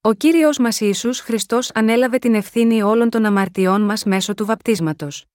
[0.00, 5.26] Ο κύριος μας Ιησούς Χριστός ανέλαβε την ευθύνη όλων των αμαρτιών μας μέσω του βαπτίσματος.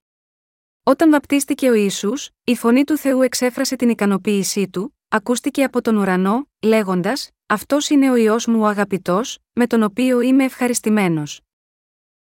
[0.85, 5.95] Όταν βαπτίστηκε ο Ισού, η φωνή του Θεού εξέφρασε την ικανοποίησή του, ακούστηκε από τον
[5.95, 11.41] ουρανό, λέγοντας: Αυτός είναι ο ιό μου ο αγαπητός, με τον οποίο είμαι ευχαριστημένος.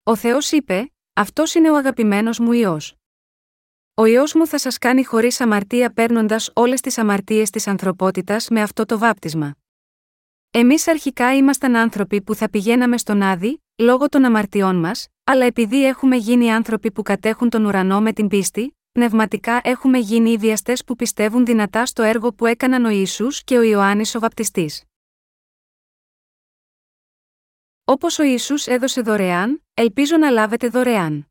[0.03, 2.81] Ο Θεός είπε: Αυτός είναι ο αγαπημένος μου ιό.
[3.95, 8.63] Ο ιό μου θα σας κάνει χωρίς αμαρτία παίρνοντας όλες τις αμαρτίες της ανθρωπότητας με
[8.63, 9.55] αυτό το βάπτισμα.
[10.51, 15.87] Εμείς αρχικά ήμασταν άνθρωποι που θα πηγαίναμε στον Άδη, λόγω των αμαρτιών μας, αλλά επειδή
[15.87, 20.77] έχουμε γίνει άνθρωποι που κατέχουν τον ουρανό με την πίστη, πνευματικά έχουμε γίνει οι βιαστέ
[20.87, 24.85] που πιστεύουν δυνατά στο έργο που έκαναν ο Ιησούς και ο Ιωάννης ο Βαπτιστής.
[27.85, 31.27] Όπως ο Ιησούς έδωσε δωρεάν, ελπίζω να λάβετε δωρεάν.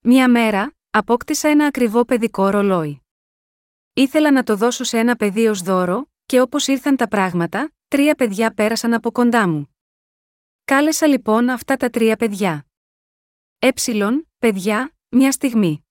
[0.00, 3.02] Μια μέρα, απόκτησα ένα ακριβό παιδικό ρολόι.
[3.92, 8.14] Ήθελα να το δώσω σε ένα παιδί ως δώρο, και όπως ήρθαν τα πράγματα, τρία
[8.14, 9.76] παιδιά πέρασαν από κοντά μου.
[10.64, 12.67] Κάλεσα λοιπόν αυτά τα τρία παιδιά.
[13.60, 15.86] Έψιλον, παιδιά, μια στιγμή.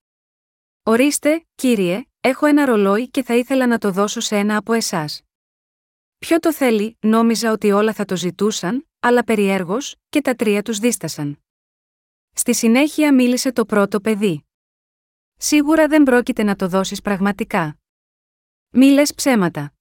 [0.83, 5.21] Ορίστε, κύριε, έχω ένα ρολόι και θα ήθελα να το δώσω σε ένα από εσάς.
[6.17, 10.77] Ποιο το θέλει, νόμιζα ότι όλα θα το ζητούσαν, αλλά περιέργως, και τα τρία τους
[10.79, 11.43] δίστασαν.
[12.33, 14.45] Στη συνέχεια μίλησε το πρώτο παιδί.
[15.37, 17.79] Σίγουρα δεν πρόκειται να το δώσεις πραγματικά.
[18.69, 19.73] Μη ψέματα.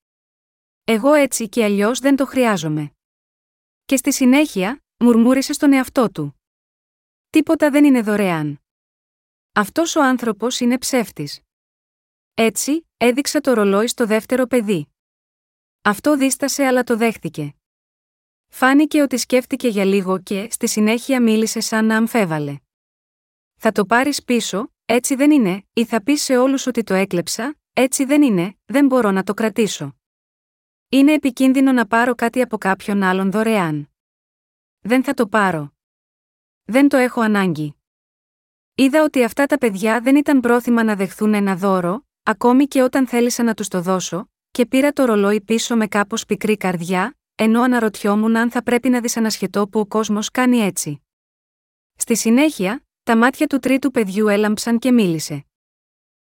[0.84, 2.90] Εγώ έτσι και αλλιώς δεν το χρειάζομαι.
[3.84, 6.35] Και στη συνέχεια, μουρμούρισε στον εαυτό του.
[7.30, 8.60] Τίποτα δεν είναι δωρεάν.
[9.52, 11.40] Αυτός ο άνθρωπος είναι ψεύτης.
[12.34, 14.88] Έτσι, έδειξα το ρολόι στο δεύτερο παιδί.
[15.82, 17.54] Αυτό δίστασε αλλά το δέχτηκε.
[18.48, 22.58] Φάνηκε ότι σκέφτηκε για λίγο και, στη συνέχεια μίλησε σαν να αμφέβαλε.
[23.56, 27.58] Θα το πάρεις πίσω, έτσι δεν είναι, ή θα πεις σε όλους ότι το έκλεψα,
[27.72, 29.96] έτσι δεν είναι, δεν μπορώ να το κρατήσω.
[30.88, 33.90] Είναι επικίνδυνο να πάρω κάτι από κάποιον άλλον δωρεάν.
[34.80, 35.75] Δεν θα το πάρω.
[36.68, 37.76] Δεν το έχω ανάγκη.
[38.74, 43.06] Είδα ότι αυτά τα παιδιά δεν ήταν πρόθυμα να δεχθούν ένα δώρο, ακόμη και όταν
[43.06, 47.62] θέλησα να τους το δώσω, και πήρα το ρολόι πίσω με κάπως πικρή καρδιά, ενώ
[47.62, 51.02] αναρωτιόμουν αν θα πρέπει να δυσανασχετώ που ο κόσμος κάνει έτσι.
[51.96, 55.46] Στη συνέχεια, τα μάτια του τρίτου παιδιού έλαμψαν και μίλησε.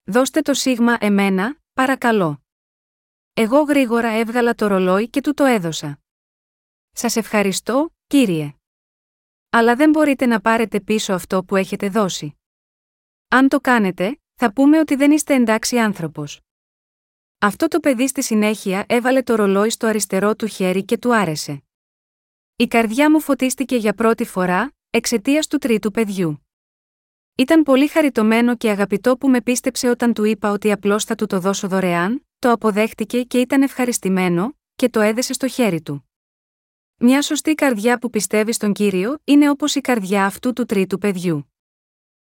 [0.04, 2.44] Δώστε το σίγμα εμένα, παρακαλώ.
[3.34, 6.00] Εγώ γρήγορα έβγαλα το ρολόι και του το έδωσα.
[6.92, 8.56] Σας ευχαριστώ, κύριε.
[9.56, 12.38] Αλλά δεν μπορείτε να πάρετε πίσω αυτό που έχετε δώσει.
[13.28, 16.42] Αν το κάνετε, θα πούμε ότι δεν είστε εντάξει άνθρωπος.
[17.40, 21.64] Αυτό το παιδί στη συνέχεια έβαλε το ρολόι στο αριστερό του χέρι και του άρεσε.
[22.56, 26.48] Η καρδιά μου φωτίστηκε για πρώτη φορά, εξαιτίας του τρίτου παιδιού.
[27.38, 31.26] Ήταν πολύ χαριτωμένο και αγαπητό που με πίστεψε όταν του είπα ότι απλώς θα του
[31.26, 36.08] το δώσω δωρεάν, το αποδέχτηκε και ήταν ευχαριστημένο, και το έδεσε στο χέρι του.
[37.06, 41.54] Μια σωστή καρδιά που πιστεύει στον κύριο είναι όπως η καρδιά αυτού του τρίτου παιδιού.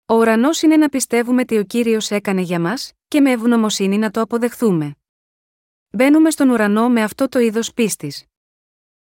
[0.06, 4.10] Ο ουρανός είναι να πιστεύουμε τι ο κύριος έκανε για μας, και με ευγνωμοσύνη να
[4.10, 4.94] το αποδεχθούμε.
[5.90, 8.24] Μπαίνουμε στον ουρανό με αυτό το είδος πίστης.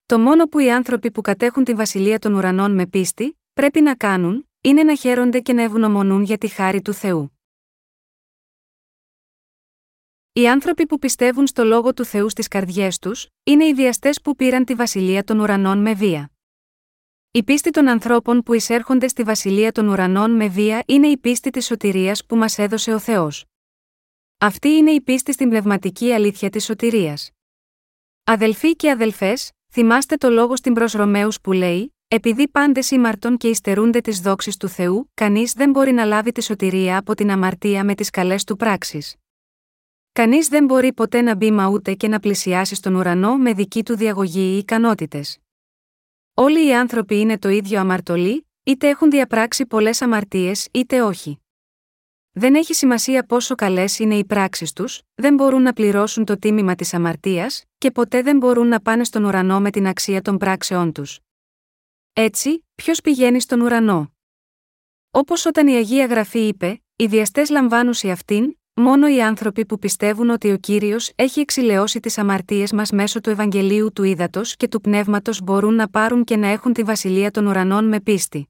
[0.07, 3.95] Το μόνο που οι άνθρωποι που κατέχουν τη βασιλεία των ουρανών με πίστη, πρέπει να
[3.95, 7.34] κάνουν, είναι να χαίρονται και να ευγνωμονούν για τη χάρη του Θεού.
[10.37, 14.37] Οι άνθρωποι που πιστεύουν στο λόγο του Θεού στις καρδιές τους, είναι οι βιαστές που
[14.37, 16.31] πήραν τη βασιλεία των ουρανών με βία.
[17.31, 21.51] Η πίστη των ανθρώπων που εισέρχονται στη βασιλεία των ουρανών με βία είναι η πίστη
[21.51, 23.45] της σωτηρίας που μας έδωσε ο Θεός.
[24.39, 27.31] Αυτή είναι η πίστη στην πνευματική αλήθεια της σωτηρίας.
[28.25, 33.49] Αδελφοί και αδελφές, θυμάστε το λόγο στην προς Ρωμαίους που λέει: Επειδή πάντε ήμαρτον και
[33.49, 37.85] υστερούνται τις δόξεις του Θεού, κανείς δεν μπορεί να λάβει τη σωτηρία από την αμαρτία
[37.85, 39.17] με τις καλές του πράξεις.
[40.15, 43.85] Κανείς δεν μπορεί ποτέ να μπει μα ούτε και να πλησιάσει στον ουρανό με δική
[43.85, 45.39] του διαγωγή ή ικανότητες.
[46.35, 51.39] Όλοι οι άνθρωποι είναι το ίδιο αμαρτωλοί, είτε έχουν διαπράξει πολλές αμαρτίες είτε όχι.
[52.33, 56.75] Δεν έχει σημασία πόσο καλές είναι οι πράξεις τους, δεν μπορούν να πληρώσουν το τίμημα
[56.75, 60.93] της αμαρτίας, και ποτέ δεν μπορούν να πάνε στον ουρανό με την αξία των πράξεών
[60.93, 61.21] τους.
[62.13, 64.13] Έτσι, ποιος πηγαίνει στον ουρανό;
[65.11, 69.79] Όπως όταν η Αγία Γραφή είπε, οι διαστέ λαμβάνουν σε αυτήν, Μόνο οι άνθρωποι που
[69.79, 74.69] πιστεύουν ότι ο κύριος έχει εξηλαιώσει τις αμαρτίες μας μέσω του Ευαγγελίου του Ήδατος και
[74.69, 78.49] του Πνεύματος μπορούν να πάρουν και να έχουν τη βασιλεία των ουρανών με πίστη.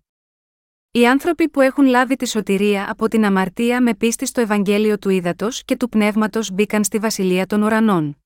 [0.90, 5.08] Οι άνθρωποι που έχουν λάβει τη σωτηρία από την αμαρτία με πίστη στο Ευαγγέλιο του
[5.08, 8.22] Ήδατος και του Πνεύματος μπήκαν στη βασιλεία των ουρανών.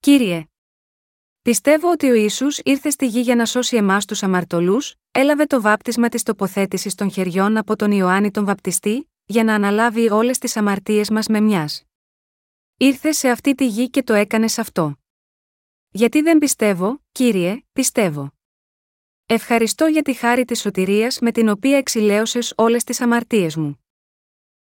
[0.00, 0.44] Κύριε,
[1.42, 5.60] Πιστεύω ότι ο Ιησούς ήρθε στη γη για να σώσει εμάς τους αμαρτωλούς, έλαβε το
[5.60, 10.56] βάπτισμα της τοποθέτησης των χεριών από τον Ιωάννη τον Βαπτιστή, για να αναλάβει όλες τις
[10.56, 11.84] αμαρτίες μας με μιας.
[12.76, 14.96] Ήρθε σε αυτή τη γη και το έκανες αυτό.
[15.90, 18.32] Γιατί δεν πιστεύω, Κύριε, πιστεύω.
[19.26, 23.84] Ευχαριστώ για τη χάρη της σωτηρίας με την οποία εξηλαίωσες όλες τις αμαρτίες μου.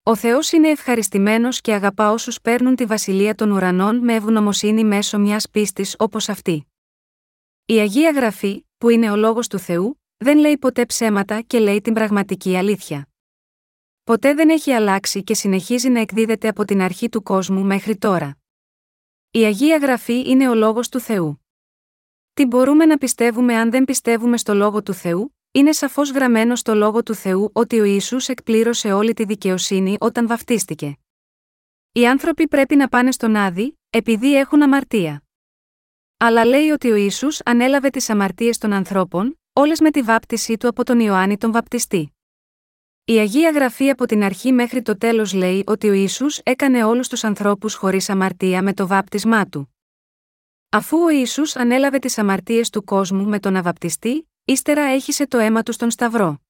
[0.03, 5.19] Ο Θεός είναι ευχαριστημένος και αγαπά όσους παίρνουν τη βασιλεία των ουρανών με ευγνωμοσύνη μέσω
[5.19, 6.67] μιας πίστης όπως αυτή.
[7.65, 11.81] Η Αγία Γραφή, που είναι ο Λόγος του Θεού, δεν λέει ποτέ ψέματα και λέει
[11.81, 13.10] την πραγματική αλήθεια.
[14.11, 18.37] Ποτέ δεν έχει αλλάξει και συνεχίζει να εκδίδεται από την αρχή του κόσμου μέχρι τώρα.
[19.31, 21.45] Η Αγία Γραφή είναι ο λόγος του Θεού.
[22.33, 26.75] Τι μπορούμε να πιστεύουμε αν δεν πιστεύουμε στο λόγο του Θεού, είναι σαφώς γραμμένο στο
[26.75, 30.97] λόγο του Θεού ότι ο Ιησούς εκπλήρωσε όλη τη δικαιοσύνη όταν βαφτίστηκε.
[31.91, 35.23] Οι άνθρωποι πρέπει να πάνε στον Άδη, επειδή έχουν αμαρτία.
[36.17, 40.67] Αλλά λέει ότι ο Ιησούς ανέλαβε τις αμαρτίες των ανθρώπων, όλες με τη βάπτισή του
[40.67, 42.15] από τον Ιωάννη τον Βαπτιστή.
[43.05, 47.07] Η Αγία Γραφή από την αρχή μέχρι το τέλος λέει ότι ο ίσου έκανε όλους
[47.07, 49.75] τους ανθρώπους χωρίς αμαρτία με το βάπτισμά του.
[50.69, 55.63] Αφού ο ίσου ανέλαβε τις αμαρτίες του κόσμου με τον αβαπτιστή, ύστερα έχισε το αίμα
[55.63, 56.41] του στον Σταυρό.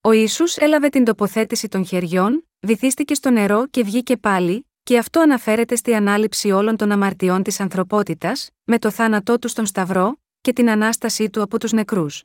[0.00, 5.20] Ο ίσου έλαβε την τοποθέτηση των χεριών, βυθίστηκε στο νερό και βγήκε πάλι, και αυτό
[5.20, 10.52] αναφέρεται στη ανάληψη όλων των αμαρτιών της ανθρωπότητας, με το θάνατό του στον Σταυρό, και
[10.52, 12.24] την ανάστασή του από τους νεκρούς.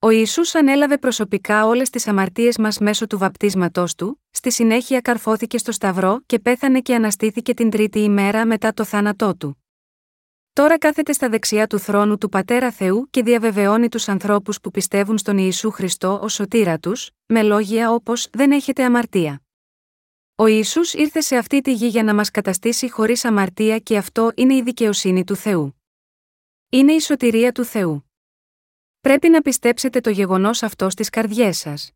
[0.00, 5.58] Ο Ισού ανέλαβε προσωπικά όλες τις αμαρτίες μας μέσω του βαπτίσματός του, στη συνέχεια καρφώθηκε
[5.58, 9.64] στο Σταυρό και πέθανε και αναστήθηκε την τρίτη ημέρα μετά το θάνατό του.
[10.52, 15.18] Τώρα κάθεται στα δεξιά του θρόνου του Πατέρα Θεού και διαβεβαιώνει τους ανθρώπους που πιστεύουν
[15.18, 19.42] στον Ιησού Χριστό ως σωτήρα τους, με λόγια όπως Δεν έχετε αμαρτία.
[20.34, 24.32] Ο Ισού ήρθε σε αυτή τη γη για να μας καταστήσει χωρίς αμαρτία και αυτό
[24.34, 25.82] είναι η δικαιοσύνη του Θεού.
[26.68, 28.07] Είναι η σωτηρία του Θεού.
[29.08, 31.90] Πρέπει να πιστέψετε το γεγονός αυτό στις καρδιές σας.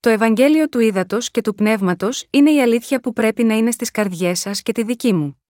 [0.00, 3.90] Το Ευαγγέλιο του Ήδατος και του Πνεύματος είναι η αλήθεια που πρέπει να είναι στις
[3.90, 5.42] καρδιές σας και τη δική μου.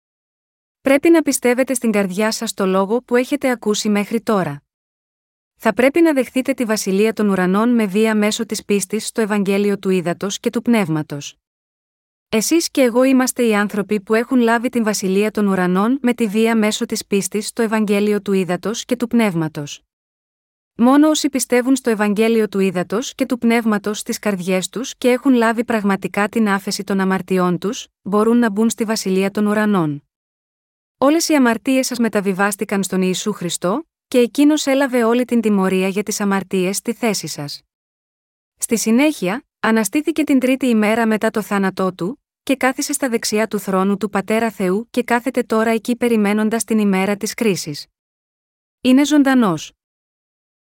[0.81, 4.63] Πρέπει να πιστεύετε στην καρδιά σας το λόγο που έχετε ακούσει μέχρι τώρα.
[5.55, 9.79] Θα πρέπει να δεχτείτε τη βασιλεία των ουρανών με βία μέσω της πίστης στο Ευαγγέλιο
[9.79, 11.35] του Ήδατος και του Πνεύματος.
[12.29, 16.27] Εσείς και εγώ είμαστε οι άνθρωποι που έχουν λάβει την βασιλεία των ουρανών με τη
[16.27, 19.79] βία μέσω της πίστης στο Ευαγγέλιο του Ήδατος και του Πνεύματος.
[20.77, 25.33] Μόνο όσοι πιστεύουν στο Ευαγγέλιο του Ήδατος και του Πνεύματος στις καρδιές τους και έχουν
[25.33, 30.03] λάβει πραγματικά την άφεση των αμαρτιών τους, μπορούν να μπουν στη βασιλεία των ουρανών.
[30.97, 36.03] Όλες οι αμαρτίες σας μεταβιβάστηκαν στον Ιησού Χριστό, και εκείνος έλαβε όλη την τιμωρία για
[36.03, 37.61] τις αμαρτίες στη θέση σας.
[38.57, 43.59] Στη συνέχεια, αναστήθηκε την τρίτη ημέρα μετά το θάνατό του, και κάθισε στα δεξιά του
[43.59, 47.85] θρόνου του Πατέρα Θεού και κάθεται τώρα εκεί περιμένοντας την ημέρα της κρίσης.
[48.81, 49.71] Είναι ζωντανός.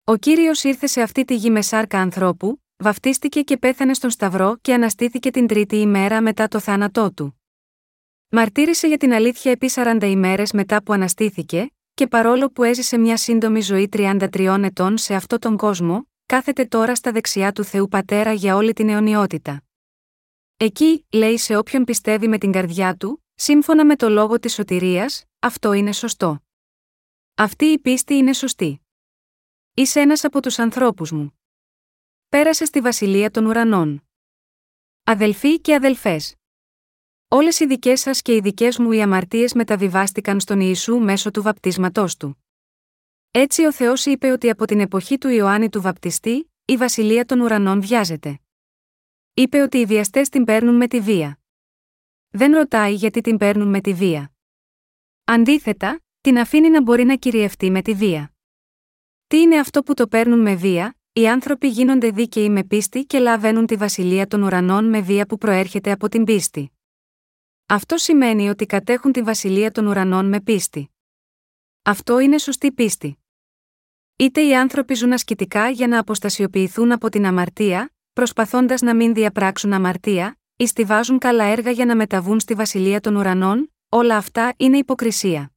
[0.08, 4.56] Ο κύριος ήρθε σε αυτή τη γη με σάρκα ανθρώπου, βαφτίστηκε και πέθανε στον Σταυρό
[4.60, 7.42] και αναστήθηκε την τρίτη ημέρα μετά το θάνατό του.
[8.28, 13.16] Μαρτύρησε για την αλήθεια επί 40 ημέρες μετά που αναστήθηκε, και παρόλο που έζησε μια
[13.16, 18.32] σύντομη ζωή 33 ετών σε αυτόν τον κόσμο, κάθεται τώρα στα δεξιά του Θεού Πατέρα
[18.32, 19.62] για όλη την αιωνιότητα.
[20.56, 25.24] Εκεί, λέει σε όποιον πιστεύει με την καρδιά του, σύμφωνα με το λόγο της σωτηρίας,
[25.38, 26.42] αυτό είναι σωστό.
[27.34, 28.82] Αυτή η πίστη είναι σωστή.
[29.78, 31.38] Είσαι ένας από τους ανθρώπους μου.
[32.28, 34.08] Πέρασε στη βασιλεία των ουρανών.
[35.04, 36.34] Αδελφοί και αδελφές.
[37.28, 41.42] Όλες οι δικές σας και οι δικές μου οι αμαρτίες μεταβιβάστηκαν στον Ιησού μέσω του
[41.42, 42.44] βαπτίσματός του.
[43.30, 47.40] Έτσι ο Θεός είπε ότι από την εποχή του Ιωάννη του Βαπτιστή, η βασιλεία των
[47.40, 48.40] ουρανών βιάζεται.
[49.34, 51.38] Είπε ότι οι βιαστές την παίρνουν με τη βία.
[52.28, 54.32] Δεν ρωτάει γιατί την παίρνουν με τη βία.
[55.24, 58.32] Αντίθετα, την αφήνει να μπορεί να κυριευτεί με τη βία.
[59.28, 63.18] Τι είναι αυτό που το παίρνουν με βία, οι άνθρωποι γίνονται δίκαιοι με πίστη και
[63.18, 66.72] λαβαίνουν τη βασιλεία των ουρανών με βία που προέρχεται από την πίστη.
[67.66, 70.90] Αυτό σημαίνει ότι κατέχουν τη βασιλεία των ουρανών με πίστη.
[71.82, 73.18] Αυτό είναι σωστή πίστη.
[74.16, 79.72] Είτε οι άνθρωποι ζουν ασκητικά για να αποστασιοποιηθούν από την αμαρτία, προσπαθώντας να μην διαπράξουν
[79.72, 84.78] αμαρτία, ή στηβάζουν καλά έργα για να μεταβούν στη βασιλεία των ουρανών, όλα αυτά είναι
[84.78, 85.52] υποκρισία.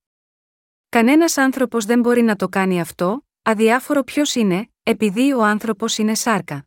[0.89, 6.15] Κανένας άνθρωπος δεν μπορεί να το κάνει αυτό, αδιάφορο ποιος είναι, επειδή ο άνθρωπος είναι
[6.15, 6.65] σάρκα.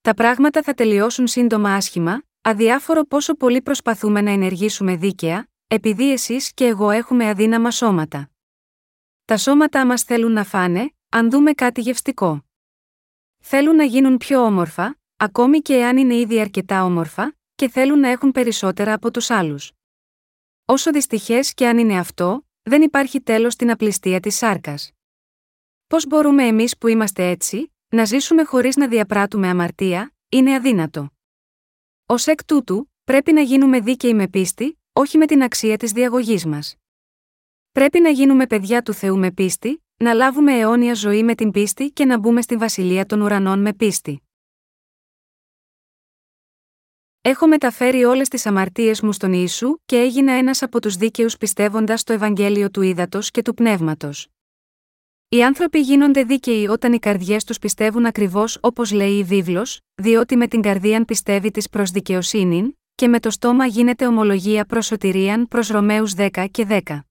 [0.00, 6.52] Τα πράγματα θα τελειώσουν σύντομα άσχημα, αδιάφορο πόσο πολύ προσπαθούμε να ενεργήσουμε δίκαια, επειδή εσείς
[6.54, 8.30] και εγώ έχουμε αδύναμα σώματα.
[9.24, 12.44] Τα σώματά μας θέλουν να φάνε, αν δούμε κάτι γευστικό.
[13.38, 18.08] Θέλουν να γίνουν πιο όμορφα, ακόμη και εάν είναι ήδη αρκετά όμορφα, και θέλουν να
[18.08, 19.72] έχουν περισσότερα από τους άλλους.
[20.64, 24.92] Όσο δυστυχές και αν είναι αυτό, δεν υπάρχει τέλος στην απληστία της σάρκας.
[25.92, 31.10] Πώς μπορούμε εμείς που είμαστε έτσι, να ζήσουμε χωρίς να διαπράττουμε αμαρτία, είναι αδύνατο.
[32.06, 36.46] Ω εκ τούτου, πρέπει να γίνουμε δίκαιοι με πίστη, όχι με την αξία της διαγωγής
[36.46, 36.76] μας.
[37.72, 41.90] Πρέπει να γίνουμε παιδιά του Θεού με πίστη, να λάβουμε αιώνια ζωή με την πίστη
[41.90, 44.22] και να μπούμε στη βασιλεία των ουρανών με πίστη.
[47.20, 52.02] Έχω μεταφέρει όλες τις αμαρτίες μου στον Ιησού και έγινα ένας από τους δίκαιους πιστεύοντας
[52.02, 54.26] το Ευαγγέλιο του Ήδατος και του Πνεύματος.
[55.32, 60.36] Οι άνθρωποι γίνονται δίκαιοι όταν οι καρδιές τους πιστεύουν ακριβώς όπως λέει η βίβλος, διότι
[60.36, 65.48] με την καρδία πιστεύει της προς δικαιοσύνη, και με το στόμα γίνεται ομολογία προς σωτηρίαν
[65.48, 67.04] προς Ρωμαίους 10 και 10.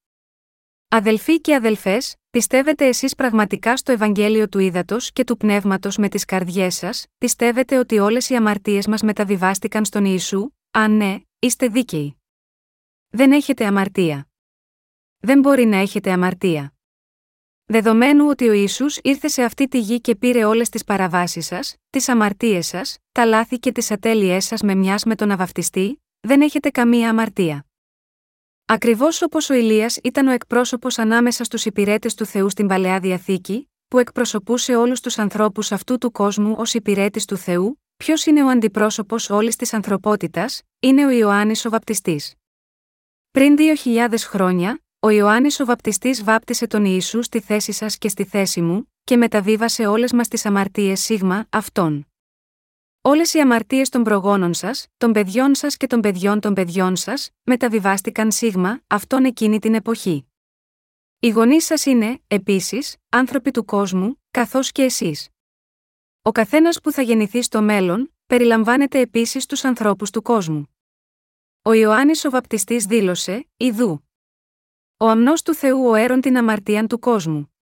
[0.88, 6.26] Αδελφοί και αδελφές, πιστεύετε εσείς πραγματικά στο Ευαγγέλιο του Ήδατος και του Πνεύματος με τις
[6.26, 12.18] καρδιές σας, πιστεύετε ότι όλες οι αμαρτίες μας μεταβιβάστηκαν στον Ιησού, αν ναι, είστε δίκαιοι.
[13.10, 14.28] Δεν έχετε αμαρτία.
[15.20, 16.74] Δεν μπορεί να έχετε αμαρτία.
[17.72, 21.76] Δεδομένου ότι ο Ισού ήρθε σε αυτή τη γη και πήρε όλες τις παραβάσεις σας,
[21.90, 26.42] τις αμαρτίες σας, τα λάθη και τις ατέλειές σας με μιας με τον αβαφτιστή, δεν
[26.42, 27.66] έχετε καμία αμαρτία.
[28.66, 33.70] Ακριβώς όπως ο Ηλίας ήταν ο εκπρόσωπος ανάμεσα στους υπηρέτες του Θεού στην παλαιά διαθήκη,
[33.88, 38.48] που εκπροσωπούσε όλους τους ανθρώπους αυτού του κόσμου ως υπηρέτης του Θεού, ποιος είναι ο
[38.48, 42.34] αντιπρόσωπος όλης της ανθρωπότητας, είναι ο Ιωάννης ο Βαπτιστής.
[43.32, 48.10] Πριν δύο χιλιάδες χρόνια, ο Ιωάννης ο Βαπτιστής βάπτισε τον Ιησού στη θέση σας και
[48.10, 52.08] στη θέση μου, και μεταβίβασε όλες μας τις αμαρτίες σίγμα αυτών.
[53.02, 57.30] Όλες οι αμαρτίες των προγόνων σας, των παιδιών σας και των παιδιών των παιδιών σας,
[57.44, 60.26] μεταβιβάστηκαν σίγμα αυτόν εκείνη την εποχή.
[61.20, 65.30] Οι γονείς σας είναι, επίσης, άνθρωποι του κόσμου, καθώς και εσείς.
[66.22, 70.76] Ο καθένας που θα γεννηθεί στο μέλλον, περιλαμβάνεται επίσης του ανθρώπους του κόσμου.
[71.62, 74.06] Ο Ιωάννης ο Βαπτιστής δήλωσε: Ιδού.
[75.02, 77.54] Ο αμνός του Θεού ο έρων την αμαρτίαν του κόσμου.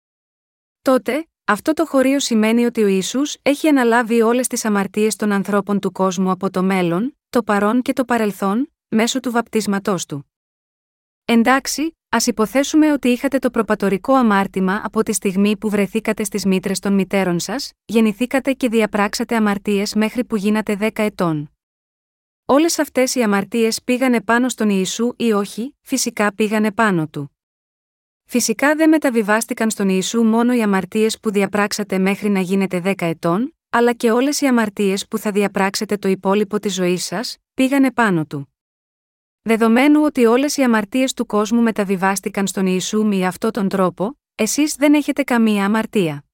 [0.82, 5.80] Τότε, αυτό το χωρίο σημαίνει ότι ο Ισού έχει αναλάβει όλες τις αμαρτίες των ανθρώπων
[5.80, 10.32] του κόσμου από το μέλλον, το παρόν και το παρελθόν, μέσω του βαπτίσματός του.
[11.26, 16.80] Εντάξει, ας υποθέσουμε ότι είχατε το προπατορικό αμάρτημα από τη στιγμή που βρεθήκατε στις μήτρες
[16.80, 21.52] των μητέρων σας, γεννηθήκατε και διαπράξατε αμαρτίες μέχρι που γίνατε 10 ετών.
[22.52, 27.38] Όλες αυτές οι αμαρτίες πήγανε πάνω στον Ιησού ή όχι, φυσικά πήγανε πάνω του.
[28.26, 33.56] Φυσικά δεν μεταβιβάστηκαν στον Ιησού μόνο οι αμαρτίες που διαπράξατε μέχρι να γίνετε 10 ετών,
[33.70, 38.26] αλλά και όλες οι αμαρτίες που θα διαπράξετε το υπόλοιπο της ζωής σας, πήγανε πάνω
[38.26, 38.54] του.
[39.42, 44.76] Δεδομένου ότι όλες οι αμαρτίες του κόσμου μεταβιβάστηκαν στον Ιησού με αυτόν τον τρόπο, εσείς
[44.76, 46.26] δεν έχετε καμία αμαρτία.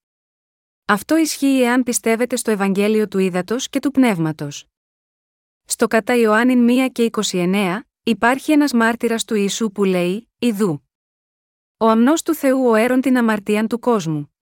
[0.86, 4.66] Αυτό ισχύει εάν πιστεύετε στο Ευαγγέλιο του Ήδατος και του Πνεύματος.
[5.66, 10.90] Στο κατά Ιωάννην 1 και 29, υπάρχει ένας μάρτυρας του Ιησού που λέει: Ιδού.
[11.78, 14.36] Ο αμνός του Θεού ο έρων την αμαρτίαν του κόσμου.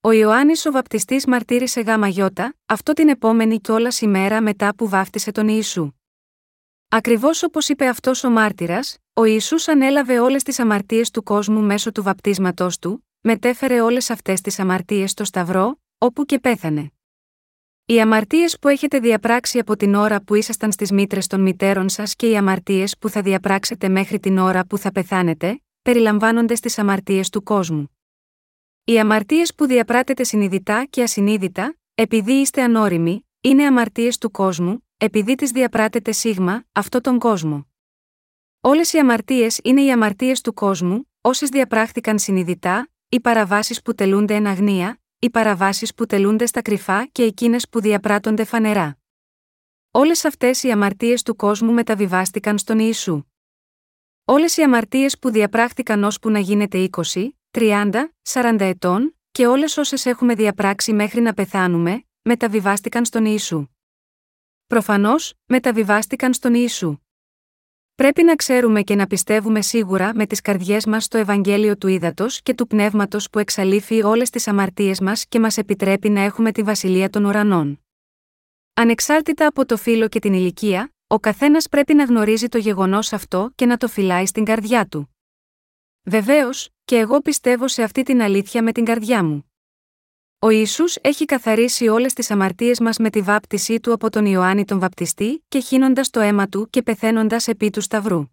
[0.00, 5.30] Ο Ιωάννης ο βαπτιστής μαρτύρησε γάμα γιώτα, αυτό την επόμενη κιόλας ημέρα μετά που βάφτισε
[5.30, 5.90] τον Ιησού.
[6.88, 11.92] Ακριβώς όπως είπε αυτός ο μάρτυρας, ο Ισού ανέλαβε όλες τις αμαρτίες του κόσμου μέσω
[11.92, 16.93] του βαπτίσματός του, μετέφερε όλες αυτές τις αμαρτίες στο Σταυρό, όπου και πέθανε.
[17.86, 22.16] Οι αμαρτίες που έχετε διαπράξει από την ώρα που ήσασταν στις μήτρες των μητέρων σας
[22.16, 27.28] και οι αμαρτίες που θα διαπράξετε μέχρι την ώρα που θα πεθάνετε, περιλαμβάνονται στις αμαρτίες
[27.28, 27.98] του κόσμου.
[28.84, 35.34] Οι αμαρτίες που διαπράτετε συνειδητά και ασυνείδητα, επειδή είστε ανώριμοι, είναι αμαρτίες του κόσμου, επειδή
[35.34, 37.66] τις διαπράτετε σίγμα, αυτό τον κόσμο.
[38.60, 44.34] Όλες οι αμαρτίες είναι οι αμαρτίες του κόσμου, όσες διαπράχθηκαν συνειδητά, οι παραβάσεις που τελούνται
[44.34, 48.98] εν αγνία, οι παραβάσεις που τελούνται στα κρυφά και εκείνες που διαπράττονται φανερά.
[49.90, 53.22] Όλες αυτές οι αμαρτίες του κόσμου μεταβιβάστηκαν στον Ιησού.
[54.24, 57.90] Όλες οι αμαρτίες που διαπράχθηκαν ώσπου να γίνεται 20, 30,
[58.22, 63.66] 40 ετών, και όλες όσες έχουμε διαπράξει μέχρι να πεθάνουμε, μεταβιβάστηκαν στον Ιησού.
[64.66, 66.98] Προφανώς, μεταβιβάστηκαν στον Ιησού.
[67.96, 72.42] Πρέπει να ξέρουμε και να πιστεύουμε σίγουρα με τις καρδιές μας στο Ευαγγέλιο του Ήδατος
[72.42, 76.62] και του Πνεύματος που εξαλείφει όλες τις αμαρτίες μας και μας επιτρέπει να έχουμε τη
[76.62, 77.80] βασιλεία των ουρανών.
[78.74, 83.50] Ανεξάρτητα από το φύλλο και την ηλικία, ο καθένας πρέπει να γνωρίζει το γεγονός αυτό
[83.54, 85.16] και να το φυλάει στην καρδιά του.
[86.02, 89.53] Βεβαίως, και εγώ πιστεύω σε αυτή την αλήθεια με την καρδιά μου.
[90.44, 94.64] Ο Ισού έχει καθαρίσει όλες τις αμαρτίες μας με τη βάπτισή του από τον Ιωάννη
[94.64, 98.24] τον Βαπτιστή και χύνοντας το αίμα του και πεθαίνοντας επί του Σταυρού.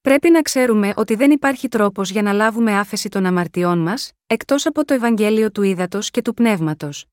[0.00, 4.66] Πρέπει να ξέρουμε ότι δεν υπάρχει τρόπος για να λάβουμε άφεση των αμαρτιών μας, εκτός
[4.66, 7.06] από το Ευαγγέλιο του Ήδατος και του Πνεύματος.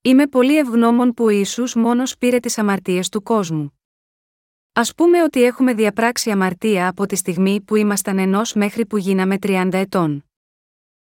[0.00, 3.80] Είμαι πολύ ευγνώμων που ο Ιησούς μόνος πήρε τις αμαρτίες του κόσμου.
[4.72, 9.36] Α πούμε ότι έχουμε διαπράξει αμαρτία από τη στιγμή που ήμασταν ενός μέχρι που γίναμε
[9.42, 10.24] 30 ετών.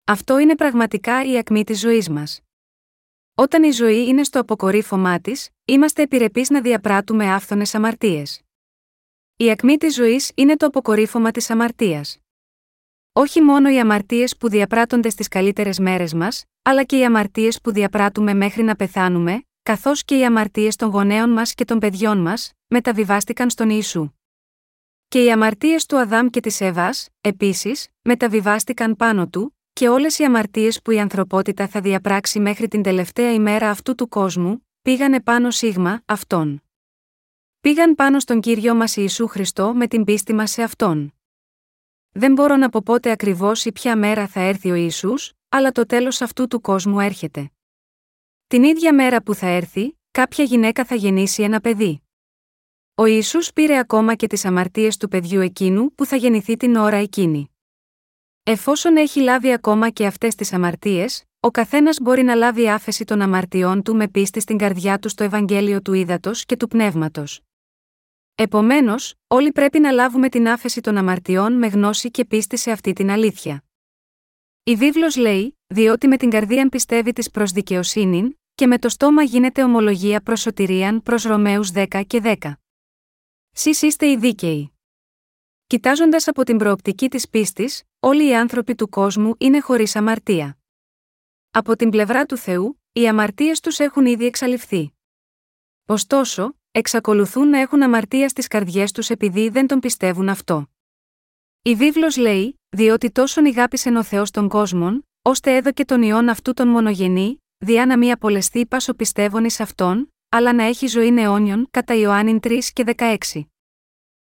[0.09, 2.41] Αυτό είναι πραγματικά η ακμή της ζωής μας.
[3.35, 8.41] Όταν η ζωή είναι στο αποκορύφωμά της, είμαστε επιρρεπείς να διαπράττουμε άφθονες αμαρτίες.
[9.37, 12.19] Η ακμή της ζωής είναι το αποκορύφωμα της αμαρτίας.
[13.13, 17.73] Όχι μόνο οι αμαρτίες που διαπράττονται στις καλύτερες μέρες μας, αλλά και οι αμαρτίες που
[17.73, 22.53] διαπράττουμε μέχρι να πεθάνουμε, καθώς και οι αμαρτίες των γονέων μας και των παιδιών μας,
[22.67, 24.11] μεταβιβάστηκαν στον Ιησού.
[25.09, 30.25] Και οι αμαρτίες του Αδάμ και της Εύας, επίσης, μεταβιβάστηκαν πάνω του, και όλες οι
[30.25, 35.51] αμαρτίες που η ανθρωπότητα θα διαπράξει μέχρι την τελευταία ημέρα αυτού του κόσμου, πήγανε πάνω
[35.51, 36.63] σίγμα αυτόν.
[37.61, 41.15] Πήγαν πάνω στον κύριο μας Ιησού Χριστό με την πίστη μας σε αυτόν.
[42.11, 45.87] Δεν μπορώ να πω πότε ακριβώς ή ποια μέρα θα έρθει ο Ιησούς, αλλά το
[45.87, 47.51] τέλος αυτού του κόσμου έρχεται.
[48.47, 52.03] Την ίδια μέρα που θα έρθει, κάποια γυναίκα θα γεννήσει ένα παιδί.
[52.95, 56.97] Ο Ισού πήρε ακόμα και τις αμαρτίες του παιδιού εκείνου που θα γεννηθεί την ώρα
[56.97, 57.51] εκείνη.
[58.49, 63.21] Εφόσον έχει λάβει ακόμα και αυτές τις αμαρτίες, ο καθένας μπορεί να λάβει άφεση των
[63.21, 67.41] αμαρτιών του με πίστη στην καρδιά του στο Ευαγγέλιο του Ήδατος και του Πνεύματος.
[68.35, 72.93] Επομένως, όλοι πρέπει να λάβουμε την άφεση των αμαρτιών με γνώση και πίστη σε αυτή
[72.93, 73.65] την αλήθεια.
[74.63, 79.23] Η βίβλος λέει, διότι με την καρδία πιστεύει της προς δικαιοσύνη, και με το στόμα
[79.23, 82.53] γίνεται ομολογία προς σωτηρίαν προς Ρωμαίους 10 και 10.
[83.51, 84.71] Σεις είστε οι δίκαιοι.
[85.67, 90.59] Κοιτάζοντας από την προοπτική της πίστης, όλοι οι άνθρωποι του κόσμου είναι χωρίς αμαρτία.
[91.51, 94.93] Από την πλευρά του Θεού, οι αμαρτίες τους έχουν ήδη εξαλειφθεί.
[95.87, 100.69] Ωστόσο, εξακολουθούν να έχουν αμαρτία στις καρδιές τους επειδή δεν τον πιστεύουν αυτό.
[101.63, 106.53] Η βίβλος λέει, διότι τόσον ηγάπησεν ο Θεός των κόσμων, ώστε έδωκε τον ιόν αυτού
[106.53, 111.69] τον μονογενή, διά να μη απολεστεί πάσο πιστεύων εις αυτόν, αλλά να έχει ζωή αιώνιον,
[111.71, 113.17] κατά Ιωάννην 3 και 16.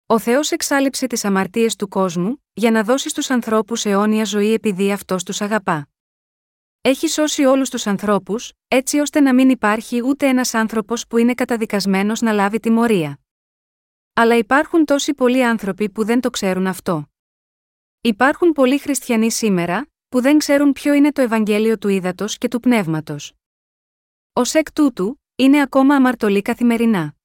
[0.05, 4.91] Ο Θεός εξάλληψε τις αμαρτίες του κόσμου, για να δώσει στους ανθρώπους αιώνια ζωή επειδή
[4.91, 5.89] αυτός τους αγαπά.
[6.81, 11.33] Έχει σώσει όλους τους ανθρώπους, έτσι ώστε να μην υπάρχει ούτε ένας άνθρωπος που είναι
[11.33, 13.19] καταδικασμένος να λάβει τιμωρία.
[14.13, 17.05] Αλλά υπάρχουν τόσοι πολλοί άνθρωποι που δεν το ξέρουν αυτό.
[18.01, 22.59] Υπάρχουν πολλοί χριστιανοί σήμερα, που δεν ξέρουν ποιο είναι το Ευαγγέλιο του Ήδατος και του
[22.59, 23.33] Πνεύματος.
[24.33, 27.15] Ω εκ τούτου, είναι ακόμα αμαρτωλοί καθημερινά.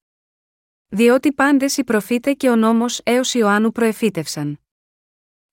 [0.87, 4.59] Διότι πάντες οι προφήτε και ο νόμος έως Ιωάννου προεφήτευσαν.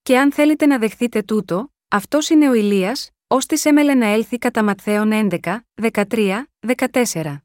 [0.07, 4.37] Και αν θέλετε να δεχθείτε τούτο, αυτός είναι ο Ηλίας, ως της έμελε να έλθει
[4.37, 6.45] κατά Ματθαίων 11, 13,
[6.77, 7.41] 14.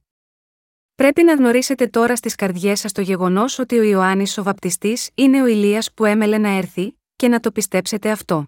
[0.94, 5.42] Πρέπει να γνωρίσετε τώρα στις καρδιές σας το γεγονός ότι ο Ιωάννης ο Βαπτιστής είναι
[5.42, 8.46] ο Ηλίας που έμελε να έρθει, και να το πιστέψετε αυτό.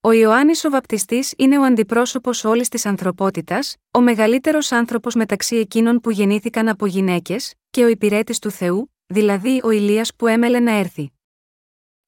[0.00, 6.00] Ο Ιωάννης ο Βαπτιστής είναι ο αντιπρόσωπος όλης της ανθρωπότητας, ο μεγαλύτερος άνθρωπος μεταξύ εκείνων
[6.00, 10.72] που γεννήθηκαν από γυναίκες, και ο υπηρέτης του Θεού, δηλαδή ο Ηλίας που έμελε να
[10.72, 11.12] έρθει.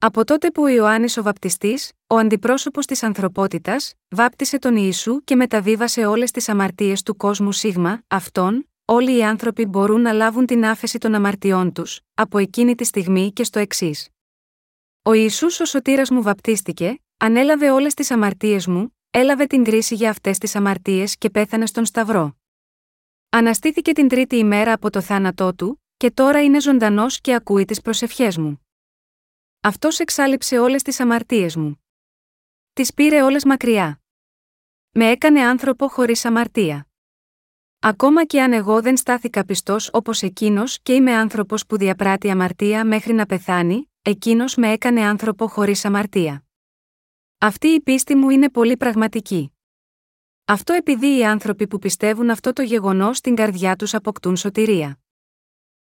[0.03, 5.37] Από τότε που ο Ιωάννης ο Βαπτιστής, ο αντιπρόσωπος της ανθρωπότητας, βάπτισε τον Ιησού και
[5.37, 10.65] μεταβίβασε όλες τις αμαρτίες του κόσμου σίγμα, αυτόν, όλοι οι άνθρωποι μπορούν να λάβουν την
[10.65, 14.09] άφεση των αμαρτιών τους, από εκείνη τη στιγμή και στο εξής.
[15.03, 20.11] Ο Ιησούς ο σωτήρας μου βαπτίστηκε, ανέλαβε όλες τις αμαρτίες μου, έλαβε την κρίση για
[20.11, 22.37] αυτές τις αμαρτίες και πέθανε στον Σταυρό.
[23.29, 27.81] Αναστήθηκε την τρίτη ημέρα από το θάνατό του, και τώρα είναι ζωντανός και ακούει τις
[27.81, 28.65] προσευχές μου.
[29.62, 31.85] Αυτός εξάλληψε όλες τις αμαρτίες μου.
[32.73, 34.01] Τις πήρε όλες μακριά.
[34.91, 36.89] Με έκανε άνθρωπο χωρίς αμαρτία.
[37.78, 42.85] Ακόμα και αν εγώ δεν στάθηκα πιστός όπως εκείνος και είμαι άνθρωπος που διαπράττει αμαρτία
[42.85, 46.45] μέχρι να πεθάνει, εκείνος με έκανε άνθρωπο χωρίς αμαρτία.
[47.39, 49.53] Αυτή η πίστη μου είναι πολύ πραγματική.
[50.45, 54.99] Αυτό επειδή οι άνθρωποι που πιστεύουν αυτό το γεγονός στην καρδιά τους αποκτούν σωτηρία.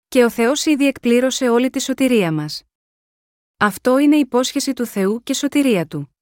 [0.08, 2.64] Και ο Θεός ήδη εκπλήρωσε όλη τη σωτηρία μας.
[3.58, 6.16] Αυτό είναι υπόσχεση του Θεού και σωτηρία του.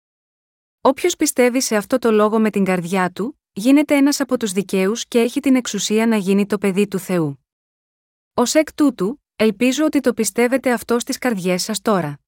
[0.82, 5.08] Όποιος πιστεύει σε αυτό το λόγο με την καρδιά του, γίνεται ένας από τους δικαίους
[5.08, 7.46] και έχει την εξουσία να γίνει το παιδί του Θεού.
[8.34, 12.20] Ω εκ τούτου, ελπίζω ότι το πιστεύετε αυτό στις καρδιές σας τώρα.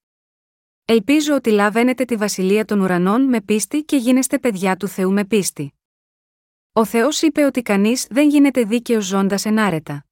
[0.85, 5.25] Ελπίζω ότι λαβαίνετε τη βασιλεία των ουρανών με πίστη και γίνεστε παιδιά του Θεού με
[5.25, 5.73] πίστη.
[6.73, 10.05] Ο Θεός είπε ότι κανείς δεν γίνεται δίκαιος ζώντας ενάρετα.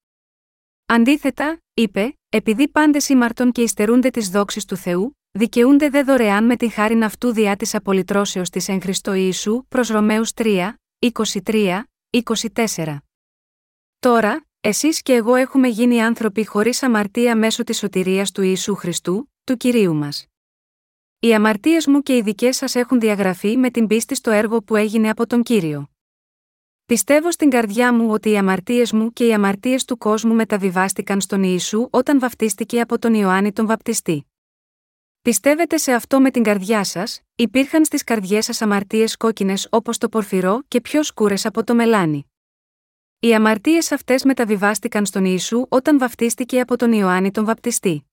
[0.94, 6.56] Αντίθετα, είπε, επειδή πάντε ήμαρτον και υστερούνται τις δόξεις του Θεού, δικαιούνται δε δωρεάν με
[6.56, 10.74] την χάριν αυτού διά της απολυτρώσεως της εν Χριστώ Ιησού προς Ρωμαίους 3,
[11.44, 12.98] 23, 24.
[14.00, 19.32] Τώρα, εσείς και εγώ έχουμε γίνει άνθρωποι χωρίς αμαρτία μέσω της σωτηρίας του Ιησού Χριστού,
[19.44, 20.26] του κυρίου μας.
[21.20, 24.76] Οι αμαρτίες μου και οι δικές σας έχουν διαγραφεί με την πίστη στο έργο που
[24.76, 25.93] έγινε από τον κύριο.
[26.86, 31.44] Πιστεύω στην καρδιά μου ότι οι αμαρτίες μου και οι αμαρτίες του κόσμου μεταβιβάστηκαν στον
[31.44, 34.26] Ιησού όταν βαφτίστηκε από τον Ιωάννη τον Βαπτιστή.
[35.22, 40.10] Πιστεύετε σε αυτό με την καρδιά σας, υπήρχαν στις καρδιές σας αμαρτίες κόκκινες όπως το
[40.10, 42.28] πορφυρό και πιο σκούρες από το μελάνι.
[43.20, 48.06] Οι αμαρτίες αυτές μεταβιβάστηκαν στον Ιησού όταν βαφτίστηκε από τον Ιωάννη τον Βαπτιστή.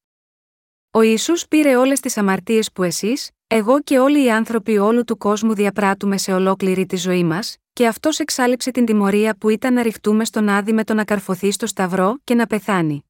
[0.93, 5.19] Ο Ισού πήρε όλες τις αμαρτίες που εσείς, εγώ και όλοι οι άνθρωποι όλου του
[5.19, 9.83] κόσμου διαπράττουμε σε ολόκληρη τη ζωή μας, και αυτός εξάλληψε την τιμωρία που ήταν να
[9.83, 13.05] ρηχτούμε στον άδει με το να καρφωθεί στο Σταυρό και να πεθάνει.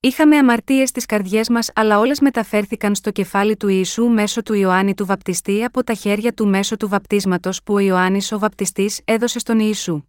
[0.00, 4.94] Είχαμε αμαρτίες στις καρδιές μας, αλλά όλες μεταφέρθηκαν στο κεφάλι του Ιησού μέσω του Ιωάννη
[4.94, 9.38] του Βαπτιστή από τα χέρια του μέσω του βαπτίσματος που ο Ιωάννης ο Βαπτιστής έδωσε
[9.38, 10.02] στον Ιησού.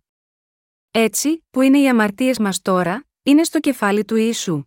[0.91, 4.63] Έτσι, που είναι οι αμαρτίες μας τώρα, είναι στο κεφάλι του Ιησού.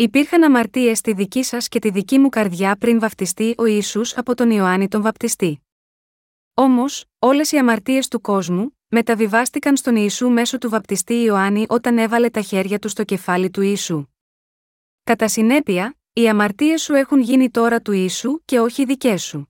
[0.00, 4.34] Υπήρχαν αμαρτίες στη δική σας και τη δική μου καρδιά πριν βαφτιστεί ο Ισού από
[4.34, 5.60] τον Ιωάννη τον Βαπτιστή.
[6.54, 12.30] Όμως, όλες οι αμαρτίες του κόσμου μεταβιβάστηκαν στον Ιησού μέσω του βαπτιστή Ιωάννη όταν έβαλε
[12.30, 14.04] τα χέρια του στο κεφάλι του Ιησού.
[15.04, 19.48] Κατά συνέπεια, οι αμαρτίες σου έχουν γίνει τώρα του Ιησού και όχι δικές σου.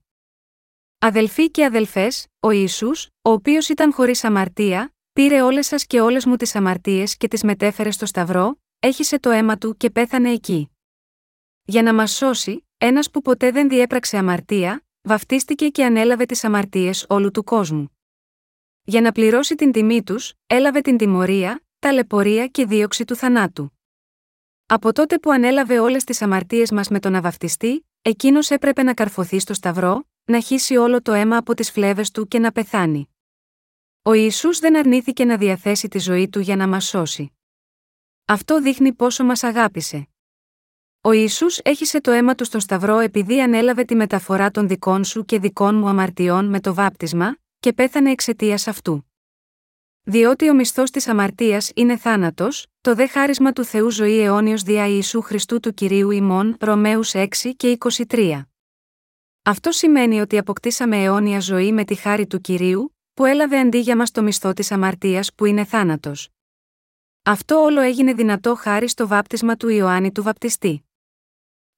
[0.99, 2.89] Αδελφοί και αδελφές, ο Ισού,
[3.21, 7.43] ο οποίος ήταν χωρίς αμαρτία, πήρε όλες σας και όλες μου τις αμαρτίες και τις
[7.43, 10.69] μετέφερε στο Σταυρό, έχισε το αίμα του και πέθανε εκεί.
[11.63, 17.05] Για να μας σώσει, ένας που ποτέ δεν διέπραξε αμαρτία, βαφτίστηκε και ανέλαβε τις αμαρτίες
[17.09, 17.97] όλου του κόσμου.
[18.83, 23.79] Για να πληρώσει την τιμή τους, έλαβε την τιμωρία, ταλαιπωρία και δίωξη του θανάτου.
[24.65, 29.39] Από τότε που ανέλαβε όλες τις αμαρτίες μας με τον αβαφτιστή, εκείνος έπρεπε να καρφωθεί
[29.39, 33.09] στο Σταυρό, να χύσει όλο το αίμα από τις φλέβες του και να πεθάνει.
[34.01, 37.38] Ο Ιησούς δεν αρνήθηκε να διαθέσει τη ζωή του για να μας σώσει.
[38.31, 40.07] Αυτό δείχνει πόσο μας αγάπησε.
[41.01, 45.25] Ο Ιησούς έχισε το αίμα του στον Σταυρό επειδή ανέλαβε τη μεταφορά των δικών σου
[45.25, 49.11] και δικών μου αμαρτιών με το βάπτισμα, και πέθανε εξαιτίας αυτού.
[50.03, 54.87] Διότι ο μισθός της αμαρτίας είναι θάνατος, το δε χάρισμα του Θεού ζωή αιώνιος δια
[54.87, 57.77] Ιησού Χριστού του κυρίου ημών, Ρωμαίους 6 και
[58.07, 58.41] 23.
[59.43, 63.95] Αυτό σημαίνει ότι αποκτήσαμε αιώνια ζωή με τη χάρη του κυρίου, που έλαβε αντί για
[63.95, 66.29] μας το μισθό της αμαρτίας που είναι θάνατος.
[67.29, 70.89] Αυτό όλο έγινε δυνατό χάρη στο βάπτισμα του Ιωάννη του Βαπτιστή.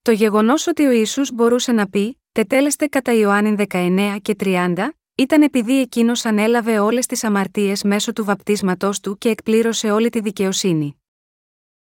[0.02, 5.42] Το γεγονός ότι ο Ιησούς μπορούσε να πει, τετέλεστε κατά Ιωάννη 19 και 30, ήταν
[5.42, 11.02] επειδή εκείνος ανέλαβε όλες τις αμαρτίες μέσω του βαπτίσματός του και εκπλήρωσε όλη τη δικαιοσύνη.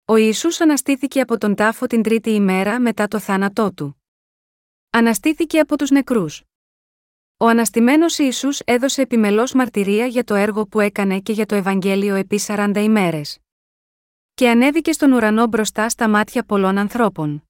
[0.06, 4.04] Ο Ιησούς αναστήθηκε από τον τάφο την τρίτη ημέρα μετά το θάνατό του.
[4.90, 6.44] Αναστήθηκε από τους νεκρούς.
[7.38, 12.16] Ο αναστημένος Ιησούς έδωσε επιμελώς μαρτυρία για το έργο που έκανε και για το Ευαγγέλιο
[12.16, 13.40] επί 40 ημέρες
[14.38, 17.44] και ανέβηκε στον ουρανό μπροστά στα μάτια πολλών ανθρώπων.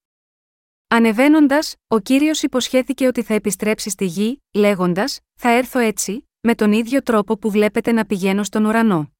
[0.87, 6.71] Ανεβαίνοντας, ο κύριος υποσχέθηκε ότι θα επιστρέψει στη γη, λέγοντας: Θα έρθω έτσι, με τον
[6.71, 9.11] ίδιο τρόπο που βλέπετε να πηγαίνω στον ουρανό.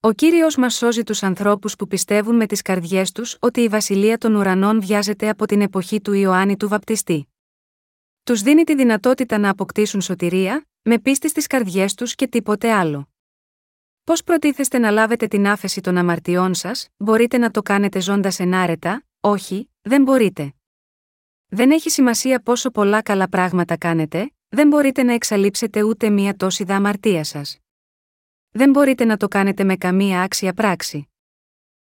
[0.00, 4.18] Ο κύριος μας σώζει τους ανθρώπους που πιστεύουν με τις καρδιές τους ότι η βασιλεία
[4.18, 7.28] των ουρανών βιάζεται από την εποχή του Ιωάννη του Βαπτιστή.
[8.22, 13.08] Τους δίνει τη δυνατότητα να αποκτήσουν σωτηρία, με πίστη στις καρδιές τους και τίποτε άλλο.
[14.06, 19.04] Πώς προτίθεστε να λάβετε την άφεση των αμαρτιών σας, μπορείτε να το κάνετε ζώντας ενάρετα,
[19.20, 20.54] όχι, δεν μπορείτε.
[21.46, 26.64] Δεν έχει σημασία πόσο πολλά καλά πράγματα κάνετε, δεν μπορείτε να εξαλείψετε ούτε μία τόση
[26.68, 27.58] αμαρτία σας.
[28.50, 31.08] Δεν μπορείτε να το κάνετε με καμία άξια πράξη.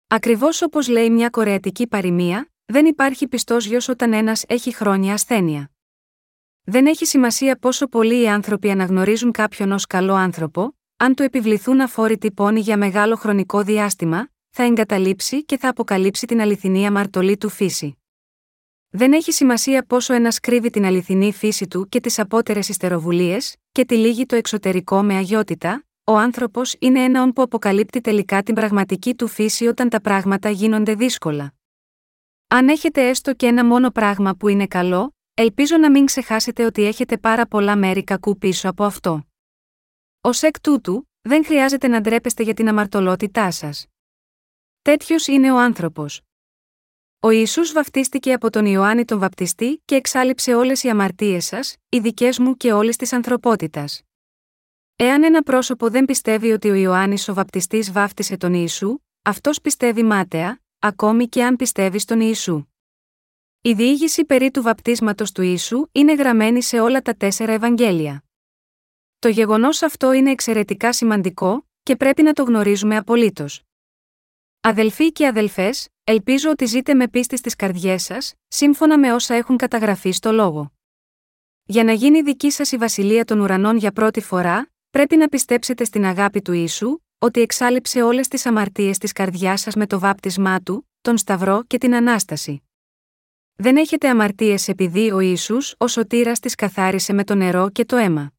[0.08, 5.72] Ακριβώς όπως λέει μια κορεατική παροιμία, δεν υπάρχει πιστός γιος όταν ένας έχει χρόνια ασθένεια.
[6.64, 11.82] Δεν έχει σημασία πόσο πολλοί οι άνθρωποι αναγνωρίζουν κάποιον ως καλό άνθρωπο, αν του επιβληθούν
[11.82, 17.50] αφόρητοι πόνοι για μεγάλο χρονικό διάστημα, θα εγκαταλείψει και θα αποκαλύψει την αληθινή αμαρτωλή του
[17.50, 17.98] φύση.
[18.90, 23.86] Δεν έχει σημασία πόσο ένας κρύβει την αληθινή φύση του και τις απότερες ιστεροβουλίες, και
[23.86, 29.28] τυλίγει το εξωτερικό με αγιότητα, ο άνθρωπος είναι ένα που αποκαλύπτει τελικά την πραγματική του
[29.28, 31.54] φύση όταν τα πράγματα γίνονται δύσκολα.
[32.48, 36.84] Αν έχετε έστω και ένα μόνο πράγμα που είναι καλό, ελπίζω να μην ξεχάσετε ότι
[36.84, 39.22] έχετε πάρα πολλά μέρη κακού πίσω από αυτό.
[40.28, 43.86] Ω εκ τούτου, δεν χρειάζεται να ντρέπεστε για την αμαρτωλότητά σας.
[44.82, 46.22] Τέτοιος είναι ο άνθρωπος.
[47.20, 52.00] Ο Ιησούς βαφτίστηκε από τον Ιωάννη τον Βαπτιστή και εξάλληψε όλες οι αμαρτίες σας, οι
[52.00, 54.02] δικές μου και όλη τη ανθρωπότητας.
[54.96, 60.04] Εάν ένα πρόσωπο δεν πιστεύει ότι ο Ιωάννης ο Βαπτιστής βάφτισε τον Ιησού, αυτός πιστεύει
[60.04, 62.66] μάταια, ακόμη και αν πιστεύει στον Ιησού.
[63.62, 68.27] Η διήγηση περί του βαπτίσματος του Ιησού είναι γραμμένη σε όλα τα τέσσερα Ευαγγέλια.
[69.28, 73.62] Το γεγονός αυτό είναι εξαιρετικά σημαντικό, και πρέπει να το γνωρίζουμε απολύτως.
[74.62, 79.58] Αδελφοί και αδελφές, ελπίζω ότι ζείτε με πίστη στις καρδιές σας, σύμφωνα με όσα έχουν
[79.58, 80.72] καταγραφεί στο λόγο.
[81.64, 85.84] Για να γίνει δική σας η βασιλεία των ουρανών για πρώτη φορά, πρέπει να πιστέψετε
[85.84, 90.62] στην αγάπη του ίσου, ότι εξάλληψε όλες τις αμαρτίες της καρδιάς σας με το βάπτισμά
[90.62, 92.64] του, τον Σταυρό και την ανάσταση.
[93.56, 97.96] Δεν έχετε αμαρτίες επειδή ο ίσου, ο σωτήρας τις καθάρισε με το νερό και το
[97.96, 98.37] αίμα.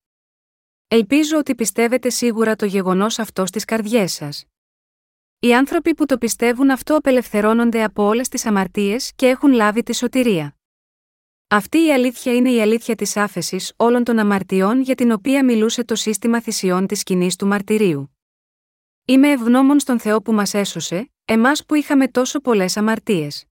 [0.91, 4.45] Ελπίζω ότι πιστεύετε σίγουρα το γεγονός αυτό στις καρδιές σας.
[5.39, 9.95] Οι άνθρωποι που το πιστεύουν αυτό απελευθερώνονται από όλες τις αμαρτίες και έχουν λάβει τη
[9.95, 10.57] σωτηρία.
[11.49, 15.85] Αυτή η αλήθεια είναι η αλήθεια της άφεσης όλων των αμαρτιών για την οποία μιλούσε
[15.85, 18.17] το σύστημα θυσιών της σκηνής του μαρτυρίου.
[19.05, 23.45] Είμαι ευγνώμων στον Θεό που μας έσωσε, εμάς που είχαμε τόσο πολλές αμαρτίες.